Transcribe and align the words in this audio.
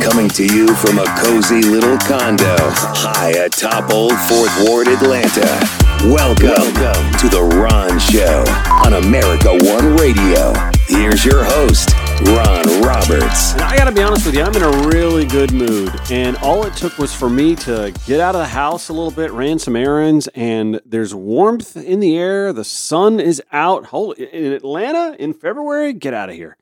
Coming 0.00 0.28
to 0.30 0.44
you 0.44 0.74
from 0.76 0.98
a 0.98 1.04
cozy 1.18 1.62
little 1.62 1.98
condo 1.98 2.56
high 2.58 3.30
atop 3.30 3.92
Old 3.92 4.16
Fourth 4.28 4.52
Ward, 4.64 4.88
Atlanta. 4.88 5.68
Welcome, 6.04 6.48
Welcome 6.48 7.12
to 7.18 7.28
The 7.28 7.42
Ron 7.42 7.98
Show 7.98 8.44
on 8.84 8.94
America 9.04 9.50
One 9.50 9.96
Radio. 9.96 10.52
Here's 10.86 11.24
your 11.24 11.44
host, 11.44 11.90
Ron 12.26 12.82
Roberts. 12.82 13.54
I 13.54 13.76
got 13.76 13.84
to 13.84 13.92
be 13.92 14.02
honest 14.02 14.26
with 14.26 14.34
you, 14.34 14.42
I'm 14.42 14.54
in 14.56 14.62
a 14.62 14.88
really 14.88 15.24
good 15.24 15.52
mood. 15.52 15.92
And 16.10 16.36
all 16.38 16.64
it 16.64 16.74
took 16.74 16.98
was 16.98 17.14
for 17.14 17.30
me 17.30 17.54
to 17.56 17.94
get 18.06 18.20
out 18.20 18.34
of 18.34 18.40
the 18.40 18.48
house 18.48 18.88
a 18.88 18.92
little 18.92 19.12
bit, 19.12 19.30
ran 19.30 19.58
some 19.58 19.76
errands, 19.76 20.28
and 20.34 20.80
there's 20.84 21.14
warmth 21.14 21.76
in 21.76 22.00
the 22.00 22.16
air. 22.16 22.52
The 22.52 22.64
sun 22.64 23.20
is 23.20 23.42
out. 23.52 23.86
Holy, 23.86 24.24
in 24.24 24.52
Atlanta 24.52 25.16
in 25.18 25.34
February, 25.34 25.92
get 25.92 26.14
out 26.14 26.28
of 26.30 26.34
here. 26.34 26.56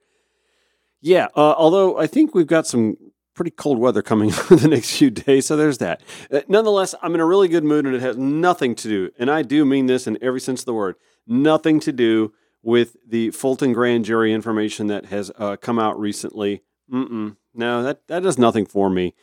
Yeah, 1.00 1.28
uh, 1.34 1.54
although 1.56 1.98
I 1.98 2.06
think 2.06 2.34
we've 2.34 2.46
got 2.46 2.66
some 2.66 2.96
pretty 3.40 3.50
cold 3.52 3.78
weather 3.78 4.02
coming 4.02 4.30
for 4.30 4.54
the 4.54 4.68
next 4.68 4.98
few 4.98 5.08
days, 5.08 5.46
so 5.46 5.56
there's 5.56 5.78
that. 5.78 6.02
Uh, 6.30 6.42
nonetheless, 6.46 6.94
I'm 7.00 7.14
in 7.14 7.22
a 7.22 7.24
really 7.24 7.48
good 7.48 7.64
mood, 7.64 7.86
and 7.86 7.94
it 7.94 8.02
has 8.02 8.18
nothing 8.18 8.74
to 8.74 8.86
do, 8.86 9.10
and 9.18 9.30
I 9.30 9.40
do 9.40 9.64
mean 9.64 9.86
this 9.86 10.06
in 10.06 10.18
every 10.20 10.42
sense 10.42 10.60
of 10.60 10.66
the 10.66 10.74
word, 10.74 10.96
nothing 11.26 11.80
to 11.80 11.90
do 11.90 12.34
with 12.62 12.98
the 13.08 13.30
Fulton 13.30 13.72
grand 13.72 14.04
jury 14.04 14.34
information 14.34 14.88
that 14.88 15.06
has 15.06 15.32
uh, 15.38 15.56
come 15.56 15.78
out 15.78 15.98
recently. 15.98 16.60
Mm-mm. 16.92 17.38
No, 17.54 17.82
that, 17.82 18.06
that 18.08 18.22
does 18.22 18.36
nothing 18.36 18.66
for 18.66 18.90
me. 18.90 19.14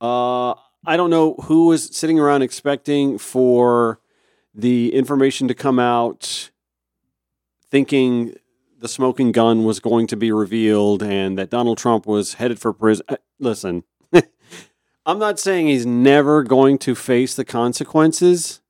Uh, 0.00 0.52
I 0.86 0.96
don't 0.96 1.10
know 1.10 1.34
who 1.42 1.66
was 1.66 1.94
sitting 1.94 2.18
around 2.18 2.40
expecting 2.40 3.18
for 3.18 4.00
the 4.54 4.94
information 4.94 5.48
to 5.48 5.54
come 5.54 5.78
out 5.78 6.50
thinking 7.70 8.36
the 8.78 8.88
smoking 8.88 9.32
gun 9.32 9.64
was 9.64 9.80
going 9.80 10.06
to 10.06 10.16
be 10.16 10.32
revealed 10.32 11.02
and 11.02 11.36
that 11.36 11.50
Donald 11.50 11.76
Trump 11.76 12.06
was 12.06 12.34
headed 12.34 12.58
for 12.58 12.72
prison. 12.72 13.04
Listen, 13.38 13.84
I'm 15.06 15.18
not 15.18 15.38
saying 15.38 15.66
he's 15.66 15.86
never 15.86 16.42
going 16.42 16.78
to 16.78 16.94
face 16.94 17.34
the 17.34 17.44
consequences, 17.44 18.60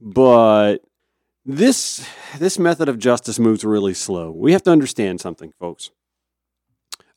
but 0.00 0.78
this 1.44 2.06
this 2.38 2.58
method 2.58 2.88
of 2.88 2.98
justice 2.98 3.38
moves 3.38 3.64
really 3.64 3.94
slow. 3.94 4.30
We 4.30 4.52
have 4.52 4.62
to 4.62 4.72
understand 4.72 5.20
something, 5.20 5.52
folks. 5.58 5.90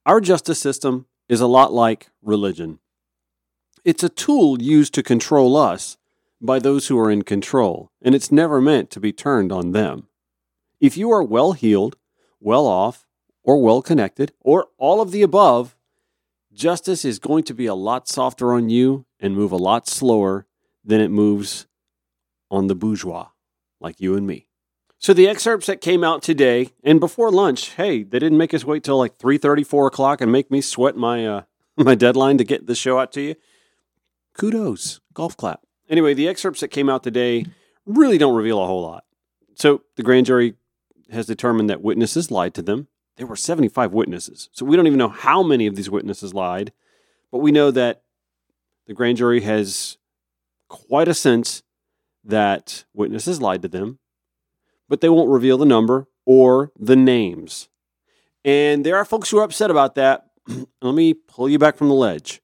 Our 0.05 0.21
justice 0.21 0.59
system 0.59 1.05
is 1.29 1.41
a 1.41 1.47
lot 1.47 1.73
like 1.73 2.09
religion. 2.21 2.79
It's 3.85 4.03
a 4.03 4.09
tool 4.09 4.61
used 4.61 4.93
to 4.95 5.03
control 5.03 5.55
us 5.55 5.97
by 6.41 6.59
those 6.59 6.87
who 6.87 6.99
are 6.99 7.09
in 7.09 7.23
control, 7.23 7.89
and 8.01 8.13
it's 8.13 8.31
never 8.31 8.59
meant 8.61 8.91
to 8.91 8.99
be 8.99 9.13
turned 9.13 9.51
on 9.51 9.71
them. 9.71 10.07
If 10.79 10.97
you 10.97 11.09
are 11.11 11.23
well 11.23 11.53
heeled, 11.53 11.95
well 12.39 12.67
off, 12.67 13.05
or 13.43 13.61
well 13.61 13.81
connected, 13.81 14.33
or 14.41 14.67
all 14.77 14.99
of 14.99 15.11
the 15.11 15.21
above, 15.21 15.76
justice 16.57 17.05
is 17.05 17.19
going 17.19 17.43
to 17.43 17.53
be 17.53 17.67
a 17.67 17.75
lot 17.75 18.09
softer 18.09 18.53
on 18.53 18.69
you 18.69 19.05
and 19.19 19.35
move 19.35 19.51
a 19.51 19.57
lot 19.57 19.87
slower 19.87 20.47
than 20.83 20.99
it 20.99 21.09
moves 21.09 21.67
on 22.49 22.67
the 22.67 22.75
bourgeois 22.75 23.27
like 23.79 24.01
you 24.01 24.15
and 24.15 24.25
me. 24.25 24.47
So 24.97 25.13
the 25.13 25.27
excerpts 25.27 25.67
that 25.67 25.79
came 25.79 26.03
out 26.03 26.23
today 26.23 26.71
and 26.83 26.99
before 26.99 27.29
lunch, 27.29 27.75
hey, 27.75 28.01
they 28.01 28.17
didn't 28.17 28.39
make 28.39 28.53
us 28.53 28.65
wait 28.65 28.83
till 28.83 28.97
like 28.97 29.19
3:30, 29.19 29.65
4 29.65 29.87
o'clock 29.87 30.21
and 30.21 30.31
make 30.31 30.49
me 30.49 30.59
sweat 30.59 30.97
my 30.97 31.25
uh, 31.25 31.41
my 31.77 31.93
deadline 31.93 32.39
to 32.39 32.43
get 32.43 32.65
the 32.65 32.75
show 32.75 32.99
out 32.99 33.11
to 33.13 33.21
you. 33.21 33.35
Kudos, 34.33 34.99
golf 35.13 35.37
clap. 35.37 35.61
Anyway, 35.89 36.15
the 36.15 36.27
excerpts 36.27 36.61
that 36.61 36.69
came 36.69 36.89
out 36.89 37.03
today 37.03 37.45
really 37.85 38.17
don't 38.17 38.35
reveal 38.35 38.61
a 38.61 38.65
whole 38.65 38.81
lot. 38.81 39.05
So 39.55 39.83
the 39.95 40.03
grand 40.03 40.25
jury 40.25 40.55
has 41.11 41.27
determined 41.27 41.69
that 41.69 41.81
witnesses 41.81 42.31
lied 42.31 42.53
to 42.55 42.61
them. 42.61 42.87
There 43.17 43.27
were 43.27 43.35
75 43.35 43.93
witnesses. 43.93 44.49
So 44.51 44.65
we 44.65 44.75
don't 44.75 44.87
even 44.87 44.99
know 44.99 45.09
how 45.09 45.43
many 45.43 45.67
of 45.67 45.75
these 45.75 45.89
witnesses 45.89 46.33
lied, 46.33 46.71
but 47.31 47.39
we 47.39 47.51
know 47.51 47.71
that 47.71 48.03
the 48.85 48.93
grand 48.93 49.17
jury 49.17 49.41
has 49.41 49.97
quite 50.69 51.07
a 51.07 51.13
sense 51.13 51.63
that 52.23 52.85
witnesses 52.93 53.41
lied 53.41 53.61
to 53.63 53.67
them, 53.67 53.99
but 54.87 55.01
they 55.01 55.09
won't 55.09 55.29
reveal 55.29 55.57
the 55.57 55.65
number 55.65 56.07
or 56.25 56.71
the 56.77 56.95
names. 56.95 57.69
And 58.45 58.85
there 58.85 58.97
are 58.97 59.05
folks 59.05 59.29
who 59.29 59.39
are 59.39 59.43
upset 59.43 59.71
about 59.71 59.95
that. 59.95 60.27
Let 60.81 60.93
me 60.93 61.13
pull 61.13 61.49
you 61.49 61.59
back 61.59 61.75
from 61.75 61.89
the 61.89 61.95
ledge. 61.95 62.41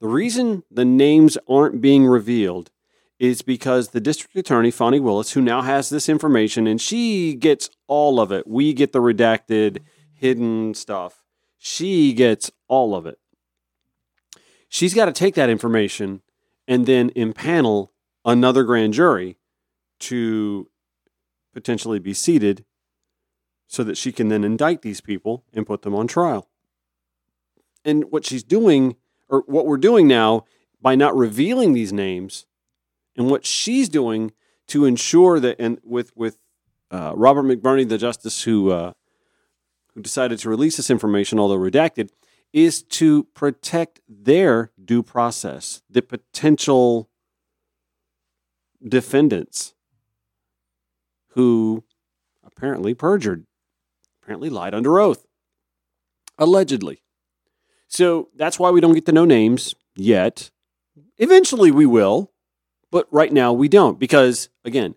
The 0.00 0.08
reason 0.08 0.64
the 0.70 0.84
names 0.84 1.38
aren't 1.48 1.80
being 1.80 2.06
revealed 2.06 2.70
is 3.18 3.42
because 3.42 3.88
the 3.88 4.00
district 4.00 4.34
attorney, 4.34 4.70
Fani 4.70 4.98
Willis, 4.98 5.32
who 5.32 5.42
now 5.42 5.60
has 5.60 5.90
this 5.90 6.08
information, 6.08 6.66
and 6.66 6.80
she 6.80 7.34
gets 7.34 7.68
all 7.86 8.18
of 8.18 8.32
it. 8.32 8.46
We 8.46 8.72
get 8.72 8.92
the 8.92 9.00
redacted, 9.00 9.80
hidden 10.20 10.74
stuff. 10.74 11.24
She 11.58 12.12
gets 12.12 12.50
all 12.68 12.94
of 12.94 13.06
it. 13.06 13.18
She's 14.68 14.92
got 14.92 15.06
to 15.06 15.12
take 15.12 15.34
that 15.34 15.48
information 15.48 16.20
and 16.68 16.84
then 16.84 17.10
impanel 17.10 17.88
another 18.24 18.64
grand 18.64 18.92
jury 18.92 19.38
to 20.00 20.68
potentially 21.54 21.98
be 21.98 22.12
seated 22.12 22.66
so 23.66 23.82
that 23.82 23.96
she 23.96 24.12
can 24.12 24.28
then 24.28 24.44
indict 24.44 24.82
these 24.82 25.00
people 25.00 25.44
and 25.54 25.66
put 25.66 25.82
them 25.82 25.94
on 25.94 26.06
trial. 26.06 26.50
And 27.82 28.04
what 28.10 28.26
she's 28.26 28.42
doing, 28.42 28.96
or 29.28 29.42
what 29.46 29.66
we're 29.66 29.78
doing 29.78 30.06
now, 30.06 30.44
by 30.82 30.94
not 30.96 31.16
revealing 31.16 31.72
these 31.72 31.94
names, 31.94 32.44
and 33.16 33.30
what 33.30 33.46
she's 33.46 33.88
doing 33.88 34.32
to 34.68 34.84
ensure 34.84 35.40
that, 35.40 35.56
and 35.58 35.80
with 35.82 36.14
with 36.14 36.38
uh, 36.90 37.14
Robert 37.16 37.44
McBurney, 37.44 37.88
the 37.88 37.96
justice 37.96 38.42
who 38.42 38.70
uh, 38.70 38.92
who 39.94 40.02
decided 40.02 40.38
to 40.38 40.48
release 40.48 40.76
this 40.76 40.90
information, 40.90 41.38
although 41.38 41.58
redacted, 41.58 42.10
is 42.52 42.82
to 42.82 43.24
protect 43.34 44.00
their 44.08 44.72
due 44.82 45.02
process, 45.02 45.82
the 45.88 46.02
potential 46.02 47.08
defendants 48.86 49.74
who 51.34 51.84
apparently 52.44 52.94
perjured, 52.94 53.46
apparently 54.22 54.50
lied 54.50 54.74
under 54.74 54.98
oath, 54.98 55.26
allegedly. 56.38 57.02
So 57.86 58.28
that's 58.36 58.58
why 58.58 58.70
we 58.70 58.80
don't 58.80 58.94
get 58.94 59.06
to 59.06 59.12
know 59.12 59.24
names 59.24 59.74
yet. 59.94 60.50
Eventually 61.18 61.70
we 61.70 61.86
will, 61.86 62.32
but 62.90 63.06
right 63.10 63.32
now 63.32 63.52
we 63.52 63.68
don't 63.68 63.98
because, 63.98 64.48
again, 64.64 64.94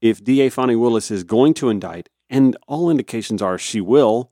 if 0.00 0.22
DA 0.22 0.48
Fani 0.48 0.76
Willis 0.76 1.10
is 1.10 1.24
going 1.24 1.54
to 1.54 1.70
indict, 1.70 2.08
and 2.30 2.56
all 2.66 2.90
indications 2.90 3.42
are 3.42 3.58
she 3.58 3.80
will, 3.80 4.30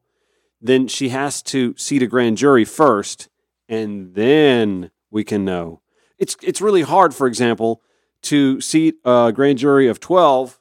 then 0.60 0.88
she 0.88 1.10
has 1.10 1.42
to 1.42 1.74
seat 1.76 2.02
a 2.02 2.06
grand 2.06 2.36
jury 2.36 2.64
first, 2.64 3.28
and 3.68 4.14
then 4.14 4.90
we 5.10 5.24
can 5.24 5.44
know. 5.44 5.80
It's 6.18 6.36
it's 6.42 6.60
really 6.60 6.82
hard, 6.82 7.14
for 7.14 7.26
example, 7.26 7.82
to 8.22 8.60
seat 8.60 8.96
a 9.04 9.32
grand 9.34 9.58
jury 9.58 9.88
of 9.88 10.00
12 10.00 10.58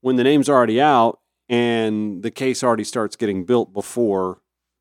when 0.00 0.16
the 0.16 0.24
name's 0.24 0.48
already 0.48 0.80
out 0.80 1.20
and 1.48 2.22
the 2.22 2.30
case 2.30 2.64
already 2.64 2.84
starts 2.84 3.16
getting 3.16 3.44
built 3.44 3.72
before 3.72 4.40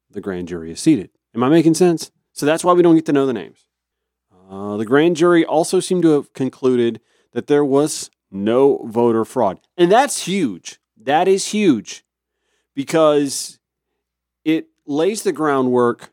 the 0.10 0.22
grand 0.22 0.48
jury 0.48 0.72
is 0.72 0.80
seated. 0.80 1.10
Am 1.36 1.44
I 1.44 1.50
making 1.50 1.76
sense? 1.76 2.12
So 2.34 2.46
that's 2.46 2.64
why 2.64 2.74
we 2.74 2.82
don't 2.82 2.96
get 2.96 3.06
to 3.08 3.14
know 3.14 3.26
the 3.26 3.34
names. 3.34 3.68
Uh, 4.50 4.78
the 4.78 4.86
grand 4.86 5.16
jury 5.16 5.46
also 5.46 5.80
seemed 5.80 6.04
to 6.04 6.12
have 6.12 6.34
concluded 6.34 7.00
that 7.34 7.48
there 7.48 7.64
was 7.64 8.10
no 8.30 8.86
voter 8.86 9.24
fraud. 9.24 9.60
And 9.78 9.92
that's 9.92 10.26
huge. 10.26 10.81
That 11.04 11.28
is 11.28 11.48
huge 11.48 12.04
because 12.76 13.60
it 14.46 14.68
lays 14.86 15.24
the 15.24 15.32
groundwork 15.32 16.12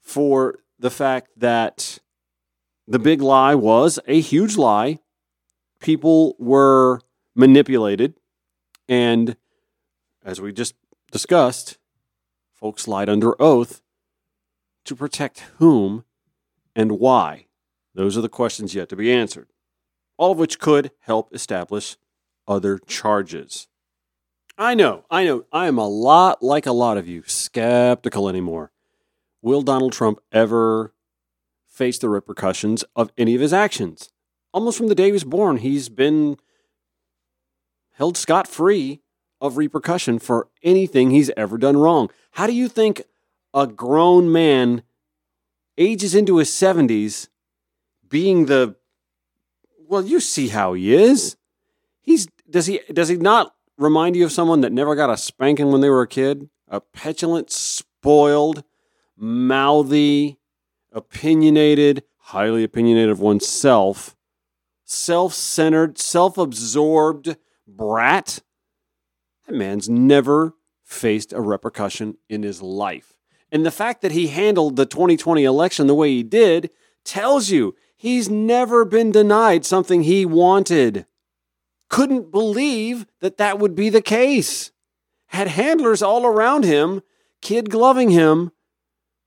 for 0.00 0.58
the 0.78 0.90
fact 0.90 1.30
that 1.36 1.98
the 2.86 2.98
big 2.98 3.22
lie 3.22 3.54
was 3.54 3.98
a 4.06 4.20
huge 4.20 4.56
lie. 4.56 4.98
People 5.80 6.36
were 6.38 7.00
manipulated. 7.34 8.14
And 8.88 9.36
as 10.24 10.40
we 10.40 10.52
just 10.52 10.74
discussed, 11.10 11.78
folks 12.52 12.86
lied 12.86 13.08
under 13.08 13.40
oath 13.40 13.80
to 14.84 14.94
protect 14.94 15.40
whom 15.58 16.04
and 16.74 16.92
why. 16.92 17.46
Those 17.94 18.18
are 18.18 18.22
the 18.22 18.28
questions 18.28 18.74
yet 18.74 18.90
to 18.90 18.96
be 18.96 19.10
answered, 19.10 19.48
all 20.18 20.32
of 20.32 20.38
which 20.38 20.58
could 20.58 20.90
help 21.00 21.34
establish 21.34 21.96
other 22.46 22.78
charges. 22.78 23.68
I 24.58 24.74
know, 24.74 25.04
I 25.10 25.24
know, 25.24 25.44
I 25.52 25.66
am 25.66 25.78
a 25.78 25.88
lot 25.88 26.42
like 26.42 26.66
a 26.66 26.72
lot 26.72 26.96
of 26.96 27.06
you, 27.06 27.22
skeptical 27.26 28.28
anymore. 28.28 28.72
Will 29.42 29.62
Donald 29.62 29.92
Trump 29.92 30.18
ever 30.32 30.94
face 31.76 31.98
the 31.98 32.08
repercussions 32.08 32.84
of 32.96 33.12
any 33.18 33.34
of 33.34 33.40
his 33.40 33.52
actions. 33.52 34.10
Almost 34.52 34.78
from 34.78 34.88
the 34.88 34.94
day 34.94 35.06
he 35.06 35.12
was 35.12 35.24
born, 35.24 35.58
he's 35.58 35.90
been 35.90 36.38
held 37.92 38.16
scot 38.16 38.48
free 38.48 39.02
of 39.42 39.58
repercussion 39.58 40.18
for 40.18 40.48
anything 40.62 41.10
he's 41.10 41.30
ever 41.36 41.58
done 41.58 41.76
wrong. 41.76 42.08
How 42.32 42.46
do 42.46 42.54
you 42.54 42.68
think 42.68 43.02
a 43.52 43.66
grown 43.66 44.32
man 44.32 44.82
ages 45.76 46.14
into 46.14 46.38
his 46.38 46.48
70s 46.48 47.28
being 48.08 48.46
the 48.46 48.76
well, 49.88 50.04
you 50.04 50.18
see 50.18 50.48
how 50.48 50.72
he 50.72 50.94
is. 50.94 51.36
He's 52.00 52.26
does 52.48 52.66
he 52.66 52.80
does 52.92 53.08
he 53.08 53.16
not 53.16 53.54
remind 53.78 54.16
you 54.16 54.24
of 54.24 54.32
someone 54.32 54.60
that 54.62 54.72
never 54.72 54.94
got 54.94 55.10
a 55.10 55.16
spanking 55.16 55.70
when 55.70 55.80
they 55.80 55.90
were 55.90 56.02
a 56.02 56.08
kid? 56.08 56.48
A 56.68 56.80
petulant, 56.80 57.50
spoiled, 57.50 58.64
mouthy, 59.16 60.38
opinionated, 60.92 62.02
highly 62.16 62.64
opinionated 62.64 63.10
of 63.10 63.20
oneself, 63.20 64.16
self 64.84 65.34
centered, 65.34 65.98
self 65.98 66.38
absorbed 66.38 67.36
brat. 67.66 68.40
That 69.46 69.54
man's 69.54 69.88
never 69.88 70.54
faced 70.82 71.32
a 71.32 71.40
repercussion 71.40 72.16
in 72.28 72.42
his 72.42 72.62
life. 72.62 73.14
And 73.52 73.64
the 73.64 73.70
fact 73.70 74.02
that 74.02 74.12
he 74.12 74.28
handled 74.28 74.76
the 74.76 74.86
2020 74.86 75.44
election 75.44 75.86
the 75.86 75.94
way 75.94 76.10
he 76.10 76.22
did 76.22 76.70
tells 77.04 77.50
you 77.50 77.76
he's 77.96 78.28
never 78.28 78.84
been 78.84 79.12
denied 79.12 79.64
something 79.64 80.02
he 80.02 80.26
wanted. 80.26 81.06
Couldn't 81.88 82.30
believe 82.30 83.06
that 83.20 83.36
that 83.36 83.58
would 83.58 83.74
be 83.74 83.88
the 83.88 84.02
case. 84.02 84.72
Had 85.28 85.48
handlers 85.48 86.02
all 86.02 86.26
around 86.26 86.64
him, 86.64 87.02
kid 87.42 87.70
gloving 87.70 88.10
him, 88.10 88.52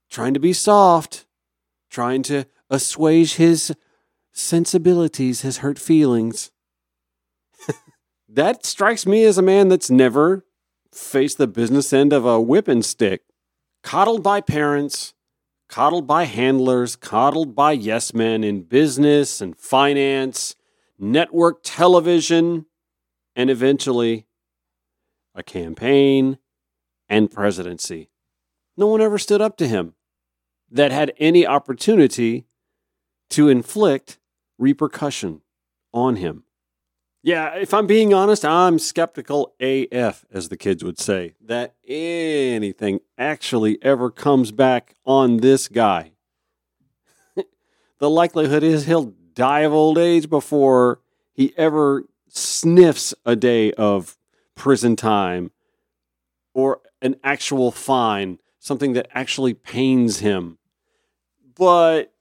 trying 0.09 0.33
to 0.33 0.39
be 0.39 0.53
soft, 0.53 1.25
trying 1.89 2.23
to 2.23 2.45
assuage 2.69 3.35
his 3.35 3.75
sensibilities, 4.31 5.41
his 5.41 5.57
hurt 5.57 5.79
feelings. 5.79 6.51
that 8.29 8.65
strikes 8.65 9.05
me 9.05 9.23
as 9.23 9.37
a 9.37 9.43
man 9.43 9.67
that's 9.67 9.89
never 9.89 10.45
faced 10.91 11.37
the 11.37 11.47
business 11.47 11.93
end 11.93 12.13
of 12.13 12.25
a 12.25 12.39
whipping 12.41 12.81
stick 12.81 13.23
coddled 13.83 14.23
by 14.23 14.41
parents, 14.41 15.13
coddled 15.67 16.07
by 16.07 16.25
handlers, 16.25 16.95
coddled 16.95 17.55
by 17.55 17.71
yes 17.71 18.13
men 18.13 18.43
in 18.43 18.61
business 18.61 19.41
and 19.41 19.57
finance, 19.57 20.55
network 20.99 21.61
television, 21.63 22.65
and 23.35 23.49
eventually 23.49 24.27
a 25.33 25.43
campaign 25.43 26.37
and 27.07 27.31
presidency. 27.31 28.09
No 28.77 28.87
one 28.87 29.01
ever 29.01 29.17
stood 29.17 29.41
up 29.41 29.57
to 29.57 29.67
him 29.67 29.93
that 30.69 30.91
had 30.91 31.13
any 31.17 31.45
opportunity 31.45 32.45
to 33.29 33.49
inflict 33.49 34.19
repercussion 34.57 35.41
on 35.93 36.17
him. 36.17 36.43
Yeah, 37.21 37.55
if 37.55 37.73
I'm 37.73 37.85
being 37.85 38.13
honest, 38.13 38.45
I'm 38.45 38.79
skeptical 38.79 39.53
AF, 39.59 40.23
as 40.31 40.47
the 40.47 40.55
kids 40.55 40.83
would 40.85 40.99
say, 40.99 41.35
that 41.41 41.75
anything 41.85 43.01
actually 43.17 43.77
ever 43.83 44.09
comes 44.09 44.51
back 44.51 44.95
on 45.05 45.37
this 45.37 45.67
guy. 45.67 46.13
the 47.99 48.09
likelihood 48.09 48.63
is 48.63 48.85
he'll 48.85 49.13
die 49.39 49.61
of 49.61 49.71
old 49.71 49.97
age 49.97 50.29
before 50.29 50.99
he 51.31 51.53
ever 51.55 52.03
sniffs 52.27 53.15
a 53.25 53.37
day 53.37 53.71
of 53.73 54.17
prison 54.53 54.97
time 54.97 55.51
or 56.53 56.81
an 57.01 57.15
actual 57.23 57.71
fine, 57.71 58.37
something 58.59 58.91
that 58.91 59.07
actually 59.13 59.53
pains 59.53 60.19
him. 60.19 60.57
But 61.55 62.13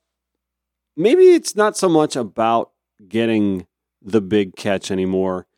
maybe 0.97 1.31
it's 1.35 1.57
not 1.57 1.77
so 1.77 1.89
much 1.89 2.15
about 2.15 2.71
getting 3.09 3.67
the 4.01 4.21
big 4.21 4.55
catch 4.55 4.93
anymore 4.93 5.49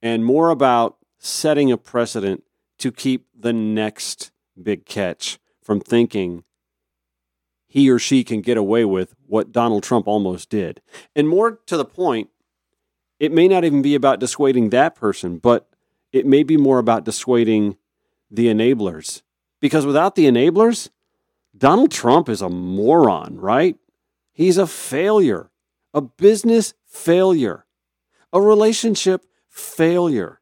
and 0.00 0.24
more 0.24 0.48
about 0.48 0.96
setting 1.18 1.70
a 1.70 1.76
precedent 1.76 2.44
to 2.78 2.90
keep 2.90 3.26
the 3.38 3.52
next 3.52 4.32
big 4.60 4.86
catch 4.86 5.38
from 5.62 5.80
thinking 5.80 6.44
he 7.70 7.88
or 7.88 7.98
she 7.98 8.24
can 8.24 8.42
get 8.42 8.58
away 8.58 8.84
with 8.84 9.14
what 9.26 9.52
Donald 9.52 9.82
Trump 9.82 10.06
almost 10.06 10.50
did. 10.50 10.82
And 11.16 11.26
more 11.28 11.60
to 11.66 11.76
the 11.78 11.84
point, 11.84 12.28
it 13.18 13.32
may 13.32 13.48
not 13.48 13.64
even 13.64 13.80
be 13.80 13.94
about 13.94 14.20
dissuading 14.20 14.70
that 14.70 14.94
person, 14.94 15.38
but 15.38 15.70
it 16.12 16.26
may 16.26 16.42
be 16.42 16.58
more 16.58 16.78
about 16.78 17.04
dissuading 17.04 17.78
the 18.30 18.48
enablers. 18.48 19.22
Because 19.60 19.86
without 19.86 20.16
the 20.16 20.26
enablers, 20.26 20.90
Donald 21.56 21.90
Trump 21.90 22.28
is 22.28 22.42
a 22.42 22.48
moron, 22.50 23.38
right? 23.38 23.76
He's 24.32 24.58
a 24.58 24.66
failure, 24.66 25.50
a 25.94 26.00
business 26.00 26.74
failure 26.86 27.64
a 28.32 28.40
relationship 28.40 29.24
failure, 29.48 30.40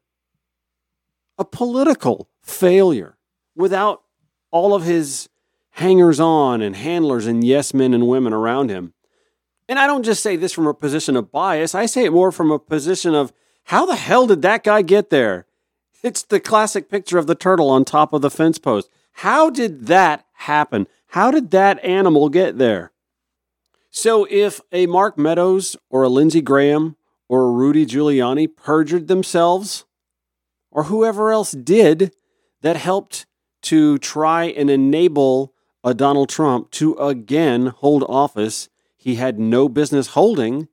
a 1.37 1.45
political 1.45 2.29
failure 2.41 3.17
without 3.55 4.03
all 4.51 4.73
of 4.73 4.83
his 4.83 5.29
hangers 5.79 6.19
on 6.19 6.61
and 6.61 6.75
handlers 6.75 7.25
and 7.25 7.43
yes 7.43 7.73
men 7.73 7.93
and 7.93 8.07
women 8.07 8.33
around 8.33 8.69
him. 8.69 8.93
And 9.67 9.79
I 9.79 9.87
don't 9.87 10.03
just 10.03 10.23
say 10.23 10.35
this 10.35 10.53
from 10.53 10.67
a 10.67 10.73
position 10.73 11.15
of 11.15 11.31
bias, 11.31 11.75
I 11.75 11.85
say 11.85 12.05
it 12.05 12.13
more 12.13 12.31
from 12.31 12.51
a 12.51 12.59
position 12.59 13.13
of 13.13 13.33
how 13.65 13.85
the 13.85 13.95
hell 13.95 14.27
did 14.27 14.41
that 14.41 14.63
guy 14.63 14.81
get 14.81 15.09
there? 15.09 15.45
It's 16.01 16.23
the 16.23 16.39
classic 16.39 16.89
picture 16.89 17.17
of 17.17 17.27
the 17.27 17.35
turtle 17.35 17.69
on 17.69 17.85
top 17.85 18.13
of 18.13 18.21
the 18.21 18.31
fence 18.31 18.57
post. 18.57 18.89
How 19.13 19.49
did 19.49 19.87
that 19.87 20.25
happen? 20.33 20.87
How 21.07 21.29
did 21.29 21.51
that 21.51 21.83
animal 21.83 22.29
get 22.29 22.57
there? 22.57 22.91
So, 23.91 24.27
if 24.29 24.61
a 24.71 24.85
Mark 24.85 25.17
Meadows 25.17 25.75
or 25.89 26.03
a 26.03 26.09
Lindsey 26.09 26.41
Graham 26.41 26.95
or 27.27 27.45
a 27.45 27.51
Rudy 27.51 27.85
Giuliani 27.85 28.47
perjured 28.47 29.07
themselves, 29.07 29.85
or 30.71 30.83
whoever 30.83 31.31
else 31.31 31.51
did 31.51 32.13
that 32.61 32.77
helped 32.77 33.25
to 33.63 33.97
try 33.97 34.45
and 34.45 34.69
enable 34.69 35.53
a 35.83 35.93
Donald 35.93 36.29
Trump 36.29 36.71
to 36.71 36.93
again 36.95 37.67
hold 37.67 38.03
office 38.09 38.69
he 38.99 39.15
had 39.15 39.39
no 39.39 39.69
business 39.69 40.07
holding, 40.07 40.67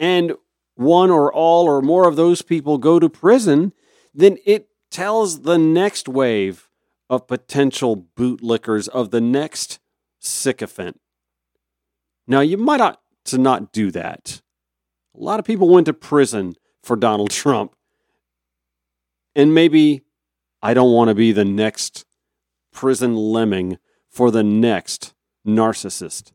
and 0.00 0.32
one 0.74 1.10
or 1.10 1.32
all 1.32 1.66
or 1.68 1.80
more 1.80 2.08
of 2.08 2.16
those 2.16 2.42
people 2.42 2.76
go 2.76 2.98
to 2.98 3.08
prison, 3.08 3.72
then 4.12 4.36
it 4.44 4.68
tells 4.90 5.42
the 5.42 5.56
next 5.56 6.08
wave 6.08 6.68
of 7.08 7.28
potential 7.28 8.08
bootlickers 8.16 8.88
of 8.88 9.10
the 9.10 9.20
next 9.20 9.78
sycophant. 10.18 11.00
Now, 12.26 12.40
you 12.40 12.56
might 12.56 12.80
ought 12.80 13.00
to 13.26 13.38
not 13.38 13.72
do 13.72 13.92
that. 13.92 14.42
A 15.14 15.22
lot 15.22 15.38
of 15.38 15.46
people 15.46 15.68
went 15.68 15.86
to 15.86 15.94
prison 15.94 16.56
for 16.82 16.96
Donald 16.96 17.30
Trump. 17.30 17.74
And 19.36 19.54
maybe 19.54 20.02
I 20.62 20.74
don't 20.74 20.92
want 20.92 21.08
to 21.08 21.14
be 21.14 21.30
the 21.30 21.44
next 21.44 22.04
prison 22.72 23.14
lemming 23.14 23.78
for 24.16 24.30
the 24.30 24.42
next 24.42 25.12
narcissist. 25.46 26.32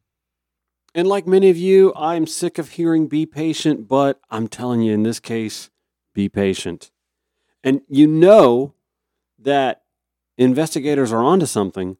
And 0.93 1.07
like 1.07 1.25
many 1.25 1.49
of 1.49 1.57
you, 1.57 1.91
I'm 1.95 2.27
sick 2.27 2.59
of 2.59 2.69
hearing 2.69 3.07
be 3.07 3.25
patient, 3.25 3.87
but 3.87 4.19
I'm 4.29 4.47
telling 4.47 4.81
you 4.81 4.93
in 4.93 5.01
this 5.01 5.19
case, 5.19 5.71
be 6.13 6.29
patient. 6.29 6.91
And 7.63 7.81
you 7.89 8.05
know 8.05 8.75
that 9.39 9.81
investigators 10.37 11.11
are 11.11 11.23
onto 11.23 11.47
something 11.47 11.97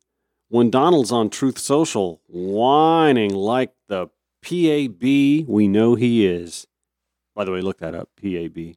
when 0.50 0.70
Donald's 0.70 1.12
on 1.12 1.32
Truth 1.32 1.58
Social 1.58 2.22
whining 2.28 3.34
like 3.34 3.74
the 3.88 4.10
PAB 4.44 5.02
we 5.48 5.68
know 5.68 5.96
he 5.96 6.28
is. 6.28 6.68
By 7.34 7.44
the 7.44 7.52
way, 7.52 7.62
look 7.62 7.80
that 7.80 7.96
up 7.96 8.10
PAB. 8.22 8.76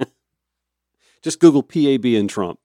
Just 1.22 1.38
Google 1.38 1.62
PAB 1.62 2.04
and 2.06 2.28
Trump. 2.28 2.58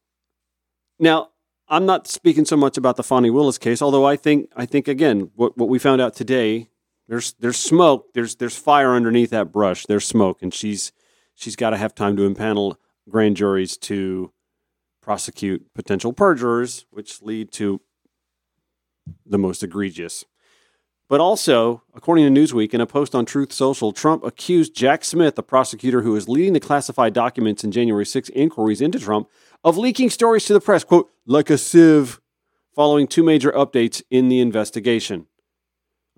Now, 0.98 1.30
I'm 1.68 1.86
not 1.86 2.08
speaking 2.08 2.46
so 2.46 2.56
much 2.56 2.78
about 2.78 2.96
the 2.96 3.04
Fani 3.04 3.30
Willis 3.30 3.58
case, 3.58 3.82
although 3.82 4.06
I 4.06 4.16
think 4.16 4.52
I 4.56 4.66
think 4.66 4.88
again 4.88 5.32
what, 5.36 5.58
what 5.58 5.70
we 5.70 5.80
found 5.80 6.02
out 6.02 6.16
today 6.16 6.70
there's 7.08 7.34
there's 7.40 7.58
smoke 7.58 8.14
there's 8.14 8.36
there's 8.36 8.58
fire 8.58 8.94
underneath 8.94 9.32
that 9.32 9.52
brush. 9.52 9.86
There's 9.86 10.06
smoke 10.06 10.42
and 10.42 10.54
she's 10.54 10.92
she's 11.34 11.56
got 11.56 11.72
to 11.72 11.78
have 11.78 11.96
time 11.96 12.16
to 12.18 12.30
impanel 12.30 12.76
grand 13.10 13.38
juries 13.38 13.78
to 13.78 14.32
prosecute 15.02 15.74
potential 15.74 16.14
perjurers, 16.14 16.86
which 16.90 17.22
lead 17.22 17.52
to 17.54 17.82
the 19.26 19.38
most 19.38 19.64
egregious. 19.64 20.26
But 21.08 21.20
also, 21.20 21.84
according 21.94 22.34
to 22.34 22.42
Newsweek, 22.42 22.74
in 22.74 22.82
a 22.82 22.88
post 22.88 23.14
on 23.14 23.26
Truth 23.26 23.54
Social, 23.54 23.92
Trump 23.92 24.24
accused 24.24 24.76
Jack 24.76 25.06
Smith, 25.06 25.36
the 25.36 25.44
prosecutor 25.44 26.02
who 26.02 26.16
is 26.16 26.28
leading 26.28 26.54
the 26.54 26.60
classified 26.60 27.14
documents 27.14 27.64
in 27.64 27.72
January 27.72 28.08
6 28.08 28.30
inquiries 28.30 28.82
into 28.82 29.00
Trump, 29.00 29.30
of 29.66 29.78
leaking 29.80 30.12
stories 30.12 30.46
to 30.46 30.54
the 30.54 30.62
press, 30.62 30.84
quote, 30.84 31.10
like 31.26 31.50
a 31.50 31.58
sieve, 31.58 32.22
following 32.76 33.08
two 33.08 33.24
major 33.24 33.52
updates 33.52 34.04
in 34.12 34.30
the 34.30 34.40
investigation. 34.40 35.26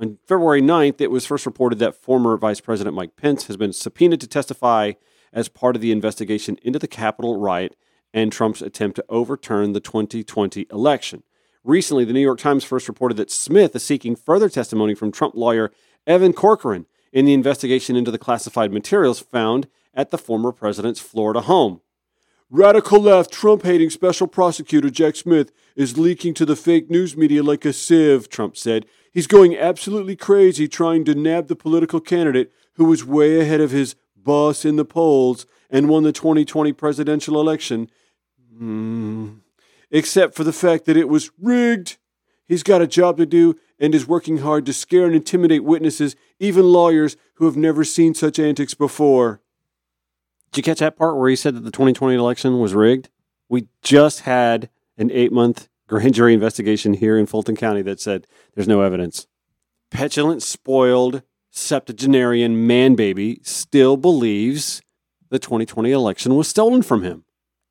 On 0.01 0.18
February 0.27 0.62
9th, 0.62 1.00
it 1.00 1.10
was 1.10 1.25
first 1.25 1.46
reported 1.46 1.80
that 1.80 1.96
former 1.96 2.36
Vice 2.36 2.60
President 2.60 2.94
Mike 2.94 3.16
Pence 3.16 3.48
has 3.48 3.56
been 3.56 3.72
subpoenaed 3.72 4.20
to 4.20 4.27
testify 4.27 4.92
as 5.32 5.48
part 5.48 5.77
of 5.77 5.82
the 5.82 5.94
investigation 5.94 6.58
into 6.62 6.77
the 6.77 6.89
Capitol 6.89 7.39
riot 7.39 7.77
and 8.13 8.34
Trump's 8.34 8.62
attempt 8.62 8.98
to 8.98 9.06
overturn 9.08 9.72
the 9.72 9.80
2020 9.80 10.68
election. 10.70 11.24
Recently, 11.63 12.04
the 12.04 12.13
New 12.13 12.20
York 12.20 12.39
Times 12.39 12.66
first 12.66 12.89
reported 12.89 13.16
that 13.16 13.32
Smith 13.32 13.74
is 13.77 13.84
seeking 13.84 14.18
further 14.18 14.50
testimony 14.50 14.94
from 14.94 15.12
Trump 15.12 15.36
lawyer 15.36 15.72
Evan 16.06 16.34
Corcoran 16.34 16.86
in 17.13 17.24
the 17.24 17.34
investigation 17.34 17.96
into 17.96 18.12
the 18.12 18.18
classified 18.18 18.74
materials 18.74 19.22
found 19.22 19.70
at 19.94 20.12
the 20.12 20.18
former 20.18 20.51
president's 20.51 21.00
Florida 21.00 21.42
home. 21.42 21.80
Radical 22.50 23.01
left, 23.01 23.32
Trump 23.32 23.63
hating 23.63 23.89
special 23.89 24.27
prosecutor 24.27 24.89
Jack 24.89 25.16
Smith 25.16 25.51
is 25.75 25.98
leaking 25.98 26.34
to 26.36 26.46
the 26.46 26.56
fake 26.56 26.89
news 26.89 27.18
media 27.18 27.44
like 27.44 27.66
a 27.66 27.74
sieve, 27.74 28.30
Trump 28.30 28.56
said. 28.56 28.86
He's 29.12 29.27
going 29.27 29.58
absolutely 29.58 30.16
crazy 30.16 30.68
trying 30.68 31.04
to 31.06 31.16
nab 31.16 31.48
the 31.48 31.56
political 31.56 32.00
candidate 32.00 32.51
who 32.75 32.86
was 32.86 33.04
way 33.04 33.39
ahead 33.39 33.60
of 33.60 33.72
his 33.72 33.96
boss 34.16 34.63
in 34.63 34.75
the 34.75 34.86
polls 34.86 35.46
and 35.70 35.89
won 35.89 36.04
the 36.04 36.12
2020 36.12 36.72
presidential 36.74 37.39
election. 37.39 37.89
Mm 38.58 39.39
except 39.92 40.36
for 40.36 40.44
the 40.44 40.54
fact 40.54 40.86
that 40.86 40.98
it 40.98 41.10
was 41.10 41.32
rigged. 41.39 41.98
He's 42.48 42.63
got 42.63 42.82
a 42.82 42.88
job 42.88 43.18
to 43.18 43.25
do, 43.25 43.56
and 43.80 43.94
is 43.94 44.08
working 44.08 44.38
hard 44.39 44.66
to 44.66 44.74
scare 44.74 45.06
and 45.06 45.16
intimidate 45.16 45.63
witnesses, 45.63 46.16
even 46.39 46.66
lawyers 46.66 47.16
who 47.36 47.46
have 47.46 47.58
never 47.58 47.84
seen 47.84 48.13
such 48.13 48.39
antics 48.39 48.74
before. 48.74 49.42
Did 50.51 50.58
you 50.58 50.63
catch 50.63 50.80
that 50.80 50.98
part 50.98 51.18
where 51.18 51.30
he 51.30 51.36
said 51.36 51.56
that 51.56 51.63
the 51.63 51.72
2020 51.72 52.16
election 52.16 52.60
was 52.60 52.74
rigged? 52.74 53.10
We 53.50 53.68
just 53.82 54.22
had 54.22 54.70
an 54.98 55.12
eight 55.12 55.32
month 55.32 55.70
grand 55.88 56.13
jury 56.13 56.34
investigation 56.34 56.94
here 56.94 57.18
in 57.18 57.25
Fulton 57.25 57.56
County 57.56 57.82
that 57.84 58.00
said 58.00 58.27
there's 58.54 58.68
no 58.68 58.82
evidence. 58.82 59.27
Petulant, 59.89 60.44
spoiled, 60.44 61.22
septuagenarian 61.51 62.68
man 62.68 62.96
baby 62.96 63.39
still 63.44 63.98
believes 63.98 64.82
the 65.30 65.39
2020 65.39 65.92
election 65.92 66.36
was 66.36 66.48
stolen 66.48 66.82
from 66.82 67.04
him. 67.04 67.24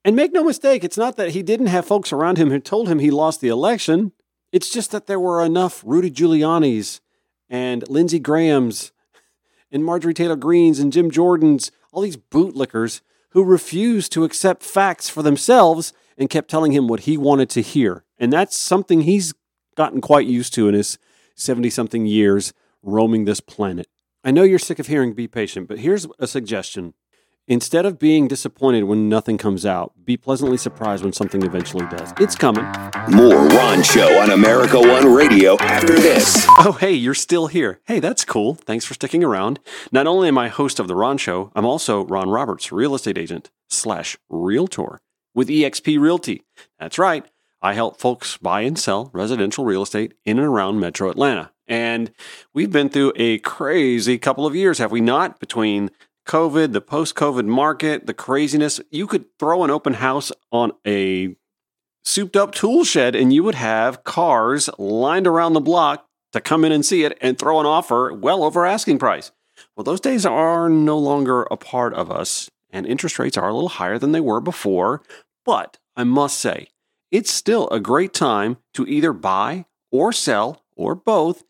And 0.04 0.14
make 0.14 0.32
no 0.32 0.44
mistake, 0.44 0.84
it's 0.84 0.96
not 0.96 1.16
that 1.16 1.30
he 1.30 1.42
didn't 1.42 1.66
have 1.66 1.84
folks 1.84 2.12
around 2.12 2.38
him 2.38 2.50
who 2.50 2.60
told 2.60 2.88
him 2.88 3.00
he 3.00 3.10
lost 3.10 3.40
the 3.40 3.48
election. 3.48 4.12
It's 4.52 4.70
just 4.70 4.92
that 4.92 5.06
there 5.06 5.20
were 5.20 5.44
enough 5.44 5.82
Rudy 5.84 6.10
Giuliani's 6.10 7.00
and 7.48 7.88
Lindsey 7.88 8.18
Graham's 8.18 8.92
and 9.70 9.84
Marjorie 9.84 10.14
Taylor 10.14 10.36
Greene's 10.36 10.78
and 10.78 10.92
Jim 10.92 11.10
Jordan's, 11.10 11.72
all 11.96 12.02
these 12.02 12.18
bootlickers 12.18 13.00
who 13.30 13.42
refused 13.42 14.12
to 14.12 14.24
accept 14.24 14.62
facts 14.62 15.08
for 15.08 15.22
themselves 15.22 15.94
and 16.18 16.28
kept 16.28 16.50
telling 16.50 16.72
him 16.72 16.88
what 16.88 17.00
he 17.00 17.16
wanted 17.16 17.48
to 17.48 17.62
hear. 17.62 18.04
And 18.18 18.30
that's 18.30 18.54
something 18.54 19.00
he's 19.00 19.32
gotten 19.76 20.02
quite 20.02 20.26
used 20.26 20.52
to 20.54 20.68
in 20.68 20.74
his 20.74 20.98
70 21.36 21.70
something 21.70 22.04
years 22.04 22.52
roaming 22.82 23.24
this 23.24 23.40
planet. 23.40 23.88
I 24.22 24.30
know 24.30 24.42
you're 24.42 24.58
sick 24.58 24.78
of 24.78 24.88
hearing 24.88 25.14
be 25.14 25.26
patient, 25.26 25.68
but 25.68 25.78
here's 25.78 26.06
a 26.18 26.26
suggestion. 26.26 26.92
Instead 27.48 27.86
of 27.86 28.00
being 28.00 28.26
disappointed 28.26 28.82
when 28.82 29.08
nothing 29.08 29.38
comes 29.38 29.64
out, 29.64 29.92
be 30.04 30.16
pleasantly 30.16 30.56
surprised 30.56 31.04
when 31.04 31.12
something 31.12 31.44
eventually 31.44 31.86
does. 31.86 32.12
It's 32.18 32.34
coming. 32.34 32.64
More 33.08 33.46
Ron 33.46 33.84
Show 33.84 34.20
on 34.20 34.32
America 34.32 34.80
One 34.80 35.14
Radio 35.14 35.56
after 35.60 35.94
this. 35.94 36.44
Oh, 36.58 36.76
hey, 36.80 36.90
you're 36.90 37.14
still 37.14 37.46
here. 37.46 37.80
Hey, 37.84 38.00
that's 38.00 38.24
cool. 38.24 38.54
Thanks 38.54 38.84
for 38.84 38.94
sticking 38.94 39.22
around. 39.22 39.60
Not 39.92 40.08
only 40.08 40.26
am 40.26 40.38
I 40.38 40.48
host 40.48 40.80
of 40.80 40.88
The 40.88 40.96
Ron 40.96 41.18
Show, 41.18 41.52
I'm 41.54 41.64
also 41.64 42.04
Ron 42.06 42.30
Roberts, 42.30 42.72
real 42.72 42.96
estate 42.96 43.16
agent 43.16 43.52
slash 43.68 44.16
realtor 44.28 45.00
with 45.32 45.46
eXp 45.46 46.00
Realty. 46.00 46.42
That's 46.80 46.98
right. 46.98 47.24
I 47.62 47.74
help 47.74 48.00
folks 48.00 48.36
buy 48.38 48.62
and 48.62 48.76
sell 48.76 49.08
residential 49.12 49.64
real 49.64 49.82
estate 49.82 50.14
in 50.24 50.38
and 50.38 50.48
around 50.48 50.80
metro 50.80 51.10
Atlanta. 51.10 51.52
And 51.68 52.12
we've 52.52 52.70
been 52.70 52.88
through 52.88 53.12
a 53.16 53.38
crazy 53.38 54.18
couple 54.18 54.46
of 54.46 54.54
years, 54.54 54.78
have 54.78 54.92
we 54.92 55.00
not? 55.00 55.40
Between 55.40 55.90
COVID, 56.26 56.72
the 56.72 56.80
post 56.80 57.14
COVID 57.14 57.46
market, 57.46 58.06
the 58.06 58.14
craziness. 58.14 58.80
You 58.90 59.06
could 59.06 59.26
throw 59.38 59.64
an 59.64 59.70
open 59.70 59.94
house 59.94 60.32
on 60.52 60.72
a 60.86 61.36
souped 62.04 62.36
up 62.36 62.54
tool 62.54 62.84
shed 62.84 63.16
and 63.16 63.32
you 63.32 63.42
would 63.42 63.54
have 63.54 64.04
cars 64.04 64.70
lined 64.78 65.26
around 65.26 65.54
the 65.54 65.60
block 65.60 66.06
to 66.32 66.40
come 66.40 66.64
in 66.64 66.72
and 66.72 66.84
see 66.84 67.04
it 67.04 67.16
and 67.20 67.38
throw 67.38 67.60
an 67.60 67.66
offer 67.66 68.12
well 68.12 68.44
over 68.44 68.66
asking 68.66 68.98
price. 68.98 69.32
Well, 69.76 69.84
those 69.84 70.00
days 70.00 70.26
are 70.26 70.68
no 70.68 70.98
longer 70.98 71.44
a 71.44 71.56
part 71.56 71.94
of 71.94 72.10
us, 72.10 72.50
and 72.70 72.86
interest 72.86 73.18
rates 73.18 73.36
are 73.36 73.48
a 73.48 73.54
little 73.54 73.70
higher 73.70 73.98
than 73.98 74.12
they 74.12 74.20
were 74.20 74.40
before. 74.40 75.02
But 75.44 75.78
I 75.96 76.04
must 76.04 76.38
say, 76.38 76.68
it's 77.10 77.30
still 77.30 77.68
a 77.70 77.80
great 77.80 78.12
time 78.12 78.58
to 78.74 78.86
either 78.86 79.12
buy 79.12 79.64
or 79.90 80.12
sell 80.12 80.64
or 80.76 80.94
both 80.94 81.44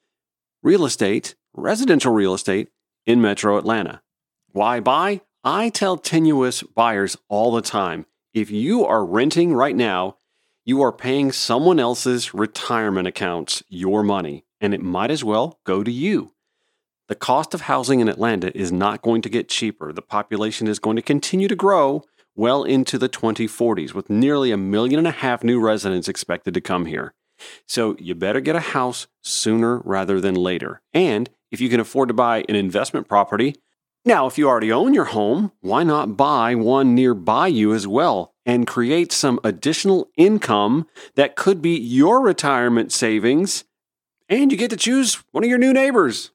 real 0.63 0.85
estate, 0.85 1.35
residential 1.55 2.13
real 2.13 2.35
estate 2.35 2.69
in 3.07 3.21
metro 3.21 3.59
Atlanta. 3.59 4.03
Why 4.57 4.81
buy? 4.81 5.21
I 5.45 5.69
tell 5.69 5.99
tenuous 5.99 6.63
buyers 6.63 7.15
all 7.29 7.53
the 7.53 7.61
time 7.61 8.07
if 8.33 8.51
you 8.51 8.87
are 8.87 9.05
renting 9.05 9.53
right 9.53 9.77
now, 9.77 10.17
you 10.65 10.81
are 10.81 10.93
paying 10.93 11.31
someone 11.31 11.79
else's 11.79 12.33
retirement 12.33 13.07
accounts 13.07 13.63
your 13.69 14.03
money, 14.03 14.47
and 14.59 14.73
it 14.73 14.81
might 14.81 15.11
as 15.11 15.23
well 15.23 15.61
go 15.65 15.85
to 15.85 15.91
you. 15.91 16.33
The 17.09 17.15
cost 17.15 17.53
of 17.53 17.61
housing 17.61 18.01
in 18.01 18.09
Atlanta 18.09 18.51
is 18.57 18.73
not 18.73 19.03
going 19.03 19.21
to 19.21 19.29
get 19.29 19.51
cheaper. 19.51 19.93
The 19.93 20.01
population 20.01 20.69
is 20.69 20.79
going 20.79 20.97
to 20.97 21.03
continue 21.03 21.49
to 21.49 21.55
grow 21.55 22.05
well 22.35 22.65
into 22.65 22.97
the 22.97 23.11
2040s, 23.11 23.93
with 23.93 24.09
nearly 24.09 24.53
a 24.53 24.57
million 24.57 24.99
and 24.99 25.07
a 25.07 25.11
half 25.11 25.45
new 25.45 25.61
residents 25.61 26.09
expected 26.09 26.55
to 26.55 26.63
come 26.63 26.87
here. 26.87 27.13
So 27.67 27.95
you 27.99 28.15
better 28.15 28.41
get 28.41 28.57
a 28.57 28.61
house 28.61 29.07
sooner 29.21 29.81
rather 29.81 30.19
than 30.19 30.35
later. 30.35 30.81
And 30.95 31.29
if 31.51 31.61
you 31.61 31.69
can 31.69 31.79
afford 31.79 32.09
to 32.09 32.15
buy 32.15 32.43
an 32.49 32.55
investment 32.55 33.07
property, 33.07 33.57
now, 34.07 34.27
if 34.27 34.39
you 34.39 34.49
already 34.49 34.71
own 34.71 34.95
your 34.95 35.07
home, 35.07 35.51
why 35.61 35.83
not 35.83 36.17
buy 36.17 36.55
one 36.55 36.95
nearby 36.95 37.49
you 37.49 37.75
as 37.75 37.87
well 37.87 38.35
and 38.47 38.67
create 38.67 39.11
some 39.11 39.41
additional 39.43 40.09
income 40.17 40.87
that 41.17 41.35
could 41.35 41.61
be 41.61 41.77
your 41.77 42.21
retirement 42.21 42.93
savings? 42.93 43.65
And 44.29 44.53
you 44.53 44.57
get 44.57 44.71
to 44.71 44.77
choose 44.77 45.23
one 45.33 45.45
of 45.45 45.51
your 45.51 45.59
new 45.59 45.73
neighbors. 45.73 46.31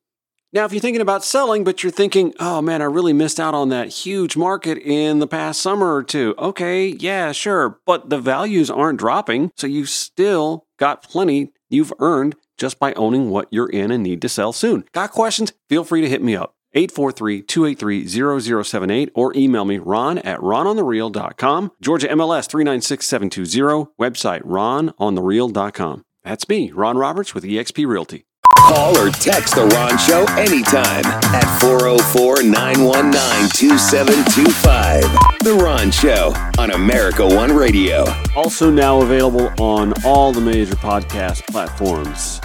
Now, 0.54 0.66
if 0.66 0.74
you're 0.74 0.82
thinking 0.82 1.02
about 1.02 1.24
selling, 1.24 1.64
but 1.64 1.82
you're 1.82 1.94
thinking, 1.94 2.34
oh 2.38 2.62
man, 2.62 2.82
I 2.82 2.86
really 2.86 3.14
missed 3.14 3.40
out 3.40 3.54
on 3.54 3.70
that 3.70 3.88
huge 3.88 4.36
market 4.36 4.78
in 4.78 5.20
the 5.20 5.28
past 5.28 5.62
summer 5.62 5.96
or 5.96 6.04
two. 6.04 6.36
Okay, 6.38 6.88
yeah, 6.88 7.32
sure. 7.32 7.80
But 7.86 8.10
the 8.10 8.20
values 8.20 8.70
aren't 8.70 9.00
dropping. 9.00 9.52
So 9.56 9.66
you've 9.66 9.90
still 9.90 10.68
got 10.78 11.04
plenty 11.04 11.54
you've 11.70 11.94
earned 12.00 12.36
just 12.58 12.80
by 12.80 12.92
owning 12.94 13.30
what 13.30 13.48
you're 13.50 13.70
in 13.70 13.92
and 13.92 14.04
need 14.04 14.22
to 14.24 14.30
sell 14.30 14.52
soon. 14.52 14.84
Got 14.92 15.12
questions? 15.12 15.54
Feel 15.70 15.86
free 15.86 16.02
to 16.02 16.10
hit 16.10 16.22
me 16.22 16.36
up. 16.36 16.54
843-283-0078 16.76 19.10
or 19.14 19.36
email 19.36 19.66
me 19.66 19.78
ron 19.78 20.18
at 20.20 20.40
rononthereal.com. 20.40 21.72
Georgia 21.82 22.08
MLS 22.10 22.50
396720, 22.50 23.92
website 24.00 24.42
rononthereal.com. 24.44 26.04
That's 26.24 26.48
me, 26.48 26.72
Ron 26.72 26.98
Roberts 26.98 27.34
with 27.34 27.44
eXp 27.44 27.86
Realty. 27.88 28.24
Call 28.58 28.98
or 28.98 29.10
text 29.10 29.56
The 29.56 29.66
Ron 29.66 29.98
Show 29.98 30.24
anytime 30.38 31.04
at 31.34 31.60
404 31.60 32.44
919 32.44 33.50
2725. 33.50 35.02
The 35.44 35.54
Ron 35.54 35.90
Show 35.92 36.34
on 36.62 36.72
America 36.72 37.28
One 37.28 37.54
Radio. 37.56 38.06
Also 38.36 38.70
now 38.70 39.02
available 39.02 39.50
on 39.60 39.94
all 40.06 40.32
the 40.32 40.42
major 40.42 40.76
podcast 40.76 41.46
platforms. 41.48 42.40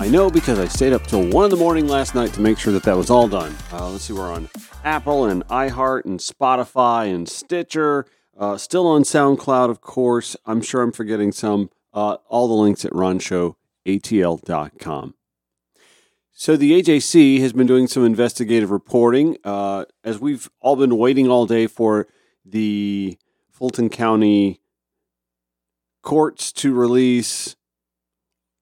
I 0.00 0.08
know 0.08 0.30
because 0.30 0.58
I 0.58 0.66
stayed 0.66 0.94
up 0.94 1.06
till 1.06 1.28
1 1.28 1.44
in 1.44 1.50
the 1.50 1.58
morning 1.58 1.86
last 1.86 2.14
night 2.14 2.32
to 2.32 2.40
make 2.40 2.58
sure 2.58 2.72
that 2.72 2.84
that 2.84 2.96
was 2.96 3.10
all 3.10 3.28
done. 3.28 3.54
Uh, 3.70 3.90
let's 3.90 4.04
see, 4.04 4.14
we're 4.14 4.32
on 4.32 4.48
Apple 4.82 5.26
and 5.26 5.46
iHeart 5.48 6.06
and 6.06 6.18
Spotify 6.18 7.14
and 7.14 7.28
Stitcher. 7.28 8.06
Uh, 8.34 8.56
still 8.56 8.86
on 8.86 9.02
SoundCloud, 9.02 9.68
of 9.68 9.82
course. 9.82 10.38
I'm 10.46 10.62
sure 10.62 10.80
I'm 10.80 10.92
forgetting 10.92 11.32
some. 11.32 11.68
Uh, 11.92 12.16
all 12.28 12.48
the 12.48 12.54
links 12.54 12.86
at 12.86 12.92
ronshowatl.com. 12.92 15.14
So 16.32 16.56
the 16.56 16.82
AJC 16.82 17.40
has 17.40 17.52
been 17.52 17.66
doing 17.66 17.86
some 17.86 18.06
investigative 18.06 18.70
reporting 18.70 19.36
uh, 19.44 19.84
as 20.02 20.18
we've 20.18 20.48
all 20.62 20.76
been 20.76 20.96
waiting 20.96 21.28
all 21.28 21.44
day 21.44 21.66
for 21.66 22.06
the 22.42 23.18
Fulton 23.50 23.90
County 23.90 24.62
courts 26.00 26.52
to 26.52 26.72
release 26.72 27.54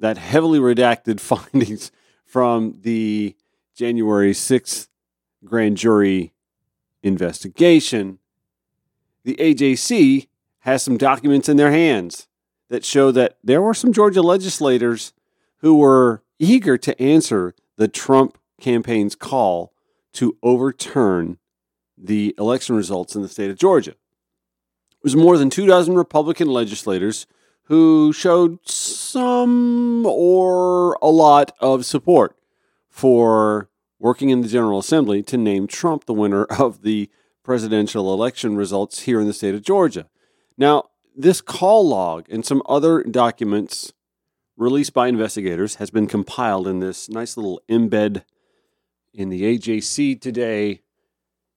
that 0.01 0.19
heavily 0.19 0.59
redacted 0.59 1.21
findings 1.53 1.91
from 2.25 2.79
the 2.83 3.35
January 3.75 4.33
6th 4.33 4.89
grand 5.45 5.77
jury 5.77 6.33
investigation. 7.03 8.19
The 9.25 9.37
AJC 9.37 10.29
has 10.61 10.83
some 10.83 10.97
documents 10.97 11.49
in 11.49 11.57
their 11.57 11.71
hands 11.71 12.27
that 12.69 12.85
show 12.85 13.11
that 13.13 13.39
there 13.43 13.63
were 13.63 13.75
some 13.75 13.93
Georgia 13.93 14.23
legislators 14.23 15.13
who 15.59 15.77
were 15.77 16.23
eager 16.39 16.77
to 16.79 17.01
answer 17.01 17.55
the 17.77 17.89
Trump 17.89 18.39
campaign's 18.61 19.15
call 19.15 19.73
to 20.13 20.37
overturn 20.43 21.39
the 21.97 22.35
election 22.39 22.77
results 22.77 23.17
in 23.17 23.23
the 23.23 23.29
state 23.29 23.51
of 23.51 23.59
Georgia. 23.59 23.93
It 23.93 25.05
was 25.05 25.17
more 25.17 25.39
than 25.39 25.51
two 25.51 25.67
dozen 25.67 25.95
Republican 25.95 26.49
legislators 26.49 27.27
who 27.69 28.13
showed 28.15 28.59
some 28.67 30.07
or 30.07 30.97
a 31.03 31.09
lot 31.09 31.53
of 31.61 31.85
support 31.85 32.35
for 32.89 33.69
working 33.99 34.31
in 34.31 34.41
the 34.41 34.49
General 34.49 34.79
Assembly 34.79 35.23
to 35.23 35.37
name 35.37 35.67
Trump 35.67 36.07
the 36.07 36.15
winner 36.15 36.45
of 36.59 36.83
the 36.83 37.11
presidential 37.45 38.13
election 38.13 38.57
results 38.57 39.01
here 39.01 39.21
in 39.21 39.27
the 39.27 39.35
state 39.35 39.55
of 39.55 39.63
Georgia. 39.63 40.09
Now, 40.57 40.85
this 41.15 41.41
call 41.43 41.87
log 41.87 42.27
and 42.31 42.45
some 42.45 42.63
other 42.67 43.03
documents 43.03 43.93
released 44.57 44.95
by 44.95 45.09
investigators 45.09 45.77
has 45.77 45.91
been 45.91 46.07
compiled 46.07 46.67
in 46.67 46.81
this 46.81 47.09
nice 47.09 47.37
little 47.37 47.61
embed 47.69 48.23
in 49.13 49.29
the 49.29 49.43
AJC 49.43 50.21
today 50.21 50.81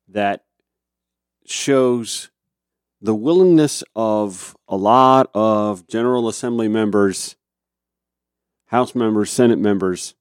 that 0.09 0.43
shows 1.45 2.31
the 3.01 3.15
willingness 3.15 3.83
of 3.95 4.55
a 4.67 4.75
lot 4.75 5.29
of 5.33 5.87
General 5.87 6.27
Assembly 6.27 6.67
members, 6.67 7.35
House 8.67 8.95
members, 8.95 9.31
Senate 9.31 9.59
members. 9.59 10.13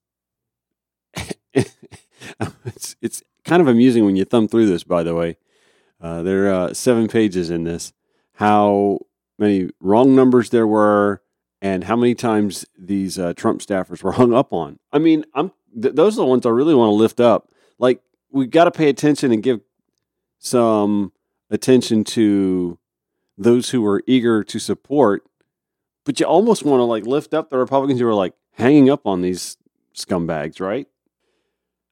it's, 1.53 2.95
it's 3.01 3.23
kind 3.45 3.61
of 3.61 3.67
amusing 3.67 4.05
when 4.05 4.15
you 4.15 4.25
thumb 4.25 4.47
through 4.47 4.65
this, 4.65 4.83
by 4.83 5.03
the 5.03 5.15
way. 5.15 5.37
Uh, 6.01 6.23
there 6.23 6.47
are 6.47 6.69
uh, 6.69 6.73
seven 6.73 7.07
pages 7.07 7.49
in 7.49 7.63
this. 7.63 7.93
How 8.33 8.99
many 9.37 9.69
wrong 9.79 10.15
numbers 10.15 10.49
there 10.49 10.67
were, 10.67 11.21
and 11.61 11.83
how 11.83 11.95
many 11.95 12.15
times 12.15 12.65
these 12.77 13.19
uh, 13.19 13.33
Trump 13.33 13.61
staffers 13.61 14.01
were 14.01 14.11
hung 14.13 14.33
up 14.33 14.51
on. 14.51 14.79
I 14.91 14.99
mean, 14.99 15.25
I'm 15.33 15.51
th- 15.79 15.95
those 15.95 16.15
are 16.15 16.21
the 16.21 16.25
ones 16.25 16.45
I 16.45 16.49
really 16.49 16.75
want 16.75 16.89
to 16.89 16.95
lift 16.95 17.19
up. 17.19 17.51
Like 17.77 18.01
we've 18.31 18.49
got 18.49 18.65
to 18.65 18.71
pay 18.71 18.89
attention 18.89 19.31
and 19.31 19.43
give 19.43 19.61
some 20.39 21.13
attention 21.51 22.03
to 22.05 22.79
those 23.37 23.69
who 23.69 23.85
are 23.85 24.01
eager 24.07 24.43
to 24.43 24.57
support, 24.57 25.23
but 26.05 26.19
you 26.19 26.25
almost 26.25 26.63
want 26.63 26.79
to 26.79 26.85
like 26.85 27.05
lift 27.05 27.33
up 27.33 27.49
the 27.49 27.57
Republicans 27.57 27.99
who 27.99 28.07
are 28.07 28.13
like 28.13 28.33
hanging 28.53 28.89
up 28.89 29.05
on 29.05 29.21
these 29.21 29.57
scumbags, 29.95 30.59
right? 30.59 30.87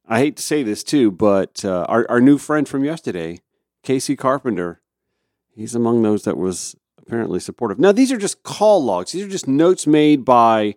I 0.07 0.19
hate 0.19 0.37
to 0.37 0.43
say 0.43 0.63
this 0.63 0.83
too, 0.83 1.11
but 1.11 1.63
uh, 1.63 1.85
our 1.87 2.09
our 2.09 2.21
new 2.21 2.39
friend 2.39 2.67
from 2.67 2.83
yesterday, 2.83 3.41
Kasey 3.83 4.17
Carpenter, 4.17 4.81
he's 5.53 5.75
among 5.75 6.01
those 6.01 6.23
that 6.23 6.37
was 6.37 6.75
apparently 6.97 7.39
supportive. 7.39 7.77
Now 7.77 7.91
these 7.91 8.11
are 8.11 8.17
just 8.17 8.41
call 8.41 8.83
logs; 8.83 9.11
these 9.11 9.23
are 9.23 9.29
just 9.29 9.47
notes 9.47 9.85
made 9.85 10.25
by 10.25 10.75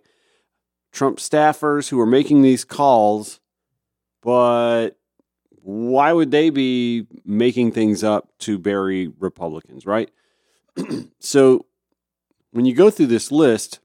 Trump 0.91 1.17
staffers 1.17 1.89
who 1.89 1.99
are 1.99 2.05
making 2.05 2.43
these 2.43 2.63
calls, 2.63 3.39
but 4.21 4.91
why 5.63 6.11
would 6.11 6.31
they 6.31 6.49
be 6.49 7.07
making 7.25 7.71
things 7.71 8.03
up 8.03 8.27
to 8.39 8.59
bury 8.59 9.07
Republicans, 9.19 9.85
right? 9.85 10.11
so 11.19 11.65
when 12.51 12.65
you 12.65 12.75
go 12.75 12.89
through 12.89 13.07
this 13.07 13.31
list, 13.31 13.79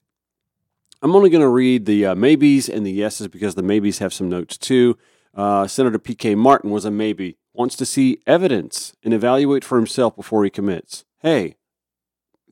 I'm 1.01 1.15
only 1.15 1.31
going 1.31 1.43
to 1.43 1.49
read 1.49 1.87
the 1.87 2.07
uh, 2.07 2.15
maybes 2.17 2.69
and 2.69 2.85
the 2.85 2.91
yeses 2.91 3.29
because 3.29 3.55
the 3.55 3.63
maybes 3.63 3.99
have 3.99 4.13
some 4.13 4.29
notes 4.29 4.59
too. 4.59 4.99
Uh, 5.35 5.69
Senator 5.69 5.99
P.K. 5.99 6.35
Martin 6.35 6.71
was 6.71 6.85
a 6.85 6.91
maybe, 6.91 7.39
wants 7.55 7.77
to 7.77 7.87
see 7.87 8.19
evidence 8.27 8.95
and 9.05 9.15
evaluate 9.15 9.65
for 9.65 9.77
himself 9.77 10.17
before 10.17 10.43
he 10.43 10.51
commits. 10.51 11.05
Hey, 11.21 11.57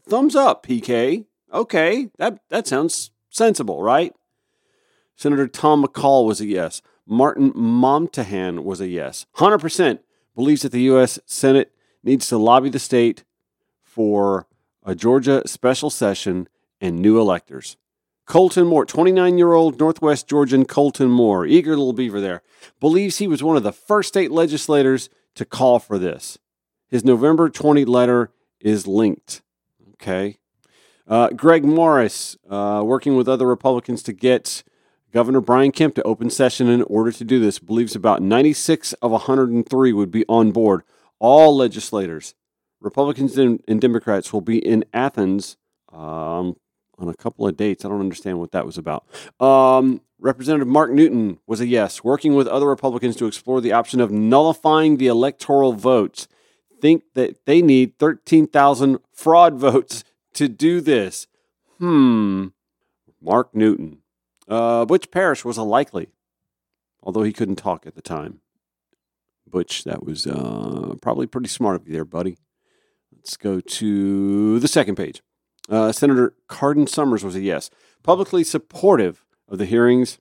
thumbs 0.08 0.36
up, 0.36 0.64
PK. 0.64 1.26
Okay, 1.52 2.10
that, 2.18 2.38
that 2.48 2.68
sounds 2.68 3.10
sensible, 3.28 3.82
right? 3.82 4.14
Senator 5.16 5.48
Tom 5.48 5.84
McCall 5.84 6.26
was 6.26 6.40
a 6.40 6.46
yes. 6.46 6.82
Martin 7.06 7.52
Momtahan 7.52 8.64
was 8.64 8.80
a 8.80 8.88
yes. 8.88 9.26
100% 9.36 10.00
believes 10.34 10.62
that 10.62 10.72
the 10.72 10.82
U.S. 10.82 11.18
Senate 11.24 11.72
needs 12.02 12.28
to 12.28 12.36
lobby 12.36 12.68
the 12.68 12.78
state 12.78 13.24
for 13.82 14.46
a 14.84 14.94
Georgia 14.94 15.42
special 15.46 15.90
session 15.90 16.48
and 16.80 16.98
new 16.98 17.18
electors. 17.18 17.76
Colton 18.26 18.66
Moore, 18.66 18.84
29 18.84 19.38
year 19.38 19.52
old 19.52 19.78
Northwest 19.78 20.28
Georgian 20.28 20.64
Colton 20.64 21.08
Moore, 21.08 21.46
eager 21.46 21.70
little 21.70 21.92
beaver 21.92 22.20
there, 22.20 22.42
believes 22.80 23.18
he 23.18 23.28
was 23.28 23.42
one 23.42 23.56
of 23.56 23.62
the 23.62 23.72
first 23.72 24.08
state 24.08 24.32
legislators 24.32 25.08
to 25.36 25.44
call 25.44 25.78
for 25.78 25.98
this. 25.98 26.38
His 26.88 27.04
November 27.04 27.48
20 27.48 27.84
letter 27.84 28.32
is 28.60 28.86
linked. 28.86 29.42
Okay. 29.94 30.38
Uh, 31.06 31.28
Greg 31.30 31.64
Morris, 31.64 32.36
uh, 32.50 32.82
working 32.84 33.16
with 33.16 33.28
other 33.28 33.46
Republicans 33.46 34.02
to 34.02 34.12
get 34.12 34.64
Governor 35.16 35.40
Brian 35.40 35.72
Kemp 35.72 35.94
to 35.94 36.02
open 36.02 36.28
session 36.28 36.68
in 36.68 36.82
order 36.82 37.10
to 37.10 37.24
do 37.24 37.40
this, 37.40 37.58
believes 37.58 37.96
about 37.96 38.20
96 38.20 38.92
of 39.00 39.12
103 39.12 39.92
would 39.94 40.10
be 40.10 40.26
on 40.28 40.52
board. 40.52 40.82
All 41.18 41.56
legislators, 41.56 42.34
Republicans 42.82 43.38
and, 43.38 43.80
Democrats, 43.80 44.30
will 44.30 44.42
be 44.42 44.58
in 44.58 44.84
Athens 44.92 45.56
um, 45.90 46.56
on 46.98 47.08
a 47.08 47.14
couple 47.14 47.48
of 47.48 47.56
dates. 47.56 47.82
I 47.82 47.88
don't 47.88 48.00
understand 48.00 48.38
what 48.38 48.52
that 48.52 48.66
was 48.66 48.76
about. 48.76 49.06
Um, 49.40 50.02
Representative 50.18 50.68
Mark 50.68 50.90
Newton 50.90 51.38
was 51.46 51.62
a 51.62 51.66
yes, 51.66 52.04
working 52.04 52.34
with 52.34 52.46
other 52.46 52.66
Republicans 52.66 53.16
to 53.16 53.26
explore 53.26 53.62
the 53.62 53.72
option 53.72 54.02
of 54.02 54.10
nullifying 54.10 54.98
the 54.98 55.06
electoral 55.06 55.72
votes. 55.72 56.28
Think 56.82 57.04
that 57.14 57.46
they 57.46 57.62
need 57.62 57.98
13,000 57.98 58.98
fraud 59.14 59.54
votes 59.58 60.04
to 60.34 60.46
do 60.46 60.82
this. 60.82 61.26
Hmm. 61.78 62.48
Mark 63.22 63.54
Newton. 63.54 64.02
Uh, 64.48 64.84
Butch 64.84 65.10
Parrish 65.10 65.44
was 65.44 65.56
a 65.56 65.62
likely, 65.62 66.08
although 67.02 67.22
he 67.22 67.32
couldn't 67.32 67.56
talk 67.56 67.86
at 67.86 67.94
the 67.94 68.02
time. 68.02 68.40
Butch, 69.46 69.84
that 69.84 70.04
was 70.04 70.26
uh, 70.26 70.94
probably 71.00 71.26
pretty 71.26 71.48
smart 71.48 71.76
of 71.76 71.86
you 71.86 71.92
there, 71.92 72.04
buddy. 72.04 72.36
Let's 73.14 73.36
go 73.36 73.60
to 73.60 74.58
the 74.58 74.68
second 74.68 74.96
page. 74.96 75.22
Uh, 75.68 75.92
Senator 75.92 76.34
Carden 76.48 76.86
Summers 76.86 77.24
was 77.24 77.34
a 77.34 77.40
yes. 77.40 77.70
Publicly 78.02 78.44
supportive 78.44 79.24
of 79.48 79.58
the 79.58 79.64
hearings. 79.64 80.18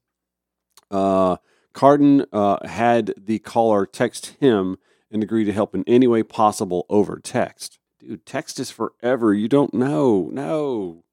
Uh, 0.89 1.37
Cardin 1.73 2.25
uh, 2.31 2.65
had 2.67 3.13
the 3.17 3.39
caller 3.39 3.85
text 3.85 4.37
him 4.39 4.77
and 5.11 5.21
agree 5.21 5.43
to 5.43 5.53
help 5.53 5.75
in 5.75 5.83
any 5.85 6.07
way 6.07 6.23
possible 6.23 6.85
over 6.89 7.19
text. 7.19 7.79
Dude, 7.99 8.25
text 8.25 8.59
is 8.59 8.71
forever. 8.71 9.33
You 9.33 9.47
don't 9.47 9.73
know. 9.73 10.29
No. 10.31 11.03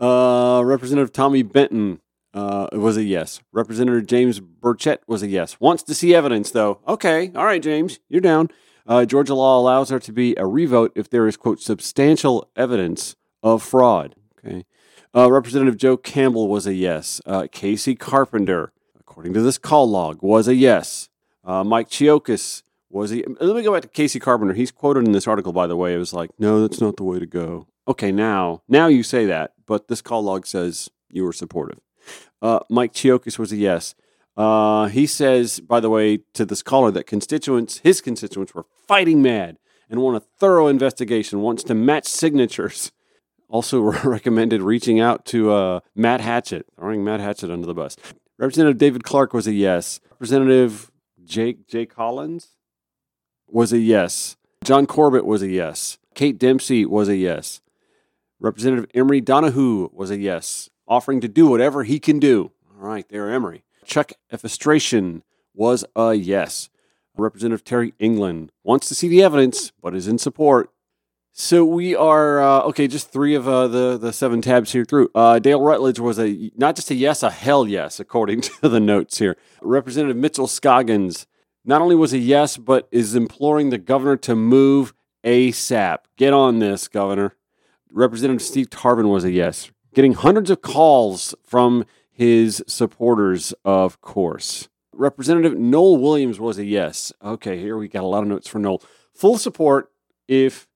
Uh, 0.00 0.62
Representative 0.64 1.12
Tommy 1.12 1.42
Benton 1.42 2.00
uh, 2.32 2.68
was 2.72 2.96
a 2.96 3.02
yes. 3.02 3.40
Representative 3.52 4.06
James 4.06 4.40
Burchett 4.40 4.98
was 5.06 5.22
a 5.22 5.28
yes. 5.28 5.60
Wants 5.60 5.82
to 5.84 5.94
see 5.94 6.14
evidence, 6.14 6.50
though. 6.50 6.80
Okay. 6.88 7.30
All 7.34 7.44
right, 7.44 7.62
James. 7.62 8.00
You're 8.08 8.20
down. 8.20 8.48
Uh, 8.86 9.04
Georgia 9.04 9.34
law 9.34 9.58
allows 9.58 9.90
there 9.90 9.98
to 10.00 10.12
be 10.12 10.34
a 10.36 10.46
revote 10.46 10.92
if 10.94 11.10
there 11.10 11.26
is, 11.26 11.36
quote, 11.36 11.60
substantial 11.60 12.50
evidence 12.56 13.14
of 13.42 13.62
fraud. 13.62 14.16
Okay. 14.38 14.64
Uh, 15.14 15.30
Representative 15.30 15.76
Joe 15.76 15.96
Campbell 15.96 16.48
was 16.48 16.66
a 16.66 16.74
yes. 16.74 17.20
Uh, 17.26 17.42
Kasey 17.42 17.98
Carpenter, 17.98 18.72
according 18.98 19.34
to 19.34 19.42
this 19.42 19.58
call 19.58 19.88
log, 19.88 20.22
was 20.22 20.48
a 20.48 20.54
yes. 20.54 21.08
Uh, 21.44 21.64
Mike 21.64 21.90
Cheokas 21.90 22.62
was 22.90 23.10
he? 23.10 23.24
Let 23.40 23.54
me 23.54 23.62
go 23.62 23.72
back 23.72 23.82
to 23.82 23.88
Kasey 23.88 24.20
Carpenter. 24.20 24.54
He's 24.54 24.70
quoted 24.70 25.06
in 25.06 25.12
this 25.12 25.28
article, 25.28 25.52
by 25.52 25.66
the 25.66 25.76
way. 25.76 25.94
It 25.94 25.98
was 25.98 26.12
like, 26.12 26.30
no, 26.38 26.60
that's 26.60 26.80
not 26.80 26.96
the 26.96 27.04
way 27.04 27.18
to 27.18 27.26
go. 27.26 27.66
Okay, 27.90 28.12
now, 28.12 28.62
now 28.68 28.86
you 28.86 29.02
say 29.02 29.26
that, 29.26 29.54
but 29.66 29.88
this 29.88 30.00
call 30.00 30.22
log 30.22 30.46
says 30.46 30.88
you 31.08 31.24
were 31.24 31.32
supportive. 31.32 31.80
Uh, 32.40 32.60
Mike 32.70 32.92
Cheokas 32.92 33.36
was 33.36 33.50
a 33.50 33.56
yes. 33.56 33.96
Uh, 34.36 34.86
he 34.86 35.08
says, 35.08 35.58
by 35.58 35.80
the 35.80 35.90
way, 35.90 36.18
to 36.34 36.46
this 36.46 36.62
caller 36.62 36.92
that 36.92 37.08
constituents, 37.08 37.78
his 37.78 38.00
constituents, 38.00 38.54
were 38.54 38.64
fighting 38.86 39.22
mad 39.22 39.58
and 39.90 40.00
want 40.00 40.16
a 40.16 40.20
thorough 40.20 40.68
investigation. 40.68 41.40
Wants 41.40 41.64
to 41.64 41.74
match 41.74 42.06
signatures. 42.06 42.92
Also 43.52 43.80
recommended 44.04 44.62
reaching 44.62 45.00
out 45.00 45.24
to 45.24 45.50
uh, 45.50 45.80
Matt 45.96 46.20
Hatchett, 46.20 46.66
throwing 46.76 47.02
Matt 47.02 47.18
Hatchett 47.18 47.50
under 47.50 47.66
the 47.66 47.74
bus. 47.74 47.96
Representative 48.38 48.78
David 48.78 49.02
Clark 49.02 49.34
was 49.34 49.48
a 49.48 49.52
yes. 49.52 49.98
Representative 50.08 50.92
Jake 51.24 51.66
Jay 51.66 51.84
Collins 51.84 52.50
was 53.48 53.72
a 53.72 53.78
yes. 53.78 54.36
John 54.62 54.86
Corbett 54.86 55.26
was 55.26 55.42
a 55.42 55.48
yes. 55.48 55.98
Kate 56.14 56.38
Dempsey 56.38 56.86
was 56.86 57.08
a 57.08 57.16
yes. 57.16 57.60
Representative 58.40 58.86
Emory 58.94 59.20
Dunahoo 59.20 59.92
was 59.92 60.10
a 60.10 60.18
yes, 60.18 60.70
offering 60.88 61.20
to 61.20 61.28
do 61.28 61.46
whatever 61.46 61.84
he 61.84 62.00
can 62.00 62.18
do. 62.18 62.52
All 62.70 62.88
right, 62.88 63.06
there, 63.08 63.30
Emory. 63.30 63.64
Chuck 63.84 64.12
Efstration 64.32 65.22
was 65.54 65.84
a 65.94 66.14
yes. 66.14 66.70
Representative 67.16 67.64
Terry 67.64 67.92
England 67.98 68.50
wants 68.64 68.88
to 68.88 68.94
see 68.94 69.08
the 69.08 69.22
evidence, 69.22 69.72
but 69.82 69.94
is 69.94 70.08
in 70.08 70.16
support. 70.16 70.70
So 71.32 71.64
we 71.64 71.94
are 71.94 72.40
uh, 72.40 72.62
okay. 72.62 72.88
Just 72.88 73.12
three 73.12 73.34
of 73.34 73.46
uh, 73.46 73.68
the 73.68 73.96
the 73.98 74.12
seven 74.12 74.42
tabs 74.42 74.72
here 74.72 74.84
through. 74.84 75.10
Uh, 75.14 75.38
Dale 75.38 75.60
Rutledge 75.60 76.00
was 76.00 76.18
a 76.18 76.50
not 76.56 76.76
just 76.76 76.90
a 76.90 76.94
yes, 76.94 77.22
a 77.22 77.30
hell 77.30 77.68
yes, 77.68 78.00
according 78.00 78.40
to 78.62 78.68
the 78.68 78.80
notes 78.80 79.18
here. 79.18 79.36
Representative 79.62 80.16
Mitchell 80.16 80.46
Scoggins 80.46 81.26
not 81.64 81.82
only 81.82 81.94
was 81.94 82.12
a 82.12 82.18
yes, 82.18 82.56
but 82.56 82.88
is 82.90 83.14
imploring 83.14 83.70
the 83.70 83.78
governor 83.78 84.16
to 84.16 84.34
move 84.34 84.92
ASAP. 85.24 85.98
Get 86.16 86.32
on 86.32 86.58
this, 86.58 86.88
governor. 86.88 87.36
Representative 87.92 88.42
Steve 88.42 88.70
Tarvin 88.70 89.10
was 89.10 89.24
a 89.24 89.30
yes, 89.30 89.70
getting 89.94 90.14
hundreds 90.14 90.50
of 90.50 90.62
calls 90.62 91.34
from 91.44 91.84
his 92.10 92.62
supporters, 92.66 93.54
of 93.64 94.00
course. 94.00 94.68
Representative 94.92 95.56
Noel 95.56 95.96
Williams 95.96 96.38
was 96.38 96.58
a 96.58 96.64
yes. 96.64 97.12
Okay, 97.22 97.58
here 97.58 97.76
we 97.76 97.88
got 97.88 98.04
a 98.04 98.06
lot 98.06 98.22
of 98.22 98.28
notes 98.28 98.48
for 98.48 98.58
Noel. 98.58 98.82
Full 99.14 99.38
support 99.38 99.90
if 100.28 100.68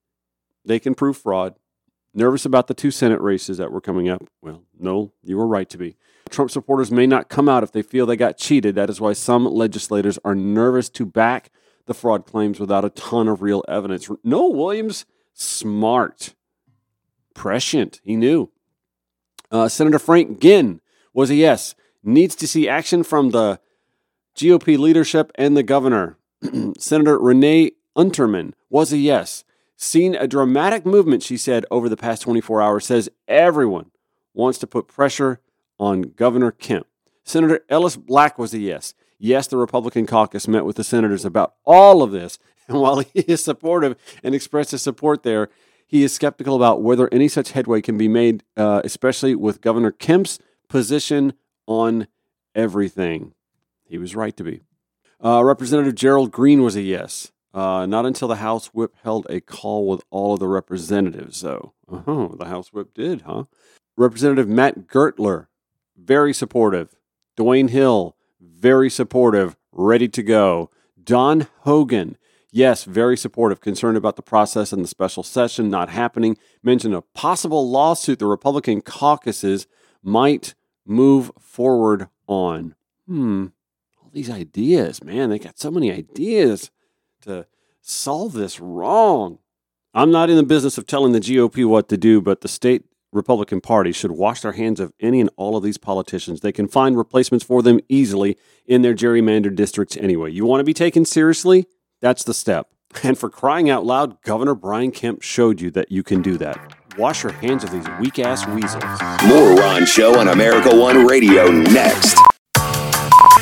they 0.65 0.79
can 0.79 0.95
prove 0.95 1.17
fraud. 1.17 1.55
Nervous 2.15 2.45
about 2.45 2.69
the 2.69 2.75
two 2.75 2.91
Senate 2.91 3.21
races 3.21 3.59
that 3.59 3.73
were 3.73 3.81
coming 3.81 4.09
up. 4.09 4.25
Well, 4.41 4.63
no, 4.79 5.13
you 5.23 5.37
were 5.37 5.47
right 5.47 5.69
to 5.69 5.77
be. 5.77 5.97
Trump 6.31 6.51
supporters 6.51 6.91
may 6.91 7.07
not 7.07 7.29
come 7.29 7.49
out 7.49 7.63
if 7.63 7.73
they 7.73 7.83
feel 7.83 8.07
they 8.07 8.17
got 8.17 8.39
cheated. 8.39 8.75
That 8.77 8.89
is 8.89 9.01
why 9.01 9.13
some 9.13 9.45
legislators 9.45 10.19
are 10.25 10.35
nervous 10.35 10.89
to 10.91 11.05
back 11.05 11.51
the 11.87 11.95
fraud 11.95 12.25
claims 12.25 12.59
without 12.59 12.85
a 12.85 12.91
ton 12.91 13.29
of 13.29 13.43
real 13.43 13.63
evidence. 13.69 14.09
Noel 14.23 14.55
Williams, 14.55 15.05
smart, 15.33 16.35
prescient. 17.35 18.01
He 18.05 18.17
knew. 18.17 18.51
Uh, 19.51 19.69
Senator 19.69 19.99
Frank 19.99 20.41
Ginn 20.41 20.81
was 21.13 21.31
a 21.31 21.35
yes. 21.35 21.75
Needs 22.03 22.35
to 22.37 22.49
see 22.49 22.69
action 22.69 23.03
from 23.03 23.31
the 23.31 23.61
GOP 24.37 24.79
leadership 24.79 25.31
and 25.37 25.57
the 25.57 25.63
governor. 25.63 26.19
Senator 26.79 27.19
Renee 27.19 27.73
Unterman 27.97 28.53
was 28.69 28.93
a 28.93 28.99
yes. 28.99 29.45
Seen 29.77 30.15
a 30.15 30.27
dramatic 30.27 30.87
movement, 30.87 31.23
she 31.23 31.37
said, 31.37 31.67
over 31.71 31.89
the 31.89 31.97
past 31.97 32.23
24 32.23 32.63
hours. 32.63 32.87
Says 32.87 33.09
everyone 33.29 33.91
wants 34.33 34.59
to 34.59 34.67
put 34.67 34.89
pressure 34.89 35.41
on 35.79 36.03
Governor 36.03 36.51
Kemp. 36.51 36.87
Senator 37.25 37.61
Ellis 37.69 37.97
Black 37.97 38.39
was 38.39 38.53
a 38.55 38.59
yes. 38.59 38.95
Yes, 39.19 39.47
the 39.47 39.57
Republican 39.57 40.07
caucus 40.07 40.47
met 40.47 40.65
with 40.65 40.77
the 40.77 40.85
senators 40.85 41.25
about 41.25 41.55
all 41.65 42.03
of 42.03 42.13
this. 42.13 42.39
And 42.67 42.81
while 42.81 43.01
he 43.01 43.21
is 43.21 43.45
supportive 43.45 43.95
and 44.23 44.35
expresses 44.35 44.81
support 44.81 45.23
there, 45.23 45.51
He 45.87 46.03
is 46.03 46.13
skeptical 46.15 46.57
about 46.57 46.83
whether 46.83 47.09
any 47.13 47.29
such 47.29 47.53
headway 47.53 47.81
can 47.81 47.97
be 47.97 48.09
made, 48.09 48.43
uh, 48.57 48.81
especially 48.85 49.35
with 49.35 49.61
Governor 49.61 49.91
Kemp's 49.91 50.39
position 50.69 51.35
on 51.67 52.07
everything. 52.55 53.35
He 53.85 53.99
was 53.99 54.17
right 54.17 54.37
to 54.37 54.45
be. 54.45 54.63
Uh, 55.23 55.45
Representative 55.45 55.95
Gerald 55.95 56.33
Greene 56.33 56.63
was 56.63 56.77
a 56.77 56.83
yes. 56.83 57.33
Uh, 57.53 57.87
not 57.87 58.05
until 58.05 58.27
the 58.27 58.37
House 58.37 58.69
Whip 58.69 58.95
held 59.05 59.27
a 59.31 59.41
call 59.41 59.87
with 59.87 60.03
all 60.11 60.35
of 60.35 60.41
the 60.41 60.49
representatives, 60.49 61.41
though. 61.41 61.73
Oh, 61.89 62.35
the 62.37 62.47
House 62.47 62.73
Whip 62.73 62.93
did, 62.95 63.23
huh? 63.23 63.45
Representative 63.97 64.49
Matt 64.49 64.89
Gurtler, 64.89 65.47
very 65.97 66.33
supportive. 66.33 66.97
Dewayne 67.37 67.71
Hill, 67.71 68.17
very 68.41 68.91
supportive, 68.91 69.57
ready 69.71 70.09
to 70.09 70.23
go. 70.23 70.71
Don 71.03 71.47
Hogan, 71.61 72.17
yes, 72.55 72.85
very 72.85 73.17
supportive, 73.17 73.61
concerned 73.61 73.97
about 73.97 74.17
the 74.17 74.23
process 74.23 74.73
and 74.73 74.83
the 74.83 74.89
special 74.89 75.23
session 75.23 75.69
not 75.69 75.91
happening. 75.91 76.39
Mentioned 76.63 76.95
a 76.95 77.03
possible 77.03 77.69
lawsuit 77.69 78.21
the 78.21 78.27
Republican 78.27 78.81
caucuses 78.81 79.67
might 80.03 80.55
move 80.87 81.33
forward 81.39 82.09
on. 82.27 82.75
Hmm, 83.07 83.47
all 84.03 84.11
these 84.13 84.31
ideas, 84.31 85.03
man, 85.03 85.31
they 85.31 85.39
got 85.39 85.59
so 85.59 85.71
many 85.71 85.93
ideas 85.93 86.71
to 87.23 87.47
solve 87.83 88.33
this 88.33 88.61
wrong. 88.61 89.39
I'm 89.93 90.11
not 90.11 90.31
in 90.31 90.37
the 90.37 90.43
business 90.43 90.79
of 90.79 90.87
telling 90.87 91.13
the 91.13 91.21
GOP 91.21 91.67
what 91.67 91.89
to 91.89 91.97
do, 91.97 92.21
but 92.21 92.41
the 92.41 92.49
state 92.49 92.85
Republican 93.13 93.61
Party 93.61 93.93
should 93.93 94.11
wash 94.11 94.41
their 94.41 94.53
hands 94.53 94.81
of 94.81 94.93
any 95.01 95.21
and 95.21 95.31
all 95.37 95.57
of 95.57 95.63
these 95.63 95.79
politicians. 95.79 96.41
They 96.41 96.53
can 96.53 96.67
find 96.67 96.97
replacements 96.97 97.45
for 97.45 97.63
them 97.63 97.81
easily 97.89 98.37
in 98.67 98.83
their 98.83 98.95
gerrymandered 98.95 99.55
districts 99.55 99.97
anyway. 99.97 100.33
You 100.33 100.45
want 100.45 100.61
to 100.61 100.65
be 100.65 100.75
taken 100.75 101.05
seriously? 101.05 101.67
That's 102.05 102.23
the 102.23 102.35
step. 102.35 102.69
And 103.03 103.17
for 103.17 103.31
crying 103.31 103.71
out 103.71 103.87
loud, 103.87 104.21
Governor 104.21 104.55
Brian 104.55 104.91
Kemp 104.91 105.23
showed 105.23 105.63
you 105.63 105.71
that 105.71 105.91
you 105.91 106.03
can 106.03 106.21
do 106.21 106.37
that. 106.37 106.75
Wash 106.99 107.23
your 107.23 107.33
hands 107.33 107.65
of 107.65 107.71
these 107.71 107.87
weak 107.99 108.19
ass 108.19 108.47
weasels. 108.47 108.85
More 109.27 109.55
Ron 109.55 109.87
Show 109.87 110.21
on 110.21 110.29
America 110.29 110.69
One 110.77 111.07
Radio 111.07 111.51
next. 111.51 112.19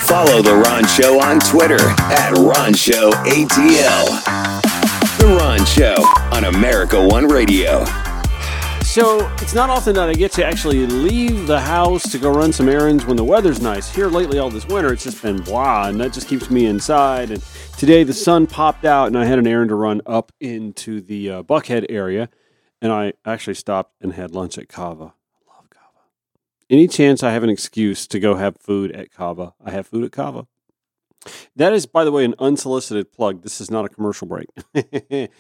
Follow 0.03 0.43
The 0.43 0.63
Ron 0.65 0.87
Show 0.87 1.21
on 1.21 1.41
Twitter 1.41 1.81
at 1.81 2.35
Ron 2.39 2.73
Show 2.73 3.11
ATL. 3.11 4.23
The 5.19 5.37
Ron 5.41 5.65
Show 5.67 5.97
on 6.31 6.45
America 6.45 7.05
One 7.05 7.27
Radio. 7.27 7.85
So 8.93 9.27
it's 9.37 9.55
not 9.55 9.71
often 9.71 9.95
that 9.95 10.11
I 10.11 10.13
get 10.13 10.33
to 10.33 10.45
actually 10.45 10.87
leave 10.87 11.47
the 11.47 11.59
house 11.59 12.13
to 12.13 12.19
go 12.19 12.31
run 12.31 12.53
some 12.53 12.69
errands 12.69 13.07
when 13.07 13.17
the 13.17 13.25
weather's 13.25 13.59
nice. 13.59 13.91
Here 13.91 14.09
lately, 14.09 14.39
all 14.39 14.51
this 14.51 14.67
winter, 14.67 14.93
it's 14.93 15.05
just 15.05 15.23
been 15.23 15.39
blah, 15.39 15.89
and 15.89 15.99
that 15.99 16.13
just 16.13 16.29
keeps 16.29 16.51
me 16.51 16.67
inside. 16.67 17.31
And 17.31 17.43
today, 17.79 18.05
the 18.05 18.13
sun 18.13 18.47
popped 18.47 18.85
out, 18.85 19.07
and 19.07 19.17
I 19.17 19.25
had 19.25 19.39
an 19.39 19.47
errand 19.47 19.71
to 19.71 19.77
run 19.77 20.03
up 20.05 20.31
into 20.41 21.01
the 21.01 21.31
uh, 21.31 21.43
Buckhead 21.43 21.87
area, 21.89 22.29
and 22.83 22.93
I 22.93 23.15
actually 23.25 23.55
stopped 23.55 23.95
and 24.03 24.13
had 24.13 24.33
lunch 24.33 24.59
at 24.59 24.69
Cava. 24.69 25.15
I 25.15 25.57
love 25.57 25.71
Cava. 25.71 26.05
Any 26.69 26.87
chance 26.87 27.23
I 27.23 27.31
have 27.31 27.43
an 27.43 27.49
excuse 27.49 28.07
to 28.09 28.21
go 28.21 28.35
have 28.35 28.59
food 28.61 28.93
at 28.93 29.11
Cava, 29.11 29.55
I 29.65 29.71
have 29.71 29.87
food 29.87 30.05
at 30.05 30.13
Cava. 30.13 30.49
That 31.57 31.73
is, 31.73 31.87
by 31.87 32.05
the 32.05 32.13
way, 32.13 32.27
an 32.27 32.35
unsolicited 32.39 33.11
plug. 33.11 33.41
This 33.41 33.59
is 33.59 33.71
not 33.71 33.87
a 33.87 33.89
commercial 33.89 34.29
break. 34.29 34.49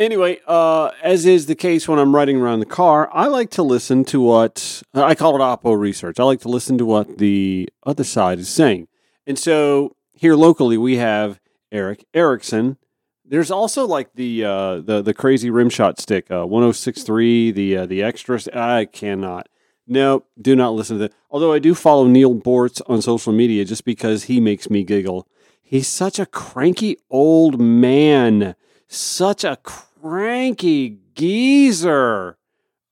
anyway, 0.00 0.40
uh, 0.46 0.90
as 1.02 1.26
is 1.26 1.46
the 1.46 1.54
case 1.54 1.86
when 1.86 1.98
I'm 1.98 2.16
riding 2.16 2.40
around 2.40 2.60
the 2.60 2.66
car, 2.66 3.08
I 3.12 3.26
like 3.26 3.50
to 3.50 3.62
listen 3.62 4.04
to 4.06 4.20
what 4.20 4.82
I 4.94 5.14
call 5.14 5.36
it 5.36 5.40
Oppo 5.40 5.78
research. 5.78 6.18
I 6.18 6.24
like 6.24 6.40
to 6.40 6.48
listen 6.48 6.78
to 6.78 6.86
what 6.86 7.18
the 7.18 7.68
other 7.86 8.02
side 8.02 8.40
is 8.40 8.48
saying. 8.48 8.88
And 9.26 9.38
so 9.38 9.94
here 10.12 10.34
locally, 10.34 10.78
we 10.78 10.96
have 10.96 11.38
Erick 11.70 12.04
Erickson. 12.14 12.78
There's 13.24 13.50
also 13.50 13.86
like 13.86 14.14
the 14.14 14.44
uh, 14.44 14.80
the 14.80 15.02
the 15.02 15.14
crazy 15.14 15.50
rim 15.50 15.70
shot 15.70 16.00
stick, 16.00 16.28
uh, 16.30 16.44
1063, 16.46 17.52
the 17.52 17.76
uh, 17.76 17.86
the 17.86 18.02
extras. 18.02 18.48
I 18.48 18.86
cannot. 18.86 19.48
No, 19.86 20.24
do 20.40 20.56
not 20.56 20.74
listen 20.74 20.96
to 20.96 21.02
that. 21.02 21.12
Although 21.30 21.52
I 21.52 21.58
do 21.60 21.74
follow 21.74 22.06
Neal 22.06 22.34
Boortz 22.34 22.80
on 22.88 23.02
social 23.02 23.32
media 23.32 23.64
just 23.64 23.84
because 23.84 24.24
he 24.24 24.40
makes 24.40 24.68
me 24.68 24.82
giggle. 24.82 25.28
He's 25.62 25.86
such 25.86 26.18
a 26.18 26.26
cranky 26.26 26.96
old 27.08 27.60
man. 27.60 28.56
Such 28.88 29.44
a 29.44 29.56
cranky 30.00 30.98
geezer. 31.14 32.38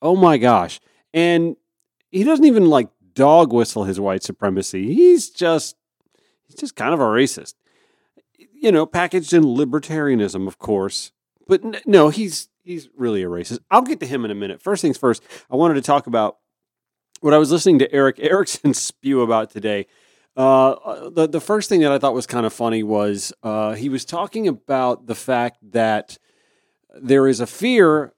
Oh 0.00 0.16
my 0.16 0.38
gosh. 0.38 0.80
And 1.12 1.56
he 2.10 2.24
doesn't 2.24 2.44
even 2.44 2.66
like 2.66 2.88
dog 3.14 3.52
whistle 3.52 3.84
his 3.84 3.98
white 3.98 4.22
supremacy. 4.22 4.94
He's 4.94 5.30
just 5.30 5.76
he's 6.46 6.56
just 6.56 6.76
kind 6.76 6.94
of 6.94 7.00
a 7.00 7.04
racist. 7.04 7.54
You 8.60 8.72
know, 8.72 8.86
packaged 8.86 9.32
in 9.32 9.44
libertarianism, 9.44 10.46
of 10.46 10.58
course. 10.58 11.12
But 11.46 11.64
n- 11.64 11.80
no, 11.86 12.08
he's 12.10 12.48
he's 12.62 12.88
really 12.96 13.22
a 13.22 13.28
racist. 13.28 13.60
I'll 13.70 13.82
get 13.82 14.00
to 14.00 14.06
him 14.06 14.24
in 14.24 14.30
a 14.30 14.34
minute. 14.34 14.62
First 14.62 14.82
things 14.82 14.98
first, 14.98 15.22
I 15.50 15.56
wanted 15.56 15.74
to 15.74 15.82
talk 15.82 16.06
about 16.06 16.38
what 17.20 17.34
I 17.34 17.38
was 17.38 17.50
listening 17.50 17.78
to 17.80 17.92
Erick 17.92 18.18
Erickson 18.20 18.74
spew 18.74 19.22
about 19.22 19.50
today. 19.50 19.86
Uh, 20.36 21.10
the 21.10 21.26
the 21.26 21.40
first 21.40 21.68
thing 21.68 21.80
that 21.80 21.90
I 21.90 21.98
thought 21.98 22.14
was 22.14 22.26
kind 22.26 22.46
of 22.46 22.52
funny 22.52 22.84
was 22.84 23.32
uh, 23.42 23.74
he 23.74 23.88
was 23.88 24.04
talking 24.04 24.46
about 24.46 25.06
the 25.06 25.16
fact 25.16 25.58
that 25.72 26.18
there 26.94 27.26
is 27.26 27.40
a 27.40 27.46
fear 27.46 28.12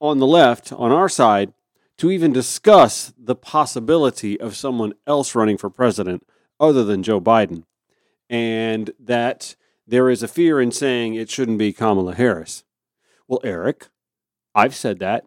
on 0.00 0.18
the 0.18 0.26
left, 0.26 0.72
on 0.72 0.92
our 0.92 1.08
side, 1.08 1.52
to 1.98 2.10
even 2.10 2.32
discuss 2.32 3.12
the 3.16 3.34
possibility 3.34 4.38
of 4.38 4.56
someone 4.56 4.92
else 5.06 5.34
running 5.34 5.56
for 5.56 5.70
president 5.70 6.26
other 6.60 6.84
than 6.84 7.02
Joe 7.02 7.20
Biden, 7.20 7.64
and 8.28 8.90
that 8.98 9.56
there 9.86 10.10
is 10.10 10.22
a 10.22 10.28
fear 10.28 10.60
in 10.60 10.72
saying 10.72 11.14
it 11.14 11.30
shouldn't 11.30 11.58
be 11.58 11.72
Kamala 11.72 12.14
Harris. 12.14 12.64
Well, 13.28 13.40
Eric, 13.44 13.88
I've 14.54 14.74
said 14.74 14.98
that. 14.98 15.24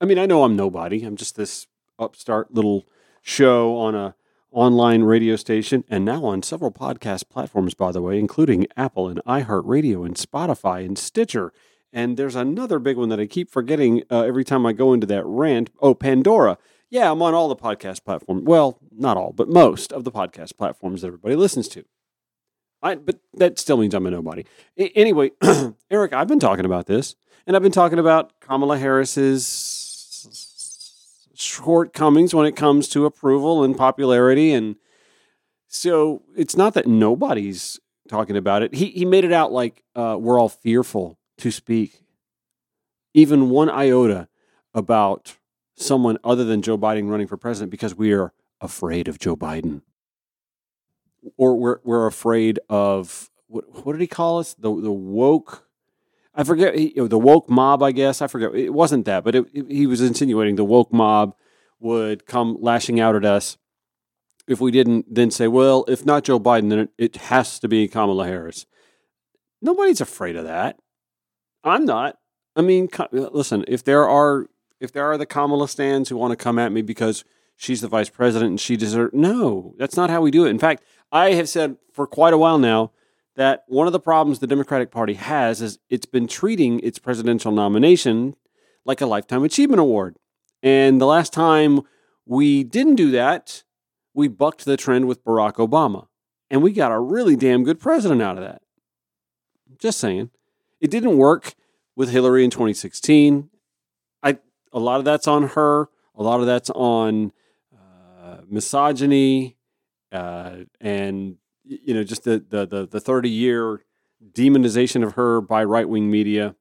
I 0.00 0.04
mean, 0.04 0.18
I 0.18 0.26
know 0.26 0.44
I'm 0.44 0.56
nobody. 0.56 1.04
I'm 1.04 1.16
just 1.16 1.36
this 1.36 1.66
upstart 1.98 2.52
little 2.52 2.86
show 3.22 3.76
on 3.76 3.94
a 3.94 4.14
online 4.52 5.02
radio 5.02 5.36
station 5.36 5.84
and 5.88 6.04
now 6.04 6.24
on 6.24 6.42
several 6.42 6.70
podcast 6.70 7.28
platforms 7.28 7.74
by 7.74 7.90
the 7.92 8.00
way 8.00 8.18
including 8.18 8.66
apple 8.76 9.08
and 9.08 9.20
iheartradio 9.26 10.06
and 10.06 10.14
spotify 10.14 10.84
and 10.84 10.96
stitcher 10.96 11.52
and 11.96 12.16
there's 12.16 12.36
another 12.36 12.78
big 12.78 12.96
one 12.96 13.08
that 13.08 13.18
i 13.20 13.26
keep 13.26 13.50
forgetting 13.50 14.02
uh, 14.10 14.22
every 14.22 14.44
time 14.44 14.64
i 14.66 14.72
go 14.72 14.92
into 14.92 15.06
that 15.06 15.24
rant 15.24 15.70
oh 15.80 15.94
pandora 15.94 16.58
yeah 16.90 17.10
i'm 17.10 17.22
on 17.22 17.34
all 17.34 17.48
the 17.48 17.56
podcast 17.56 18.04
platforms 18.04 18.42
well 18.44 18.78
not 18.96 19.16
all 19.16 19.32
but 19.32 19.48
most 19.48 19.92
of 19.92 20.04
the 20.04 20.12
podcast 20.12 20.56
platforms 20.56 21.00
that 21.00 21.08
everybody 21.08 21.34
listens 21.34 21.68
to 21.68 21.84
I, 22.82 22.94
but 22.96 23.18
that 23.34 23.58
still 23.58 23.78
means 23.78 23.94
i'm 23.94 24.06
a 24.06 24.10
nobody 24.10 24.44
I, 24.78 24.92
anyway 24.94 25.32
Eric, 25.90 26.12
i've 26.12 26.28
been 26.28 26.40
talking 26.40 26.64
about 26.64 26.86
this 26.86 27.16
and 27.46 27.56
i've 27.56 27.62
been 27.62 27.72
talking 27.72 27.98
about 27.98 28.38
kamala 28.40 28.78
harris's 28.78 29.86
shortcomings 31.38 32.34
when 32.34 32.46
it 32.46 32.56
comes 32.56 32.88
to 32.88 33.04
approval 33.04 33.62
and 33.62 33.76
popularity. 33.76 34.52
And 34.52 34.76
so 35.68 36.22
it's 36.36 36.56
not 36.56 36.74
that 36.74 36.86
nobody's 36.86 37.78
talking 38.08 38.36
about 38.36 38.62
it. 38.62 38.74
He, 38.74 38.86
he 38.86 39.04
made 39.04 39.24
it 39.24 39.32
out 39.32 39.52
like 39.52 39.82
uh, 39.94 40.16
we're 40.18 40.40
all 40.40 40.48
fearful 40.48 41.18
to 41.38 41.50
speak, 41.50 42.02
even 43.14 43.50
one 43.50 43.70
iota 43.70 44.28
about 44.74 45.36
someone 45.74 46.18
other 46.24 46.44
than 46.44 46.62
Joe 46.62 46.78
Biden 46.78 47.10
running 47.10 47.26
for 47.26 47.36
president 47.36 47.70
because 47.70 47.94
we 47.94 48.12
are 48.12 48.32
afraid 48.60 49.08
of 49.08 49.18
Joe 49.18 49.36
Biden. 49.36 49.82
Or 51.36 51.58
we're, 51.58 51.78
we're 51.84 52.06
afraid 52.06 52.60
of, 52.68 53.30
what, 53.48 53.84
what 53.84 53.92
did 53.92 54.00
he 54.00 54.06
call 54.06 54.38
us? 54.38 54.54
The, 54.54 54.68
the 54.80 54.92
woke 54.92 55.66
I 56.36 56.44
forget 56.44 56.78
you 56.78 56.92
know, 56.96 57.08
the 57.08 57.18
woke 57.18 57.48
mob. 57.48 57.82
I 57.82 57.92
guess 57.92 58.20
I 58.20 58.26
forget. 58.26 58.54
It 58.54 58.74
wasn't 58.74 59.06
that, 59.06 59.24
but 59.24 59.34
it, 59.34 59.46
it, 59.54 59.70
he 59.70 59.86
was 59.86 60.02
insinuating 60.02 60.56
the 60.56 60.64
woke 60.64 60.92
mob 60.92 61.34
would 61.80 62.26
come 62.26 62.58
lashing 62.60 63.00
out 63.00 63.16
at 63.16 63.24
us 63.24 63.56
if 64.46 64.60
we 64.60 64.70
didn't 64.70 65.12
then 65.12 65.30
say, 65.30 65.48
well, 65.48 65.84
if 65.88 66.04
not 66.06 66.24
Joe 66.24 66.38
Biden, 66.38 66.70
then 66.70 66.78
it, 66.80 66.90
it 66.98 67.16
has 67.16 67.58
to 67.60 67.68
be 67.68 67.88
Kamala 67.88 68.26
Harris. 68.26 68.66
Nobody's 69.60 70.00
afraid 70.00 70.36
of 70.36 70.44
that. 70.44 70.78
I'm 71.66 71.84
not. 71.84 72.18
I 72.54 72.62
mean, 72.62 72.88
uh, 72.98 73.06
listen, 73.10 73.64
if 73.68 73.84
there 73.84 74.08
are 74.08 74.46
if 74.80 74.92
there 74.92 75.04
are 75.10 75.18
the 75.18 75.26
Kamala 75.26 75.68
stands 75.68 76.08
who 76.08 76.16
want 76.16 76.30
to 76.30 76.36
come 76.36 76.58
at 76.58 76.72
me 76.72 76.80
because 76.80 77.24
she's 77.56 77.80
the 77.80 77.88
vice 77.88 78.08
president 78.08 78.50
and 78.50 78.60
she 78.60 78.76
deserves 78.76 79.12
no, 79.12 79.74
that's 79.78 79.96
not 79.96 80.08
how 80.08 80.20
we 80.20 80.30
do 80.30 80.46
it. 80.46 80.50
In 80.50 80.58
fact, 80.58 80.82
I 81.10 81.32
have 81.32 81.48
said 81.48 81.76
for 81.92 82.06
quite 82.06 82.32
a 82.32 82.38
while 82.38 82.58
now 82.58 82.92
that 83.34 83.64
one 83.66 83.86
of 83.86 83.92
the 83.92 84.00
problems 84.00 84.38
the 84.38 84.46
Democratic 84.46 84.90
Party 84.90 85.14
has 85.14 85.60
is 85.60 85.78
it's 85.90 86.06
been 86.06 86.26
treating 86.26 86.80
its 86.80 86.98
presidential 86.98 87.52
nomination 87.52 88.36
like 88.84 89.00
a 89.00 89.06
lifetime 89.06 89.44
achievement 89.44 89.80
award. 89.80 90.16
And 90.62 91.00
the 91.00 91.06
last 91.06 91.32
time 91.32 91.80
we 92.24 92.64
didn't 92.64 92.94
do 92.94 93.10
that, 93.10 93.64
we 94.14 94.28
bucked 94.28 94.64
the 94.64 94.76
trend 94.76 95.06
with 95.06 95.24
Barack 95.24 95.54
Obama. 95.54 96.06
And 96.48 96.62
we 96.62 96.72
got 96.72 96.92
a 96.92 96.98
really 96.98 97.34
damn 97.36 97.64
good 97.64 97.80
president 97.80 98.22
out 98.22 98.38
of 98.38 98.44
that. 98.44 98.62
Just 99.78 99.98
saying. 99.98 100.30
It 100.86 100.90
didn't 100.92 101.16
work 101.16 101.54
with 101.96 102.10
Hillary 102.10 102.44
in 102.44 102.50
2016. 102.52 103.50
I 104.22 104.38
a 104.72 104.78
lot 104.78 105.00
of 105.00 105.04
that's 105.04 105.26
on 105.26 105.48
her. 105.48 105.88
A 106.14 106.22
lot 106.22 106.38
of 106.38 106.46
that's 106.46 106.70
on 106.70 107.32
uh, 107.76 108.42
misogyny 108.48 109.56
uh, 110.12 110.58
and 110.80 111.38
you 111.64 111.92
know, 111.92 112.04
just 112.04 112.22
the 112.22 112.38
the 112.48 112.64
the, 112.64 112.86
the 112.86 113.00
thirty 113.00 113.30
year 113.30 113.82
demonization 114.30 115.04
of 115.04 115.14
her 115.14 115.40
by 115.40 115.64
right 115.64 115.88
wing 115.88 116.08
media. 116.08 116.54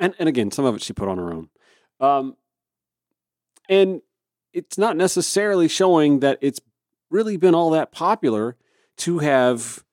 And, 0.00 0.14
and 0.18 0.30
again, 0.30 0.50
some 0.50 0.64
of 0.64 0.74
it 0.74 0.82
she 0.82 0.94
put 0.94 1.08
on 1.08 1.18
her 1.18 1.30
own. 1.30 1.50
Um, 2.00 2.36
and 3.68 4.00
it's 4.54 4.78
not 4.78 4.96
necessarily 4.96 5.68
showing 5.68 6.20
that 6.20 6.38
it's 6.40 6.60
really 7.10 7.36
been 7.36 7.54
all 7.54 7.68
that 7.72 7.92
popular 7.92 8.56
to 8.96 9.18
have 9.18 9.84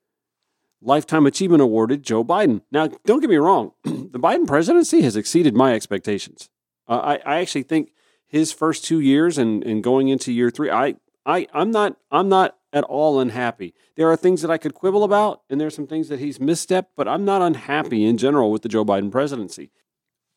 Lifetime 0.86 1.26
Achievement 1.26 1.62
awarded 1.62 2.04
Joe 2.04 2.24
Biden. 2.24 2.62
Now, 2.72 2.88
don't 3.06 3.20
get 3.20 3.30
me 3.30 3.38
wrong, 3.38 3.72
the 3.84 4.20
Biden 4.20 4.46
presidency 4.46 5.02
has 5.02 5.16
exceeded 5.16 5.56
my 5.56 5.74
expectations. 5.74 6.50
Uh, 6.88 7.18
I, 7.26 7.36
I 7.38 7.42
actually 7.42 7.64
think 7.64 7.92
his 8.28 8.52
first 8.52 8.86
two 8.86 9.00
years 9.00 9.38
and, 9.38 9.64
and 9.64 9.84
going 9.84 10.10
into 10.10 10.32
year 10.32 10.52
three, 10.52 10.70
I, 10.70 10.96
I, 11.26 11.48
I'm 11.54 11.72
not, 11.72 11.98
I'm 12.12 12.30
not 12.30 12.58
at 12.72 12.84
all 12.84 13.20
unhappy. 13.20 13.74
There 13.96 14.12
are 14.12 14.16
things 14.16 14.44
that 14.44 14.52
I 14.52 14.60
could 14.60 14.76
quibble 14.76 15.04
about, 15.04 15.42
and 15.50 15.60
there 15.60 15.68
are 15.68 15.72
some 15.72 15.88
things 15.88 16.08
that 16.10 16.20
he's 16.20 16.38
misstepped, 16.38 16.88
but 16.96 17.08
I'm 17.08 17.26
not 17.26 17.42
unhappy 17.42 18.06
in 18.06 18.18
general 18.18 18.52
with 18.52 18.62
the 18.62 18.70
Joe 18.70 18.86
Biden 18.86 19.12
presidency. 19.12 19.72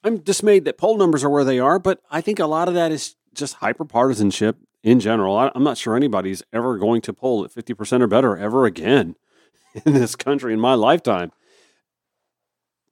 I'm 0.02 0.18
dismayed 0.18 0.64
that 0.64 0.78
poll 0.78 0.96
numbers 0.96 1.24
are 1.24 1.30
where 1.30 1.44
they 1.44 1.58
are, 1.58 1.78
but 1.78 2.00
I 2.10 2.20
think 2.20 2.38
a 2.38 2.46
lot 2.46 2.68
of 2.68 2.74
that 2.74 2.90
is 2.90 3.16
just 3.34 3.58
hyperpartisanship 3.58 4.54
in 4.82 5.00
general. 5.00 5.36
I, 5.36 5.50
I'm 5.54 5.64
not 5.64 5.76
sure 5.76 5.94
anybody's 5.94 6.42
ever 6.52 6.78
going 6.78 7.02
to 7.02 7.12
poll 7.12 7.44
at 7.44 7.52
50% 7.52 8.00
or 8.00 8.06
better 8.06 8.36
ever 8.36 8.64
again 8.64 9.16
in 9.86 9.94
this 9.94 10.16
country 10.16 10.52
in 10.52 10.60
my 10.60 10.74
lifetime. 10.74 11.32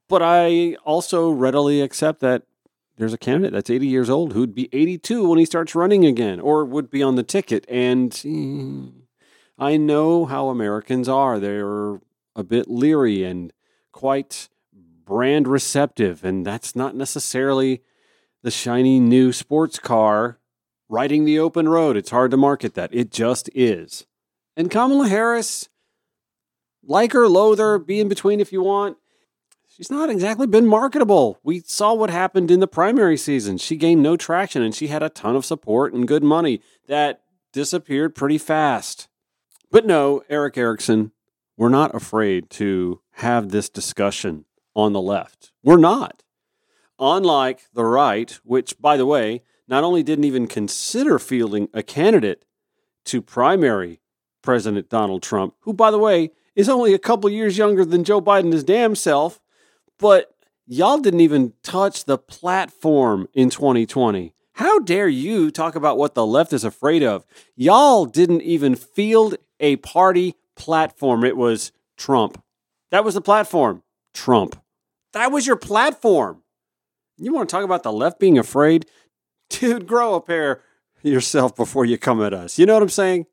But 0.08 0.22
I 0.22 0.76
also 0.84 1.30
readily 1.30 1.80
accept 1.80 2.20
that 2.20 2.42
there's 2.96 3.12
a 3.12 3.18
candidate 3.18 3.52
that's 3.52 3.70
80 3.70 3.86
years 3.86 4.08
old 4.08 4.32
who'd 4.32 4.54
be 4.54 4.68
82 4.72 5.28
when 5.28 5.38
he 5.38 5.44
starts 5.44 5.74
running 5.74 6.04
again 6.06 6.40
or 6.40 6.64
would 6.64 6.90
be 6.90 7.02
on 7.02 7.16
the 7.16 7.22
ticket. 7.22 7.66
And 7.68 9.04
I 9.58 9.76
know 9.76 10.24
how 10.26 10.48
Americans 10.48 11.08
are. 11.08 11.38
They're 11.38 12.00
a 12.34 12.44
bit 12.44 12.70
leery 12.70 13.24
and 13.24 13.52
quite 13.92 14.48
brand 14.72 15.48
receptive. 15.48 16.24
And 16.24 16.46
that's 16.46 16.74
not 16.74 16.94
necessarily 16.94 17.82
the 18.42 18.50
shiny 18.50 19.00
new 19.00 19.32
sports 19.32 19.78
car 19.78 20.38
riding 20.88 21.24
the 21.24 21.38
open 21.38 21.68
road. 21.68 21.96
It's 21.96 22.10
hard 22.10 22.30
to 22.30 22.36
market 22.36 22.74
that. 22.74 22.94
It 22.94 23.10
just 23.10 23.50
is. 23.54 24.06
And 24.56 24.70
Kamala 24.70 25.08
Harris, 25.08 25.68
like 26.86 27.12
her, 27.12 27.28
loathe 27.28 27.58
her, 27.58 27.78
be 27.78 28.00
in 28.00 28.08
between 28.08 28.40
if 28.40 28.52
you 28.52 28.62
want. 28.62 28.96
She's 29.68 29.90
not 29.90 30.08
exactly 30.08 30.46
been 30.46 30.66
marketable. 30.66 31.38
We 31.42 31.60
saw 31.60 31.92
what 31.92 32.08
happened 32.08 32.50
in 32.50 32.60
the 32.60 32.66
primary 32.66 33.18
season. 33.18 33.58
She 33.58 33.76
gained 33.76 34.02
no 34.02 34.16
traction 34.16 34.62
and 34.62 34.74
she 34.74 34.86
had 34.86 35.02
a 35.02 35.10
ton 35.10 35.36
of 35.36 35.44
support 35.44 35.92
and 35.92 36.08
good 36.08 36.24
money 36.24 36.62
that 36.86 37.20
disappeared 37.52 38.14
pretty 38.14 38.38
fast. 38.38 39.08
But 39.70 39.84
no, 39.84 40.22
Erick 40.30 40.56
Erickson, 40.56 41.12
we're 41.58 41.68
not 41.68 41.94
afraid 41.94 42.48
to 42.50 43.00
have 43.16 43.50
this 43.50 43.68
discussion 43.68 44.46
on 44.74 44.92
the 44.92 45.00
left. 45.00 45.52
We're 45.62 45.76
not. 45.76 46.22
Unlike 46.98 47.64
the 47.74 47.84
right, 47.84 48.30
which, 48.44 48.80
by 48.80 48.96
the 48.96 49.06
way, 49.06 49.42
not 49.68 49.84
only 49.84 50.02
didn't 50.02 50.24
even 50.24 50.46
consider 50.46 51.18
fielding 51.18 51.68
a 51.74 51.82
candidate 51.82 52.44
to 53.06 53.20
primary 53.20 54.00
President 54.42 54.88
Donald 54.88 55.22
Trump, 55.22 55.54
who, 55.60 55.72
by 55.72 55.90
the 55.90 55.98
way, 55.98 56.30
is 56.56 56.68
only 56.68 56.94
a 56.94 56.98
couple 56.98 57.30
years 57.30 57.56
younger 57.56 57.84
than 57.84 58.02
Joe 58.02 58.20
Biden 58.20 58.52
his 58.52 58.64
damn 58.64 58.96
self, 58.96 59.40
but 59.98 60.34
y'all 60.66 60.98
didn't 60.98 61.20
even 61.20 61.52
touch 61.62 62.06
the 62.06 62.18
platform 62.18 63.28
in 63.34 63.50
2020. 63.50 64.32
How 64.54 64.78
dare 64.78 65.06
you 65.06 65.50
talk 65.50 65.76
about 65.76 65.98
what 65.98 66.14
the 66.14 66.26
left 66.26 66.54
is 66.54 66.64
afraid 66.64 67.02
of? 67.02 67.26
Y'all 67.54 68.06
didn't 68.06 68.40
even 68.40 68.74
field 68.74 69.36
a 69.60 69.76
party 69.76 70.34
platform. 70.56 71.24
It 71.24 71.36
was 71.36 71.72
Trump. 71.98 72.42
That 72.90 73.04
was 73.04 73.14
the 73.14 73.20
platform. 73.20 73.82
Trump. 74.14 74.58
That 75.12 75.30
was 75.30 75.46
your 75.46 75.56
platform. 75.56 76.42
You 77.18 77.34
want 77.34 77.50
to 77.50 77.54
talk 77.54 77.64
about 77.64 77.82
the 77.82 77.92
left 77.92 78.18
being 78.18 78.38
afraid? 78.38 78.86
Dude, 79.50 79.86
grow 79.86 80.14
a 80.14 80.20
pair 80.22 80.62
yourself 81.02 81.54
before 81.54 81.84
you 81.84 81.98
come 81.98 82.22
at 82.22 82.32
us. 82.34 82.58
You 82.58 82.64
know 82.64 82.74
what 82.74 82.82
I'm 82.82 82.88
saying? 82.88 83.26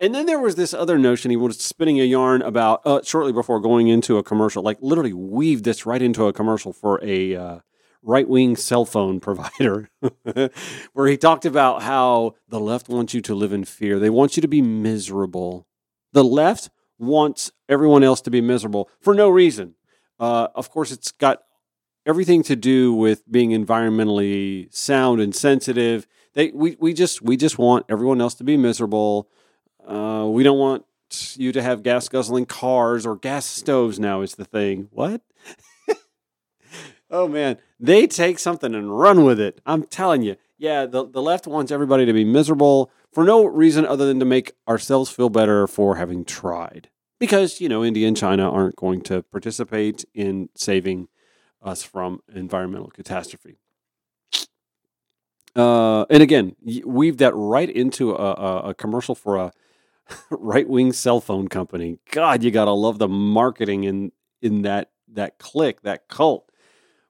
And 0.00 0.14
then 0.14 0.24
there 0.24 0.40
was 0.40 0.54
this 0.54 0.72
other 0.72 0.98
notion 0.98 1.30
he 1.30 1.36
was 1.36 1.58
spinning 1.58 2.00
a 2.00 2.04
yarn 2.04 2.40
about 2.40 2.80
uh, 2.86 3.02
shortly 3.04 3.34
before 3.34 3.60
going 3.60 3.88
into 3.88 4.16
a 4.16 4.22
commercial, 4.22 4.62
like 4.62 4.78
literally 4.80 5.12
weaved 5.12 5.64
this 5.64 5.84
right 5.84 6.00
into 6.00 6.24
a 6.26 6.32
commercial 6.32 6.72
for 6.72 6.98
a 7.04 7.36
uh, 7.36 7.58
right 8.02 8.26
wing 8.26 8.56
cell 8.56 8.86
phone 8.86 9.20
provider, 9.20 9.90
where 10.94 11.06
he 11.06 11.18
talked 11.18 11.44
about 11.44 11.82
how 11.82 12.34
the 12.48 12.58
left 12.58 12.88
wants 12.88 13.12
you 13.12 13.20
to 13.20 13.34
live 13.34 13.52
in 13.52 13.64
fear. 13.64 13.98
They 13.98 14.08
want 14.08 14.38
you 14.38 14.40
to 14.40 14.48
be 14.48 14.62
miserable. 14.62 15.66
The 16.12 16.24
left 16.24 16.70
wants 16.98 17.52
everyone 17.68 18.02
else 18.02 18.22
to 18.22 18.30
be 18.30 18.40
miserable 18.40 18.88
for 19.00 19.14
no 19.14 19.28
reason. 19.28 19.74
Uh, 20.18 20.48
of 20.54 20.70
course, 20.70 20.92
it's 20.92 21.12
got 21.12 21.42
everything 22.06 22.42
to 22.44 22.56
do 22.56 22.94
with 22.94 23.30
being 23.30 23.50
environmentally 23.50 24.72
sound 24.74 25.20
and 25.20 25.34
sensitive. 25.34 26.06
They, 26.32 26.52
we, 26.52 26.78
we 26.80 26.94
just 26.94 27.20
we 27.20 27.36
just 27.36 27.58
want 27.58 27.84
everyone 27.90 28.22
else 28.22 28.34
to 28.36 28.44
be 28.44 28.56
miserable 28.56 29.28
uh, 29.86 30.26
we 30.28 30.42
don't 30.42 30.58
want 30.58 30.84
you 31.36 31.52
to 31.52 31.62
have 31.62 31.82
gas 31.82 32.08
guzzling 32.08 32.46
cars 32.46 33.04
or 33.04 33.16
gas 33.16 33.46
stoves 33.46 33.98
now 33.98 34.20
is 34.20 34.34
the 34.36 34.44
thing. 34.44 34.88
What? 34.92 35.22
oh 37.10 37.28
man, 37.28 37.58
they 37.78 38.06
take 38.06 38.38
something 38.38 38.74
and 38.74 38.98
run 38.98 39.24
with 39.24 39.40
it. 39.40 39.60
I'm 39.66 39.84
telling 39.84 40.22
you. 40.22 40.36
Yeah, 40.58 40.84
the, 40.84 41.06
the 41.06 41.22
left 41.22 41.46
wants 41.46 41.72
everybody 41.72 42.04
to 42.04 42.12
be 42.12 42.24
miserable 42.24 42.90
for 43.12 43.24
no 43.24 43.46
reason 43.46 43.86
other 43.86 44.06
than 44.06 44.18
to 44.20 44.26
make 44.26 44.52
ourselves 44.68 45.10
feel 45.10 45.30
better 45.30 45.66
for 45.66 45.96
having 45.96 46.24
tried. 46.24 46.90
Because, 47.18 47.60
you 47.60 47.68
know, 47.68 47.82
India 47.82 48.06
and 48.06 48.16
China 48.16 48.50
aren't 48.50 48.76
going 48.76 49.00
to 49.02 49.22
participate 49.22 50.04
in 50.14 50.50
saving 50.54 51.08
us 51.62 51.82
from 51.82 52.20
environmental 52.34 52.88
catastrophe. 52.88 53.56
Uh, 55.56 56.04
and 56.04 56.22
again, 56.22 56.54
weave 56.84 57.16
that 57.18 57.34
right 57.34 57.68
into 57.68 58.12
a, 58.12 58.32
a, 58.32 58.58
a 58.70 58.74
commercial 58.74 59.14
for 59.14 59.36
a 59.36 59.52
right 60.30 60.68
wing 60.68 60.92
cell 60.92 61.20
phone 61.20 61.48
company. 61.48 61.98
God, 62.10 62.42
you 62.42 62.50
gotta 62.50 62.72
love 62.72 62.98
the 62.98 63.08
marketing 63.08 63.84
in 63.84 64.12
in 64.42 64.62
that 64.62 64.90
that 65.08 65.38
clique, 65.38 65.82
that 65.82 66.08
cult. 66.08 66.50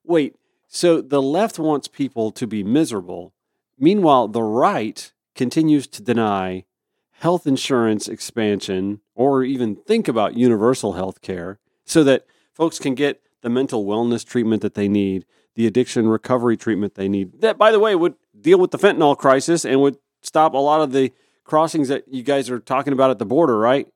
Wait, 0.05 0.37
so 0.67 1.01
the 1.01 1.23
left 1.23 1.59
wants 1.59 1.89
people 1.89 2.31
to 2.33 2.47
be 2.47 2.63
miserable. 2.63 3.35
Meanwhile, 3.79 4.29
the 4.29 4.43
right 4.43 5.13
continues 5.35 5.87
to 5.89 6.03
deny 6.03 6.65
health 7.13 7.47
insurance 7.47 8.09
expansion 8.09 9.01
or 9.15 9.45
even 9.45 9.77
think 9.77 10.09
about 10.09 10.37
universal 10.37 10.95
health 10.95 11.21
care 11.21 11.59
so 11.85 12.03
that 12.05 12.25
folks 12.55 12.79
can 12.79 12.95
get 12.95 13.23
the 13.43 13.51
mental 13.51 13.85
wellness 13.85 14.25
treatment 14.25 14.63
that 14.63 14.75
they 14.75 14.89
need, 14.89 15.27
the 15.55 15.67
addiction 15.67 16.09
recovery 16.09 16.57
treatment 16.57 16.95
they 16.95 17.09
need. 17.09 17.41
That, 17.41 17.59
by 17.59 17.73
the 17.73 17.81
way, 17.81 17.95
would 17.95 18.15
deal 18.39 18.59
with 18.59 18.71
the 18.71 18.79
fentanyl 18.79 19.17
crisis 19.17 19.65
and 19.65 19.81
would 19.81 19.99
stop 20.23 20.55
a 20.55 20.59
lot 20.59 20.81
of 20.81 20.93
the 20.93 21.13
crossings 21.51 21.89
that 21.89 22.05
you 22.07 22.23
guys 22.23 22.49
are 22.49 22.61
talking 22.61 22.93
about 22.93 23.11
at 23.11 23.19
the 23.19 23.27
border, 23.27 23.59
right? 23.59 23.89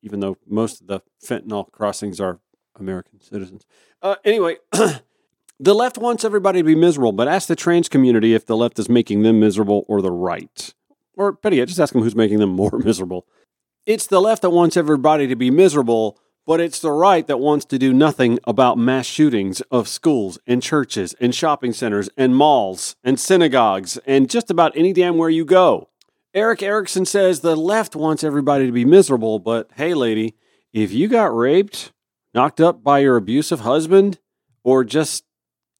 Even 0.00 0.20
though 0.20 0.36
most 0.46 0.80
of 0.80 0.86
the 0.86 1.00
fentanyl 1.20 1.70
crossings 1.72 2.20
are 2.20 2.38
American 2.78 3.20
citizens. 3.20 3.66
Uh, 4.00 4.14
anyway, 4.24 4.56
the 5.58 5.74
left 5.74 5.98
wants 5.98 6.24
everybody 6.24 6.60
to 6.60 6.64
be 6.64 6.76
miserable, 6.76 7.10
but 7.10 7.26
ask 7.26 7.48
the 7.48 7.56
trans 7.56 7.88
community 7.88 8.32
if 8.32 8.46
the 8.46 8.56
left 8.56 8.78
is 8.78 8.88
making 8.88 9.22
them 9.22 9.40
miserable 9.40 9.84
or 9.88 10.00
the 10.00 10.12
right. 10.12 10.72
Or 11.16 11.32
better 11.32 11.56
yet, 11.56 11.66
just 11.66 11.80
ask 11.80 11.92
them 11.92 12.02
who's 12.02 12.14
making 12.14 12.38
them 12.38 12.50
more 12.62 12.78
miserable. 12.78 13.26
It's 13.86 14.06
the 14.06 14.20
left 14.20 14.42
that 14.42 14.50
wants 14.50 14.76
everybody 14.76 15.26
to 15.26 15.34
be 15.34 15.50
miserable, 15.50 16.16
but 16.46 16.60
it's 16.60 16.78
the 16.78 16.92
right 16.92 17.26
that 17.26 17.40
wants 17.40 17.64
to 17.66 17.78
do 17.78 17.92
nothing 17.92 18.38
about 18.44 18.78
mass 18.78 19.06
shootings 19.06 19.62
of 19.62 19.88
schools 19.88 20.38
and 20.46 20.62
churches 20.62 21.16
and 21.20 21.34
shopping 21.34 21.72
centers 21.72 22.08
and 22.16 22.36
malls 22.36 22.94
and 23.02 23.18
synagogues 23.18 23.98
and 24.06 24.30
just 24.30 24.48
about 24.48 24.76
any 24.76 24.92
damn 24.92 25.16
where 25.16 25.30
you 25.30 25.44
go. 25.44 25.88
Erick 26.34 26.64
Erickson 26.64 27.04
says 27.06 27.40
the 27.40 27.54
left 27.54 27.94
wants 27.94 28.24
everybody 28.24 28.66
to 28.66 28.72
be 28.72 28.84
miserable, 28.84 29.38
but 29.38 29.70
hey, 29.76 29.94
lady, 29.94 30.34
if 30.72 30.90
you 30.92 31.06
got 31.06 31.34
raped, 31.34 31.92
knocked 32.34 32.60
up 32.60 32.82
by 32.82 32.98
your 32.98 33.16
abusive 33.16 33.60
husband, 33.60 34.18
or 34.64 34.82
just 34.82 35.24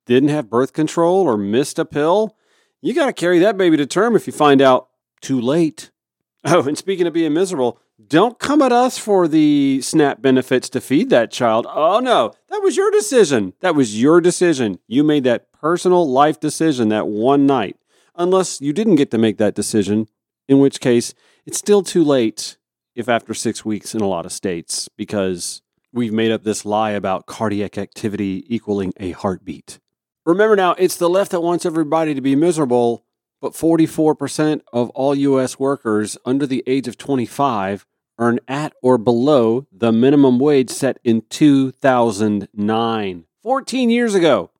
didn't 0.07 0.29
have 0.29 0.49
birth 0.49 0.73
control 0.73 1.27
or 1.27 1.37
missed 1.37 1.81
a 1.81 1.85
pill, 1.85 2.37
you 2.81 2.95
got 2.95 3.07
to 3.07 3.13
carry 3.13 3.41
that 3.41 3.57
baby 3.57 3.77
to 3.77 3.85
term 3.85 4.15
if 4.15 4.29
you 4.29 4.33
find 4.33 4.63
out 4.63 4.89
too 5.21 5.41
late. 5.41 5.91
Oh, 6.47 6.61
and 6.69 6.77
speaking 6.77 7.07
of 7.07 7.15
being 7.15 7.33
miserable, 7.33 7.81
don't 8.07 8.39
come 8.39 8.61
at 8.61 8.71
us 8.71 8.99
for 8.99 9.27
the 9.27 9.81
SNAP 9.81 10.21
benefits 10.21 10.69
to 10.69 10.81
feed 10.83 11.09
that 11.09 11.31
child. 11.31 11.67
Oh, 11.67 12.01
no, 12.01 12.35
that 12.51 12.61
was 12.63 12.77
your 12.77 12.91
decision. 12.91 13.55
That 13.61 13.75
was 13.75 13.99
your 13.99 14.21
decision. 14.21 14.79
You 14.87 15.05
made 15.05 15.25
that 15.25 15.51
personal 15.53 16.07
life 16.07 16.39
decision 16.39 16.91
that 16.91 17.09
one 17.09 17.47
night. 17.47 17.79
Unless 18.15 18.61
you 18.61 18.75
didn't 18.75 18.97
get 18.97 19.11
to 19.13 19.17
make 19.17 19.39
that 19.39 19.55
decision 19.55 20.07
in 20.49 20.59
which 20.59 20.81
case 20.81 21.15
it's 21.47 21.59
still 21.59 21.83
too 21.83 22.05
late 22.05 22.57
if 22.95 23.09
after 23.09 23.35
six 23.35 23.65
weeks 23.65 23.95
in 23.95 24.01
a 24.01 24.07
lot 24.07 24.27
of 24.27 24.33
states 24.33 24.89
because 24.97 25.63
we've 25.93 26.13
made 26.13 26.31
up 26.31 26.45
this 26.45 26.65
lie 26.65 26.91
about 26.91 27.27
cardiac 27.27 27.79
activity 27.79 28.45
equaling 28.49 28.93
a 28.99 29.13
heartbeat. 29.13 29.79
Remember 30.27 30.57
now, 30.57 30.73
it's 30.79 30.97
the 30.97 31.11
left 31.11 31.33
that 31.33 31.43
wants 31.43 31.67
everybody 31.67 32.15
to 32.15 32.21
be 32.21 32.35
miserable, 32.35 33.05
but 33.41 33.53
44% 33.53 34.63
of 34.73 34.91
all 34.91 35.15
U.S. 35.15 35.59
workers 35.59 36.17
under 36.25 36.47
the 36.47 36.63
age 36.67 36.89
of 36.89 36.97
25 36.97 37.87
earn 38.19 38.41
at 38.49 38.73
or 38.81 38.97
below 38.97 39.67
the 39.73 39.93
minimum 39.93 40.39
wage 40.39 40.71
set 40.71 40.99
in 41.05 41.23
2009, 41.29 43.25
14 43.43 43.91
years 43.91 44.15
ago. 44.15 44.51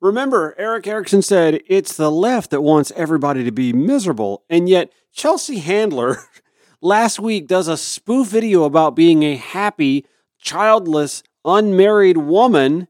Remember, 0.00 0.54
Erick 0.58 0.86
Erickson 0.86 1.20
said 1.20 1.60
it's 1.66 1.96
the 1.96 2.10
left 2.10 2.50
that 2.50 2.62
wants 2.62 2.90
everybody 2.96 3.44
to 3.44 3.52
be 3.52 3.72
miserable, 3.74 4.44
and 4.48 4.66
yet 4.66 4.90
Chelsea 5.12 5.58
Handler 5.58 6.16
last 6.80 7.20
week 7.20 7.46
does 7.46 7.68
a 7.68 7.76
spoof 7.76 8.28
video 8.28 8.64
about 8.64 8.96
being 8.96 9.22
a 9.22 9.36
happy, 9.36 10.06
childless, 10.38 11.22
unmarried 11.44 12.16
woman, 12.16 12.88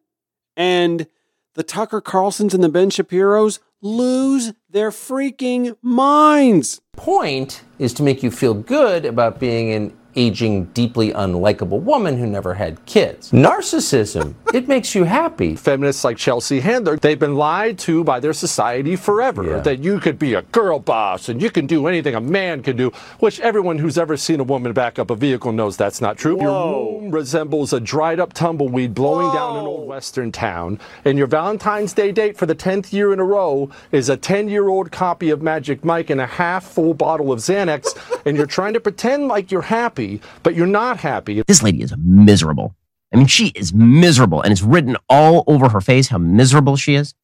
and 0.57 1.09
the 1.55 1.65
Tucker 1.65 2.01
Carlsons 2.01 2.55
and 2.55 2.63
the 2.63 2.69
Ben 2.69 2.91
Shapiros 2.91 3.59
lose 3.83 4.53
their 4.69 4.91
freaking 4.91 5.77
minds. 5.83 6.81
Point 6.93 7.65
is 7.81 7.93
to 7.95 8.05
make 8.05 8.23
you 8.23 8.31
feel 8.31 8.55
good 8.55 9.05
about 9.05 9.41
being 9.41 9.73
an 9.73 9.97
aging, 10.17 10.65
deeply 10.67 11.13
unlikable 11.13 11.81
woman 11.81 12.19
who 12.19 12.27
never 12.27 12.55
had 12.55 12.85
kids. 12.87 13.31
Narcissism, 13.33 14.35
it 14.55 14.69
makes 14.69 14.95
you 14.95 15.05
happy. 15.05 15.57
Feminists 15.57 16.05
like 16.05 16.17
Chelsea 16.17 16.61
Handler, 16.61 16.97
they've 16.97 17.19
been 17.19 17.37
lied 17.37 17.79
to 17.81 18.05
by 18.05 18.21
their 18.21 18.33
society 18.33 18.97
forever. 18.97 19.45
Yeah. 19.45 19.61
That 19.61 19.83
you 19.83 20.01
could 20.01 20.19
be 20.19 20.35
a 20.35 20.43
girl 20.43 20.79
boss 20.79 21.29
and 21.29 21.41
you 21.41 21.51
can 21.51 21.67
do 21.67 21.87
anything 21.87 22.15
a 22.15 22.21
man 22.21 22.63
can 22.63 22.77
do, 22.77 22.91
which 23.19 23.41
everyone 23.41 23.79
who's 23.79 23.99
ever 23.99 24.17
seen 24.17 24.41
a 24.41 24.45
woman 24.45 24.73
back 24.73 24.99
up 24.99 25.11
a 25.11 25.17
vehicle 25.17 25.53
knows 25.53 25.77
that's 25.77 26.01
not 26.01 26.17
true. 26.17 26.41
Your 26.41 27.01
womb 27.01 27.11
resembles 27.11 27.73
a 27.73 27.81
dried 27.81 28.21
up 28.21 28.33
tumbleweed 28.33 28.95
blowing 28.95 29.33
down 29.35 29.57
an 29.59 29.67
old 29.67 29.89
western 29.89 30.33
town, 30.33 30.79
and 31.05 31.19
your 31.19 31.27
Valentine's 31.27 31.93
Day 31.93 32.13
date 32.13 32.37
for 32.37 32.47
the 32.47 32.55
10th 32.55 32.93
year 32.93 33.13
in 33.13 33.21
a 33.21 33.25
row 33.25 33.71
is 33.93 34.09
a 34.09 34.17
10 34.17 34.49
year 34.49 34.69
old 34.69 34.91
copy 34.91 35.31
of 35.31 35.43
Magic 35.43 35.85
Mike 35.85 36.11
and 36.11 36.21
a 36.21 36.27
half 36.27 36.65
full 36.65 36.95
bottle 36.95 37.33
of 37.33 37.41
Xanax, 37.41 37.97
and 38.27 38.37
you're 38.37 38.47
trying 38.47 38.75
to 38.75 38.81
pretend 38.81 39.29
like 39.29 39.51
you're 39.51 39.63
happy, 39.63 40.00
but 40.43 40.55
you're 40.55 40.67
not 40.67 40.99
happy. 40.99 41.43
This 41.47 41.63
lady 41.63 41.83
is 41.83 41.95
miserable. 41.97 42.75
I 43.13 43.17
mean, 43.17 43.27
she 43.27 43.49
is 43.49 43.75
miserable, 43.75 44.41
and 44.41 44.53
it's 44.53 44.63
written 44.63 44.97
all 45.09 45.43
over 45.47 45.69
her 45.71 45.81
face 45.81 46.09
how 46.09 46.19
miserable 46.19 46.77
she 46.77 46.95
is. 46.95 47.15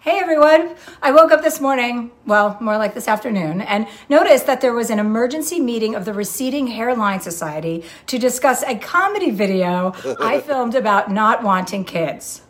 Hey 0.00 0.18
everyone! 0.18 0.74
I 1.00 1.12
woke 1.12 1.30
up 1.30 1.42
this 1.42 1.60
morning, 1.60 2.10
well, 2.26 2.58
more 2.60 2.76
like 2.76 2.92
this 2.92 3.06
afternoon, 3.06 3.60
and 3.60 3.86
noticed 4.08 4.46
that 4.46 4.60
there 4.60 4.72
was 4.72 4.90
an 4.90 4.98
emergency 4.98 5.60
meeting 5.60 5.94
of 5.94 6.04
the 6.04 6.12
Receding 6.12 6.66
Hairline 6.66 7.20
Society 7.20 7.84
to 8.08 8.18
discuss 8.18 8.64
a 8.64 8.76
comedy 8.76 9.30
video 9.30 9.94
I 10.20 10.40
filmed 10.46 10.74
about 10.74 11.12
not 11.12 11.44
wanting 11.44 11.84
kids. 11.84 12.42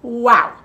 Wow. 0.00 0.56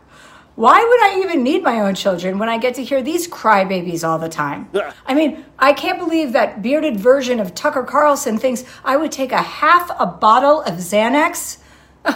Why 0.60 0.84
would 0.84 1.02
I 1.02 1.24
even 1.24 1.42
need 1.42 1.64
my 1.64 1.80
own 1.80 1.96
children 1.96 2.38
when 2.38 2.50
I 2.50 2.58
get 2.58 2.74
to 2.74 2.84
hear 2.84 3.02
these 3.02 3.30
crybabies 3.30 4.06
all 4.06 4.20
the 4.20 4.28
time? 4.28 4.68
I 5.06 5.14
mean, 5.14 5.46
I 5.58 5.72
can't 5.72 5.98
believe 5.98 6.34
that 6.34 6.62
bearded 6.62 7.00
version 7.00 7.40
of 7.40 7.56
Tucker 7.56 7.84
Carlson 7.84 8.38
thinks 8.38 8.66
I 8.84 8.98
would 8.98 9.14
take 9.14 9.32
a 9.32 9.42
half 9.42 9.90
a 9.98 10.06
bottle 10.06 10.62
of 10.64 10.74
Xanax. 10.74 11.60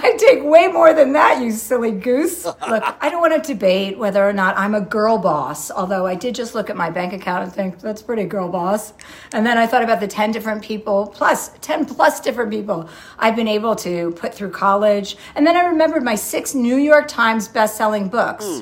I 0.02 0.16
take 0.18 0.44
way 0.44 0.68
more 0.68 0.94
than 0.94 1.14
that, 1.14 1.42
you 1.42 1.52
silly 1.52 1.92
goose. 1.92 2.46
Look, 2.46 2.84
I 3.02 3.10
don't 3.10 3.22
want 3.22 3.42
to 3.44 3.54
debate 3.54 3.98
whether 3.98 4.28
or 4.28 4.34
not 4.34 4.58
I'm 4.58 4.74
a 4.76 4.82
girl 4.82 5.18
boss, 5.18 5.70
although 5.70 6.06
I 6.06 6.16
did 6.16 6.36
just 6.36 6.56
look 6.56 6.70
at 6.70 6.76
my 6.76 6.90
bank 6.90 7.14
account 7.14 7.44
and 7.44 7.54
think 7.54 7.80
that's 7.80 8.02
pretty 8.02 8.26
girl 8.26 8.50
boss. 8.50 8.94
And 9.34 9.46
then 9.46 9.58
I 9.58 9.68
thought 9.68 9.84
about 9.84 10.00
the 10.00 10.08
10 10.08 10.32
different 10.32 10.64
people, 10.64 11.08
plus 11.08 11.52
10 11.62 11.86
plus 11.86 12.20
different 12.20 12.52
people 12.52 12.90
I've 13.20 13.36
been 13.36 13.48
able 13.48 13.76
to 13.78 14.12
put 14.12 14.34
through 14.34 14.52
college. 14.52 15.18
And 15.36 15.46
then 15.46 15.56
I 15.56 15.66
remembered 15.66 16.04
my 16.04 16.16
six 16.16 16.56
New 16.56 16.78
York 16.78 17.08
Times 17.08 17.48
best-selling 17.48 18.10
books. 18.10 18.46
Hmm. 18.46 18.62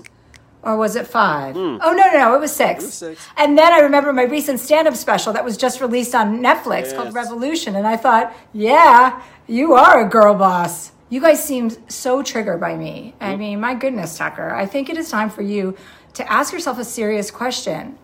Or 0.64 0.78
was 0.78 0.96
it 0.96 1.08
five? 1.08 1.56
Hmm. 1.56 1.78
Oh 1.82 1.92
no, 1.92 2.06
no, 2.08 2.14
no, 2.14 2.36
it 2.36 2.40
was 2.40 2.56
six. 2.56 2.86
six. 2.86 3.26
And 3.36 3.58
then 3.58 3.74
I 3.74 3.80
remember 3.80 4.14
my 4.14 4.24
recent 4.24 4.60
stand-up 4.60 4.96
special 4.96 5.34
that 5.34 5.44
was 5.44 5.58
just 5.58 5.82
released 5.82 6.14
on 6.14 6.40
Netflix 6.40 6.96
called 6.96 7.16
Revolution, 7.16 7.76
and 7.76 7.88
I 7.88 7.98
thought, 7.98 8.36
yeah, 8.54 9.24
you 9.48 9.74
are 9.74 10.06
a 10.06 10.10
girl 10.10 10.36
boss. 10.36 10.92
You 11.12 11.20
guys 11.20 11.44
seem 11.44 11.72
so 11.90 12.24
triggered 12.24 12.62
by 12.62 12.78
me. 12.78 13.16
I 13.20 13.36
mean, 13.36 13.60
my 13.60 13.76
goodness, 13.76 14.18
Tucker. 14.18 14.56
I 14.56 14.66
think 14.66 14.90
it 14.90 14.98
is 14.98 15.10
time 15.10 15.30
for 15.30 15.42
you 15.42 15.76
to 16.14 16.32
ask 16.32 16.54
yourself 16.54 16.80
a 16.80 16.86
serious 16.86 17.30
question. 17.30 17.98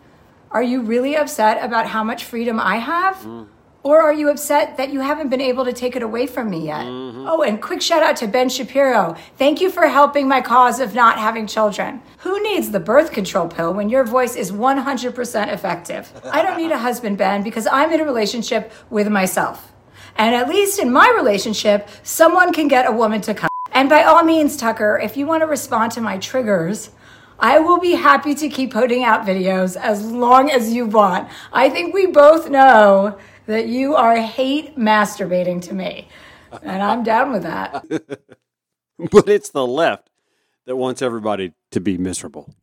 Are 0.51 0.61
you 0.61 0.81
really 0.81 1.15
upset 1.15 1.63
about 1.63 1.87
how 1.87 2.03
much 2.03 2.25
freedom 2.25 2.59
I 2.59 2.77
have? 2.77 3.15
Mm. 3.19 3.47
Or 3.81 4.01
are 4.01 4.11
you 4.11 4.29
upset 4.29 4.75
that 4.75 4.91
you 4.91 4.99
haven't 4.99 5.29
been 5.29 5.39
able 5.39 5.63
to 5.63 5.71
take 5.71 5.95
it 5.95 6.03
away 6.03 6.27
from 6.27 6.49
me 6.49 6.65
yet? 6.65 6.85
Mm-hmm. 6.85 7.25
Oh, 7.29 7.43
and 7.43 7.61
quick 7.61 7.81
shout 7.81 8.03
out 8.03 8.17
to 8.17 8.27
Ben 8.27 8.49
Shapiro. 8.49 9.15
Thank 9.37 9.61
you 9.61 9.69
for 9.69 9.87
helping 9.87 10.27
my 10.27 10.41
cause 10.41 10.81
of 10.81 10.93
not 10.93 11.17
having 11.17 11.47
children. 11.47 12.01
Who 12.17 12.43
needs 12.43 12.71
the 12.71 12.81
birth 12.81 13.13
control 13.13 13.47
pill 13.47 13.73
when 13.73 13.87
your 13.87 14.03
voice 14.03 14.35
is 14.35 14.51
100% 14.51 15.53
effective? 15.53 16.11
I 16.25 16.41
don't 16.41 16.57
need 16.57 16.71
a 16.71 16.77
husband, 16.77 17.17
Ben, 17.17 17.41
because 17.41 17.67
I'm 17.67 17.93
in 17.93 18.01
a 18.01 18.03
relationship 18.03 18.73
with 18.89 19.07
myself. 19.07 19.71
And 20.17 20.35
at 20.35 20.49
least 20.49 20.79
in 20.79 20.91
my 20.91 21.13
relationship, 21.15 21.87
someone 22.03 22.51
can 22.51 22.67
get 22.67 22.87
a 22.87 22.91
woman 22.91 23.21
to 23.21 23.33
come. 23.33 23.49
And 23.71 23.89
by 23.89 24.03
all 24.03 24.23
means, 24.23 24.57
Tucker, 24.57 24.99
if 25.01 25.15
you 25.15 25.27
want 25.27 25.41
to 25.41 25.47
respond 25.47 25.91
to 25.93 26.01
my 26.01 26.17
triggers, 26.17 26.89
I 27.39 27.59
will 27.59 27.79
be 27.79 27.93
happy 27.93 28.33
to 28.35 28.49
keep 28.49 28.73
putting 28.73 29.03
out 29.03 29.25
videos 29.25 29.75
as 29.75 30.03
long 30.03 30.49
as 30.49 30.73
you 30.73 30.87
want. 30.87 31.29
I 31.53 31.69
think 31.69 31.93
we 31.93 32.07
both 32.07 32.49
know 32.49 33.19
that 33.45 33.67
you 33.67 33.95
are 33.95 34.19
hate 34.19 34.77
masturbating 34.77 35.61
to 35.63 35.73
me. 35.73 36.07
And 36.63 36.81
I'm 36.81 37.03
down 37.03 37.31
with 37.31 37.43
that. 37.43 37.85
but 39.11 39.29
it's 39.29 39.49
the 39.49 39.67
left 39.67 40.09
that 40.65 40.75
wants 40.75 41.01
everybody 41.01 41.53
to 41.71 41.79
be 41.79 41.97
miserable. 41.97 42.53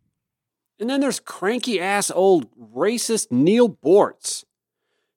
And 0.81 0.91
then 0.91 1.01
there's 1.01 1.21
cranky 1.21 1.81
ass 1.81 2.11
old 2.11 2.49
racist 2.59 3.31
Neal 3.31 3.69
Boortz, 3.69 4.45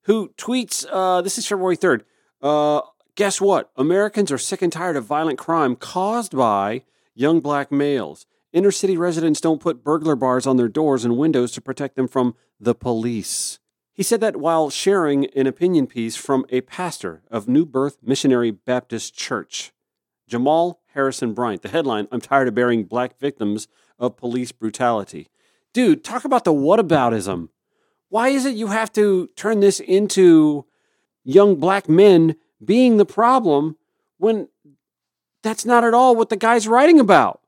who 0.02 0.32
tweets 0.38 0.86
uh, 0.90 1.20
this 1.20 1.36
is 1.36 1.46
February 1.46 1.76
3rd. 1.76 2.02
Uh, 2.40 2.80
guess 3.14 3.40
what? 3.40 3.70
Americans 3.76 4.30
are 4.30 4.38
sick 4.38 4.62
and 4.62 4.72
tired 4.72 4.96
of 4.96 5.04
violent 5.04 5.38
crime 5.38 5.76
caused 5.76 6.36
by 6.36 6.84
young 7.14 7.40
black 7.40 7.72
males. 7.72 8.26
Inner 8.52 8.70
city 8.70 8.96
residents 8.96 9.40
don't 9.40 9.60
put 9.60 9.84
burglar 9.84 10.16
bars 10.16 10.46
on 10.46 10.56
their 10.56 10.68
doors 10.68 11.04
and 11.04 11.18
windows 11.18 11.52
to 11.52 11.60
protect 11.60 11.96
them 11.96 12.08
from 12.08 12.34
the 12.58 12.74
police. 12.74 13.58
He 13.92 14.02
said 14.02 14.20
that 14.20 14.36
while 14.36 14.70
sharing 14.70 15.26
an 15.30 15.48
opinion 15.48 15.88
piece 15.88 16.16
from 16.16 16.46
a 16.50 16.60
pastor 16.60 17.22
of 17.30 17.48
New 17.48 17.66
Birth 17.66 17.98
Missionary 18.02 18.52
Baptist 18.52 19.14
Church. 19.14 19.72
Jamal 20.28 20.80
Harrison 20.94 21.34
Bryant. 21.34 21.62
The 21.62 21.68
headline 21.68 22.06
I'm 22.12 22.20
tired 22.20 22.46
of 22.46 22.54
burying 22.54 22.84
black 22.84 23.18
victims 23.18 23.66
of 23.98 24.16
police 24.16 24.52
brutality. 24.52 25.28
Dude, 25.72 26.04
talk 26.04 26.24
about 26.24 26.44
the 26.44 26.52
whataboutism. 26.52 27.48
Why 28.08 28.28
is 28.28 28.46
it 28.46 28.54
you 28.54 28.68
have 28.68 28.92
to 28.92 29.28
turn 29.34 29.60
this 29.60 29.80
into 29.80 30.64
young 31.28 31.56
black 31.56 31.88
men 31.88 32.34
being 32.64 32.96
the 32.96 33.04
problem 33.04 33.76
when 34.16 34.48
that's 35.42 35.66
not 35.66 35.84
at 35.84 35.94
all 35.94 36.16
what 36.16 36.30
the 36.30 36.36
guy's 36.36 36.66
writing 36.66 36.98
about? 36.98 37.40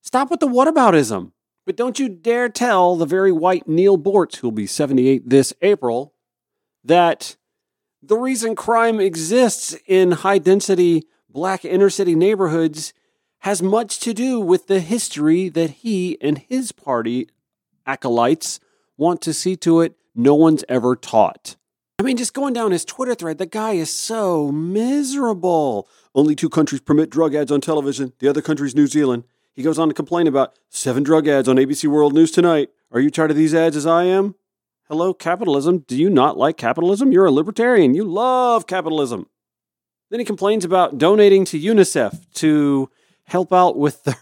Stop 0.00 0.30
with 0.30 0.40
the 0.40 0.46
whataboutism. 0.46 1.32
But 1.66 1.76
don't 1.76 1.98
you 1.98 2.08
dare 2.08 2.48
tell 2.48 2.96
the 2.96 3.06
very 3.06 3.32
white 3.32 3.68
Neal 3.68 3.98
Boortz, 3.98 4.36
who'll 4.36 4.50
be 4.50 4.66
78 4.66 5.28
this 5.28 5.52
April, 5.60 6.14
that 6.84 7.36
the 8.02 8.16
reason 8.16 8.54
crime 8.56 9.00
exists 9.00 9.76
in 9.86 10.12
high 10.12 10.38
density 10.38 11.04
black 11.28 11.64
inner 11.64 11.90
city 11.90 12.14
neighborhoods 12.14 12.94
has 13.40 13.62
much 13.62 14.00
to 14.00 14.14
do 14.14 14.40
with 14.40 14.68
the 14.68 14.80
history 14.80 15.48
that 15.48 15.70
he 15.70 16.20
and 16.20 16.38
his 16.38 16.72
party 16.72 17.28
acolytes 17.86 18.60
want 18.96 19.20
to 19.22 19.34
see 19.34 19.56
to 19.56 19.80
it 19.80 19.96
no 20.14 20.34
one's 20.34 20.64
ever 20.68 20.94
taught. 20.96 21.56
I 22.00 22.02
mean, 22.02 22.16
just 22.16 22.32
going 22.32 22.54
down 22.54 22.70
his 22.70 22.86
Twitter 22.86 23.14
thread, 23.14 23.36
the 23.36 23.44
guy 23.44 23.72
is 23.72 23.92
so 23.94 24.50
miserable. 24.50 25.86
Only 26.14 26.34
two 26.34 26.48
countries 26.48 26.80
permit 26.80 27.10
drug 27.10 27.34
ads 27.34 27.52
on 27.52 27.60
television, 27.60 28.14
the 28.20 28.28
other 28.28 28.40
country's 28.40 28.74
New 28.74 28.86
Zealand. 28.86 29.24
He 29.52 29.62
goes 29.62 29.78
on 29.78 29.88
to 29.88 29.94
complain 29.94 30.26
about 30.26 30.58
seven 30.70 31.02
drug 31.02 31.28
ads 31.28 31.46
on 31.46 31.56
ABC 31.56 31.88
World 31.88 32.14
News 32.14 32.30
tonight. 32.30 32.70
Are 32.90 33.00
you 33.00 33.10
tired 33.10 33.30
of 33.30 33.36
these 33.36 33.54
ads 33.54 33.76
as 33.76 33.84
I 33.84 34.04
am? 34.04 34.34
Hello, 34.88 35.12
capitalism. 35.12 35.80
Do 35.80 35.94
you 35.94 36.08
not 36.08 36.38
like 36.38 36.56
capitalism? 36.56 37.12
You're 37.12 37.26
a 37.26 37.30
libertarian. 37.30 37.92
You 37.92 38.04
love 38.04 38.66
capitalism. 38.66 39.26
Then 40.08 40.20
he 40.20 40.24
complains 40.24 40.64
about 40.64 40.96
donating 40.96 41.44
to 41.44 41.60
UNICEF 41.60 42.32
to 42.36 42.88
help 43.24 43.52
out 43.52 43.76
with 43.76 44.04
the, 44.04 44.16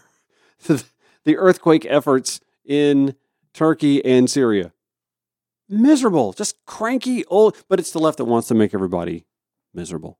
the 1.23 1.37
earthquake 1.37 1.85
efforts 1.87 2.41
in 2.65 3.15
Turkey 3.53 4.03
and 4.03 4.29
Syria. 4.29 4.73
Miserable, 5.69 6.33
just 6.33 6.55
cranky 6.65 7.23
old, 7.25 7.55
but 7.69 7.79
it's 7.79 7.91
the 7.91 7.99
left 7.99 8.17
that 8.17 8.25
wants 8.25 8.47
to 8.47 8.55
make 8.55 8.73
everybody 8.73 9.25
miserable. 9.73 10.17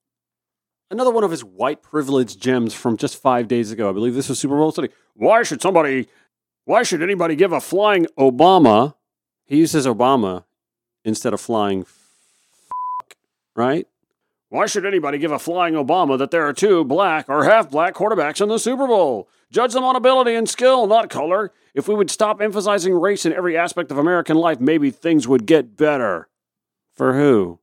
Another 0.92 1.12
one 1.12 1.24
of 1.24 1.32
his 1.32 1.44
white 1.44 1.82
privilege 1.82 2.38
gems 2.38 2.74
from 2.74 2.98
just 2.98 3.18
five 3.20 3.48
days 3.48 3.72
ago. 3.72 3.90
I 3.90 3.94
believe 3.94 4.14
this 4.14 4.30
was 4.30 4.40
Super 4.40 4.56
Bowl 4.58 4.72
Sunday. 4.72 4.92
Why 5.16 5.44
should 5.44 5.62
somebody, 5.62 6.08
why 6.66 6.84
should 6.84 7.02
anybody 7.02 7.36
give 7.36 7.52
a 7.52 7.60
flying 7.62 8.06
Obama? 8.18 8.96
He 9.46 9.58
uses 9.58 9.88
Obama 9.88 10.46
instead 11.04 11.34
of 11.34 11.42
flying, 11.42 11.82
f- 11.82 12.10
right? 13.56 13.88
Why 14.50 14.66
should 14.66 14.84
anybody 14.84 15.20
give 15.20 15.32
a 15.32 15.38
flying 15.38 15.76
Obama 15.76 16.18
that 16.18 16.32
there 16.32 16.48
are 16.48 16.54
two 16.54 16.84
black 16.84 17.30
or 17.30 17.44
half 17.44 17.70
black 17.70 17.94
quarterbacks 17.94 18.42
in 18.42 18.50
the 18.50 18.58
Super 18.58 18.88
Bowl? 18.88 19.30
Judge 19.52 19.74
them 19.74 19.84
on 19.84 19.96
ability 19.96 20.34
and 20.34 20.50
skill, 20.50 20.88
not 20.88 21.08
color. 21.08 21.54
If 21.76 21.88
we 21.88 21.94
would 21.94 22.10
stop 22.10 22.42
emphasizing 22.42 22.94
race 22.94 23.28
in 23.28 23.34
every 23.34 23.56
aspect 23.56 23.92
of 23.92 24.00
American 24.00 24.38
life, 24.38 24.60
maybe 24.60 24.90
things 24.90 25.28
would 25.28 25.46
get 25.46 25.78
better. 25.78 26.30
For 26.96 27.14
who? 27.14 27.60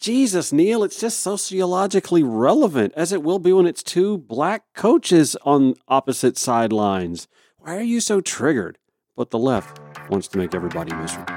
Jesus, 0.00 0.52
Neal, 0.52 0.84
it's 0.84 1.00
just 1.00 1.18
sociologically 1.18 2.22
relevant, 2.22 2.92
as 2.94 3.12
it 3.12 3.24
will 3.24 3.40
be 3.40 3.52
when 3.52 3.66
it's 3.66 3.82
two 3.82 4.16
black 4.16 4.62
coaches 4.74 5.36
on 5.42 5.74
opposite 5.88 6.38
sidelines. 6.38 7.26
Why 7.58 7.76
are 7.76 7.82
you 7.82 7.98
so 7.98 8.20
triggered? 8.20 8.78
But 9.16 9.30
the 9.30 9.40
left 9.40 9.80
wants 10.08 10.28
to 10.28 10.38
make 10.38 10.54
everybody 10.54 10.94
miserable. 10.94 11.34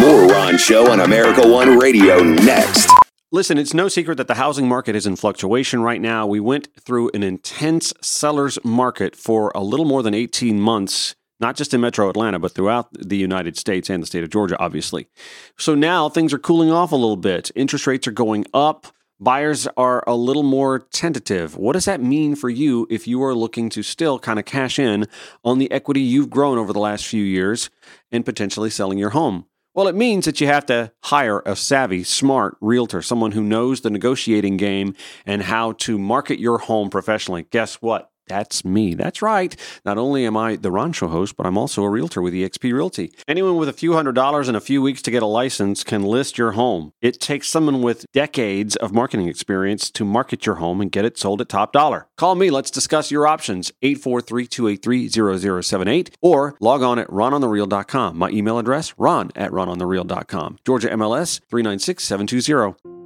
More 0.00 0.26
Ron 0.26 0.56
Show 0.56 0.90
on 0.90 1.00
America 1.00 1.46
One 1.46 1.78
Radio 1.78 2.22
next. 2.22 2.90
Listen, 3.30 3.58
it's 3.58 3.74
no 3.74 3.88
secret 3.88 4.16
that 4.16 4.26
the 4.26 4.36
housing 4.36 4.66
market 4.66 4.96
is 4.96 5.06
in 5.06 5.14
fluctuation 5.14 5.82
right 5.82 6.00
now. 6.00 6.26
We 6.26 6.40
went 6.40 6.68
through 6.80 7.10
an 7.12 7.22
intense 7.22 7.92
seller's 8.00 8.58
market 8.64 9.14
for 9.14 9.52
a 9.54 9.62
little 9.62 9.84
more 9.84 10.02
than 10.02 10.14
18 10.14 10.58
months, 10.58 11.14
not 11.38 11.54
just 11.54 11.74
in 11.74 11.82
metro 11.82 12.08
Atlanta, 12.08 12.38
but 12.38 12.52
throughout 12.52 12.88
the 12.94 13.18
United 13.18 13.58
States 13.58 13.90
and 13.90 14.02
the 14.02 14.06
state 14.06 14.24
of 14.24 14.30
Georgia, 14.30 14.58
obviously. 14.58 15.08
So 15.58 15.74
now 15.74 16.08
things 16.08 16.32
are 16.32 16.38
cooling 16.38 16.70
off 16.70 16.90
a 16.90 16.96
little 16.96 17.18
bit. 17.18 17.50
Interest 17.54 17.86
rates 17.86 18.06
are 18.06 18.12
going 18.12 18.46
up. 18.54 18.86
Buyers 19.20 19.68
are 19.76 20.02
a 20.06 20.14
little 20.14 20.42
more 20.42 20.78
tentative. 20.78 21.54
What 21.54 21.74
does 21.74 21.84
that 21.84 22.00
mean 22.00 22.34
for 22.34 22.48
you 22.48 22.86
if 22.88 23.06
you 23.06 23.22
are 23.22 23.34
looking 23.34 23.68
to 23.70 23.82
still 23.82 24.18
kind 24.18 24.38
of 24.38 24.46
cash 24.46 24.78
in 24.78 25.06
on 25.44 25.58
the 25.58 25.70
equity 25.70 26.00
you've 26.00 26.30
grown 26.30 26.56
over 26.56 26.72
the 26.72 26.80
last 26.80 27.04
few 27.04 27.24
years 27.24 27.68
and 28.10 28.24
potentially 28.24 28.70
selling 28.70 28.96
your 28.96 29.10
home? 29.10 29.44
Well, 29.78 29.86
it 29.86 29.94
means 29.94 30.24
that 30.24 30.40
you 30.40 30.48
have 30.48 30.66
to 30.66 30.90
hire 31.04 31.40
a 31.46 31.54
savvy, 31.54 32.02
smart 32.02 32.56
realtor, 32.60 33.00
someone 33.00 33.30
who 33.30 33.44
knows 33.44 33.82
the 33.82 33.90
negotiating 33.90 34.56
game 34.56 34.96
and 35.24 35.40
how 35.40 35.70
to 35.74 35.96
market 36.00 36.40
your 36.40 36.58
home 36.58 36.90
professionally. 36.90 37.46
Guess 37.52 37.76
what? 37.76 38.10
That's 38.28 38.64
me. 38.64 38.94
That's 38.94 39.22
right. 39.22 39.56
Not 39.84 39.98
only 39.98 40.24
am 40.26 40.36
I 40.36 40.56
the 40.56 40.70
Ron 40.70 40.92
Show 40.92 41.08
host, 41.08 41.36
but 41.36 41.46
I'm 41.46 41.58
also 41.58 41.82
a 41.82 41.90
realtor 41.90 42.22
with 42.22 42.34
eXp 42.34 42.72
Realty. 42.72 43.12
Anyone 43.26 43.56
with 43.56 43.68
a 43.68 43.72
few 43.72 43.94
hundred 43.94 44.14
dollars 44.14 44.46
and 44.48 44.56
a 44.56 44.60
few 44.60 44.80
weeks 44.82 45.02
to 45.02 45.10
get 45.10 45.22
a 45.22 45.26
license 45.26 45.82
can 45.82 46.02
list 46.02 46.38
your 46.38 46.52
home. 46.52 46.92
It 47.00 47.20
takes 47.20 47.48
someone 47.48 47.82
with 47.82 48.06
decades 48.12 48.76
of 48.76 48.92
marketing 48.92 49.28
experience 49.28 49.90
to 49.90 50.04
market 50.04 50.46
your 50.46 50.56
home 50.56 50.80
and 50.80 50.92
get 50.92 51.04
it 51.04 51.18
sold 51.18 51.40
at 51.40 51.48
top 51.48 51.72
dollar. 51.72 52.06
Call 52.16 52.34
me. 52.34 52.50
Let's 52.50 52.70
discuss 52.70 53.10
your 53.10 53.26
options. 53.26 53.72
843-283-0078 53.82 56.10
or 56.20 56.54
log 56.60 56.82
on 56.82 56.98
at 56.98 57.08
rononthereal.com. 57.08 58.16
My 58.16 58.30
email 58.30 58.58
address, 58.58 58.94
ron 58.98 59.30
at 59.34 59.50
rononthereal.com. 59.50 60.58
Georgia 60.64 60.90
MLS 60.90 61.40
396720. 61.48 62.97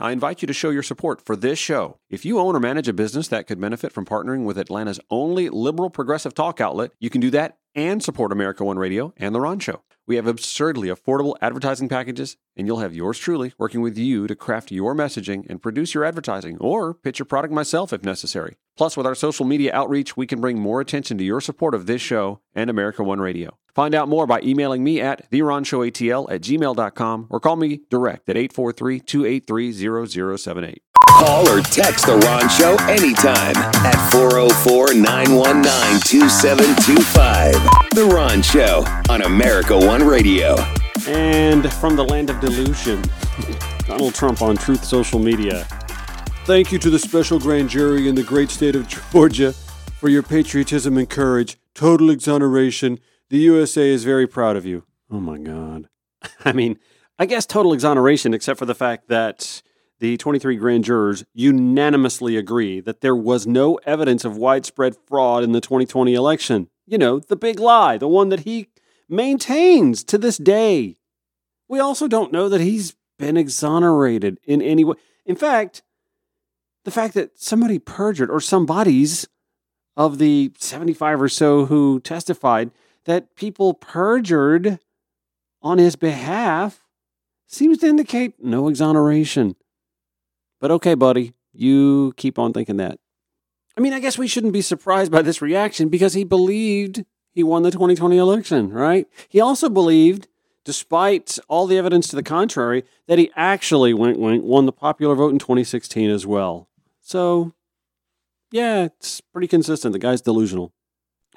I 0.00 0.12
invite 0.12 0.42
you 0.42 0.46
to 0.46 0.52
show 0.52 0.70
your 0.70 0.84
support 0.84 1.20
for 1.26 1.34
this 1.34 1.58
show. 1.58 1.98
If 2.08 2.24
you 2.24 2.38
own 2.38 2.54
or 2.54 2.60
manage 2.60 2.86
a 2.86 2.92
business 2.92 3.26
that 3.28 3.48
could 3.48 3.60
benefit 3.60 3.92
from 3.92 4.04
partnering 4.04 4.44
with 4.44 4.56
Atlanta's 4.56 5.00
only 5.10 5.48
liberal 5.48 5.90
progressive 5.90 6.34
talk 6.34 6.60
outlet, 6.60 6.92
you 7.00 7.10
can 7.10 7.20
do 7.20 7.30
that 7.30 7.58
and 7.74 8.00
support 8.00 8.30
America 8.30 8.64
One 8.64 8.78
Radio 8.78 9.12
and 9.16 9.34
The 9.34 9.40
Ron 9.40 9.58
Show. 9.58 9.82
We 10.06 10.14
have 10.14 10.28
absurdly 10.28 10.86
affordable 10.88 11.34
advertising 11.42 11.88
packages, 11.88 12.36
and 12.56 12.68
you'll 12.68 12.78
have 12.78 12.94
yours 12.94 13.18
truly 13.18 13.54
working 13.58 13.80
with 13.80 13.98
you 13.98 14.28
to 14.28 14.36
craft 14.36 14.70
your 14.70 14.94
messaging 14.94 15.44
and 15.50 15.60
produce 15.60 15.94
your 15.94 16.04
advertising 16.04 16.58
or 16.58 16.94
pitch 16.94 17.18
your 17.18 17.26
product 17.26 17.52
myself 17.52 17.92
if 17.92 18.04
necessary. 18.04 18.56
Plus, 18.78 18.96
with 18.96 19.06
our 19.06 19.16
social 19.16 19.44
media 19.44 19.72
outreach, 19.74 20.16
we 20.16 20.24
can 20.24 20.40
bring 20.40 20.56
more 20.56 20.80
attention 20.80 21.18
to 21.18 21.24
your 21.24 21.40
support 21.40 21.74
of 21.74 21.86
this 21.86 22.00
show 22.00 22.40
and 22.54 22.70
America 22.70 23.02
One 23.02 23.20
Radio. 23.20 23.58
Find 23.74 23.92
out 23.92 24.08
more 24.08 24.24
by 24.24 24.40
emailing 24.40 24.84
me 24.84 25.00
at 25.00 25.28
theronshowatl 25.32 26.30
at 26.30 26.40
gmail.com 26.42 27.26
or 27.28 27.40
call 27.40 27.56
me 27.56 27.80
direct 27.90 28.28
at 28.28 28.36
843 28.36 29.00
283 29.00 29.72
0078. 30.36 30.82
Call 31.08 31.48
or 31.48 31.60
text 31.60 32.06
The 32.06 32.18
Ron 32.18 32.48
Show 32.48 32.76
anytime 32.88 33.56
at 33.84 34.10
404 34.12 34.94
919 34.94 36.00
2725. 36.00 37.54
The 37.96 38.04
Ron 38.04 38.42
Show 38.42 38.84
on 39.12 39.22
America 39.22 39.76
One 39.76 40.06
Radio. 40.06 40.54
And 41.08 41.72
from 41.74 41.96
the 41.96 42.04
land 42.04 42.30
of 42.30 42.38
delusion, 42.38 43.02
Donald 43.86 44.14
Trump 44.14 44.40
on 44.40 44.56
Truth 44.56 44.84
Social 44.84 45.18
Media. 45.18 45.66
Thank 46.48 46.72
you 46.72 46.78
to 46.78 46.88
the 46.88 46.98
special 46.98 47.38
grand 47.38 47.68
jury 47.68 48.08
in 48.08 48.14
the 48.14 48.22
great 48.22 48.48
state 48.48 48.74
of 48.74 48.88
Georgia 48.88 49.52
for 50.00 50.08
your 50.08 50.22
patriotism 50.22 50.96
and 50.96 51.06
courage. 51.06 51.58
Total 51.74 52.08
exoneration. 52.08 53.00
The 53.28 53.36
USA 53.36 53.86
is 53.86 54.02
very 54.02 54.26
proud 54.26 54.56
of 54.56 54.64
you. 54.64 54.84
Oh 55.10 55.20
my 55.20 55.36
God. 55.36 55.90
I 56.46 56.52
mean, 56.52 56.78
I 57.18 57.26
guess 57.26 57.44
total 57.44 57.74
exoneration, 57.74 58.32
except 58.32 58.58
for 58.58 58.64
the 58.64 58.74
fact 58.74 59.08
that 59.08 59.60
the 59.98 60.16
23 60.16 60.56
grand 60.56 60.84
jurors 60.84 61.22
unanimously 61.34 62.38
agree 62.38 62.80
that 62.80 63.02
there 63.02 63.14
was 63.14 63.46
no 63.46 63.74
evidence 63.84 64.24
of 64.24 64.38
widespread 64.38 64.96
fraud 65.06 65.44
in 65.44 65.52
the 65.52 65.60
2020 65.60 66.14
election. 66.14 66.70
You 66.86 66.96
know, 66.96 67.18
the 67.18 67.36
big 67.36 67.60
lie, 67.60 67.98
the 67.98 68.08
one 68.08 68.30
that 68.30 68.40
he 68.40 68.68
maintains 69.06 70.02
to 70.04 70.16
this 70.16 70.38
day. 70.38 70.96
We 71.68 71.78
also 71.78 72.08
don't 72.08 72.32
know 72.32 72.48
that 72.48 72.62
he's 72.62 72.96
been 73.18 73.36
exonerated 73.36 74.40
in 74.44 74.62
any 74.62 74.82
way. 74.82 74.96
In 75.26 75.36
fact, 75.36 75.82
the 76.88 76.94
fact 76.94 77.12
that 77.12 77.38
somebody 77.38 77.78
perjured 77.78 78.30
or 78.30 78.40
somebody's 78.40 79.28
of 79.94 80.16
the 80.16 80.50
75 80.56 81.20
or 81.20 81.28
so 81.28 81.66
who 81.66 82.00
testified 82.00 82.70
that 83.04 83.36
people 83.36 83.74
perjured 83.74 84.78
on 85.60 85.76
his 85.76 85.96
behalf 85.96 86.86
seems 87.46 87.76
to 87.78 87.86
indicate 87.86 88.42
no 88.42 88.68
exoneration. 88.68 89.54
But 90.62 90.70
okay, 90.70 90.94
buddy, 90.94 91.34
you 91.52 92.14
keep 92.16 92.38
on 92.38 92.54
thinking 92.54 92.78
that. 92.78 92.98
I 93.76 93.82
mean, 93.82 93.92
I 93.92 94.00
guess 94.00 94.16
we 94.16 94.26
shouldn't 94.26 94.54
be 94.54 94.62
surprised 94.62 95.12
by 95.12 95.20
this 95.20 95.42
reaction 95.42 95.90
because 95.90 96.14
he 96.14 96.24
believed 96.24 97.04
he 97.32 97.42
won 97.42 97.64
the 97.64 97.70
2020 97.70 98.16
election, 98.16 98.70
right? 98.70 99.06
He 99.28 99.42
also 99.42 99.68
believed, 99.68 100.26
despite 100.64 101.38
all 101.48 101.66
the 101.66 101.76
evidence 101.76 102.08
to 102.08 102.16
the 102.16 102.22
contrary, 102.22 102.84
that 103.08 103.18
he 103.18 103.30
actually 103.36 103.92
went, 103.92 104.18
went 104.18 104.44
won 104.44 104.64
the 104.64 104.72
popular 104.72 105.14
vote 105.14 105.32
in 105.32 105.38
2016 105.38 106.08
as 106.08 106.26
well. 106.26 106.67
So, 107.08 107.54
yeah, 108.52 108.84
it's 108.84 109.22
pretty 109.22 109.48
consistent. 109.48 109.94
The 109.94 109.98
guy's 109.98 110.20
delusional. 110.20 110.74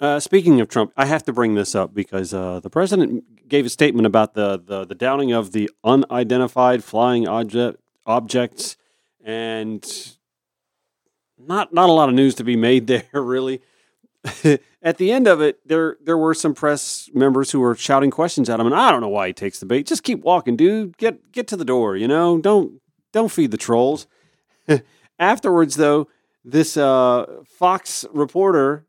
Uh, 0.02 0.20
speaking 0.20 0.60
of 0.60 0.68
Trump, 0.68 0.92
I 0.98 1.06
have 1.06 1.24
to 1.24 1.32
bring 1.32 1.56
this 1.56 1.76
up 1.76 1.94
because 1.94 2.34
uh, 2.34 2.60
the 2.60 2.70
president 2.70 3.48
gave 3.48 3.66
a 3.66 3.70
statement 3.70 4.06
about 4.06 4.34
the, 4.34 4.62
the, 4.62 4.84
the 4.84 4.96
downing 4.96 5.32
of 5.32 5.54
the 5.54 5.70
unidentified 5.82 6.84
flying 6.84 7.26
object, 7.26 7.80
objects 8.06 8.76
and 9.24 10.18
not 11.38 11.74
not 11.74 11.88
a 11.88 11.94
lot 11.94 12.10
of 12.10 12.16
news 12.16 12.36
to 12.36 12.44
be 12.44 12.58
made 12.58 12.88
there 12.88 13.06
really. 13.14 13.62
At 14.84 14.98
the 14.98 15.12
end 15.12 15.28
of 15.28 15.40
it 15.40 15.66
there 15.66 15.98
there 16.04 16.18
were 16.18 16.34
some 16.34 16.54
press 16.54 17.10
members 17.14 17.52
who 17.52 17.60
were 17.60 17.76
shouting 17.76 18.12
questions 18.12 18.50
at 18.50 18.60
him 18.60 18.66
and 18.68 18.76
i 18.76 18.92
don't 18.92 19.02
know 19.02 19.08
why 19.08 19.28
he 19.28 19.34
takes 19.34 19.60
the 19.60 19.66
bait. 19.66 19.88
Just 19.88 20.04
keep 20.04 20.22
walking 20.22 20.56
dude. 20.58 20.98
Get 20.98 21.32
get 21.32 21.48
to 21.48 21.56
the 21.56 21.66
door 21.66 21.96
you 21.96 22.08
know? 22.08 22.40
Don't 22.40 22.82
don't 23.14 23.32
feed 23.32 23.52
the 23.52 23.58
trolls 23.58 24.08
afterwards 25.22 25.76
though 25.76 26.10
this 26.44 26.76
uh, 26.76 27.26
fox 27.46 28.06
reporter 28.12 28.86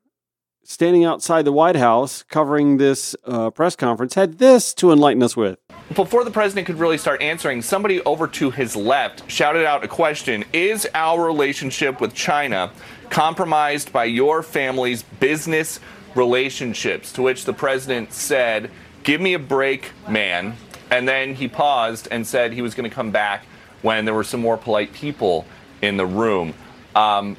standing 0.64 1.04
outside 1.04 1.44
the 1.44 1.52
white 1.52 1.76
house 1.76 2.24
covering 2.24 2.78
this 2.78 3.14
uh, 3.24 3.50
press 3.50 3.76
conference 3.76 4.14
had 4.14 4.38
this 4.38 4.74
to 4.74 4.90
enlighten 4.90 5.22
us 5.22 5.36
with 5.36 5.58
before 5.94 6.24
the 6.24 6.30
president 6.30 6.66
could 6.66 6.78
really 6.78 6.96
start 6.96 7.20
answering, 7.20 7.60
somebody 7.60 8.00
over 8.02 8.26
to 8.26 8.50
his 8.50 8.74
left 8.74 9.30
shouted 9.30 9.66
out 9.66 9.84
a 9.84 9.88
question 9.88 10.44
Is 10.52 10.88
our 10.94 11.24
relationship 11.24 12.00
with 12.00 12.14
China 12.14 12.72
compromised 13.10 13.92
by 13.92 14.04
your 14.04 14.42
family's 14.42 15.02
business 15.02 15.80
relationships? 16.14 17.12
To 17.12 17.22
which 17.22 17.44
the 17.44 17.52
president 17.52 18.12
said, 18.12 18.70
Give 19.02 19.20
me 19.20 19.34
a 19.34 19.38
break, 19.38 19.90
man. 20.08 20.56
And 20.90 21.08
then 21.08 21.34
he 21.34 21.48
paused 21.48 22.08
and 22.10 22.26
said 22.26 22.52
he 22.52 22.62
was 22.62 22.74
going 22.74 22.88
to 22.88 22.94
come 22.94 23.10
back 23.10 23.44
when 23.82 24.04
there 24.04 24.14
were 24.14 24.24
some 24.24 24.40
more 24.40 24.56
polite 24.56 24.92
people 24.92 25.44
in 25.82 25.96
the 25.96 26.06
room. 26.06 26.54
Um, 26.94 27.36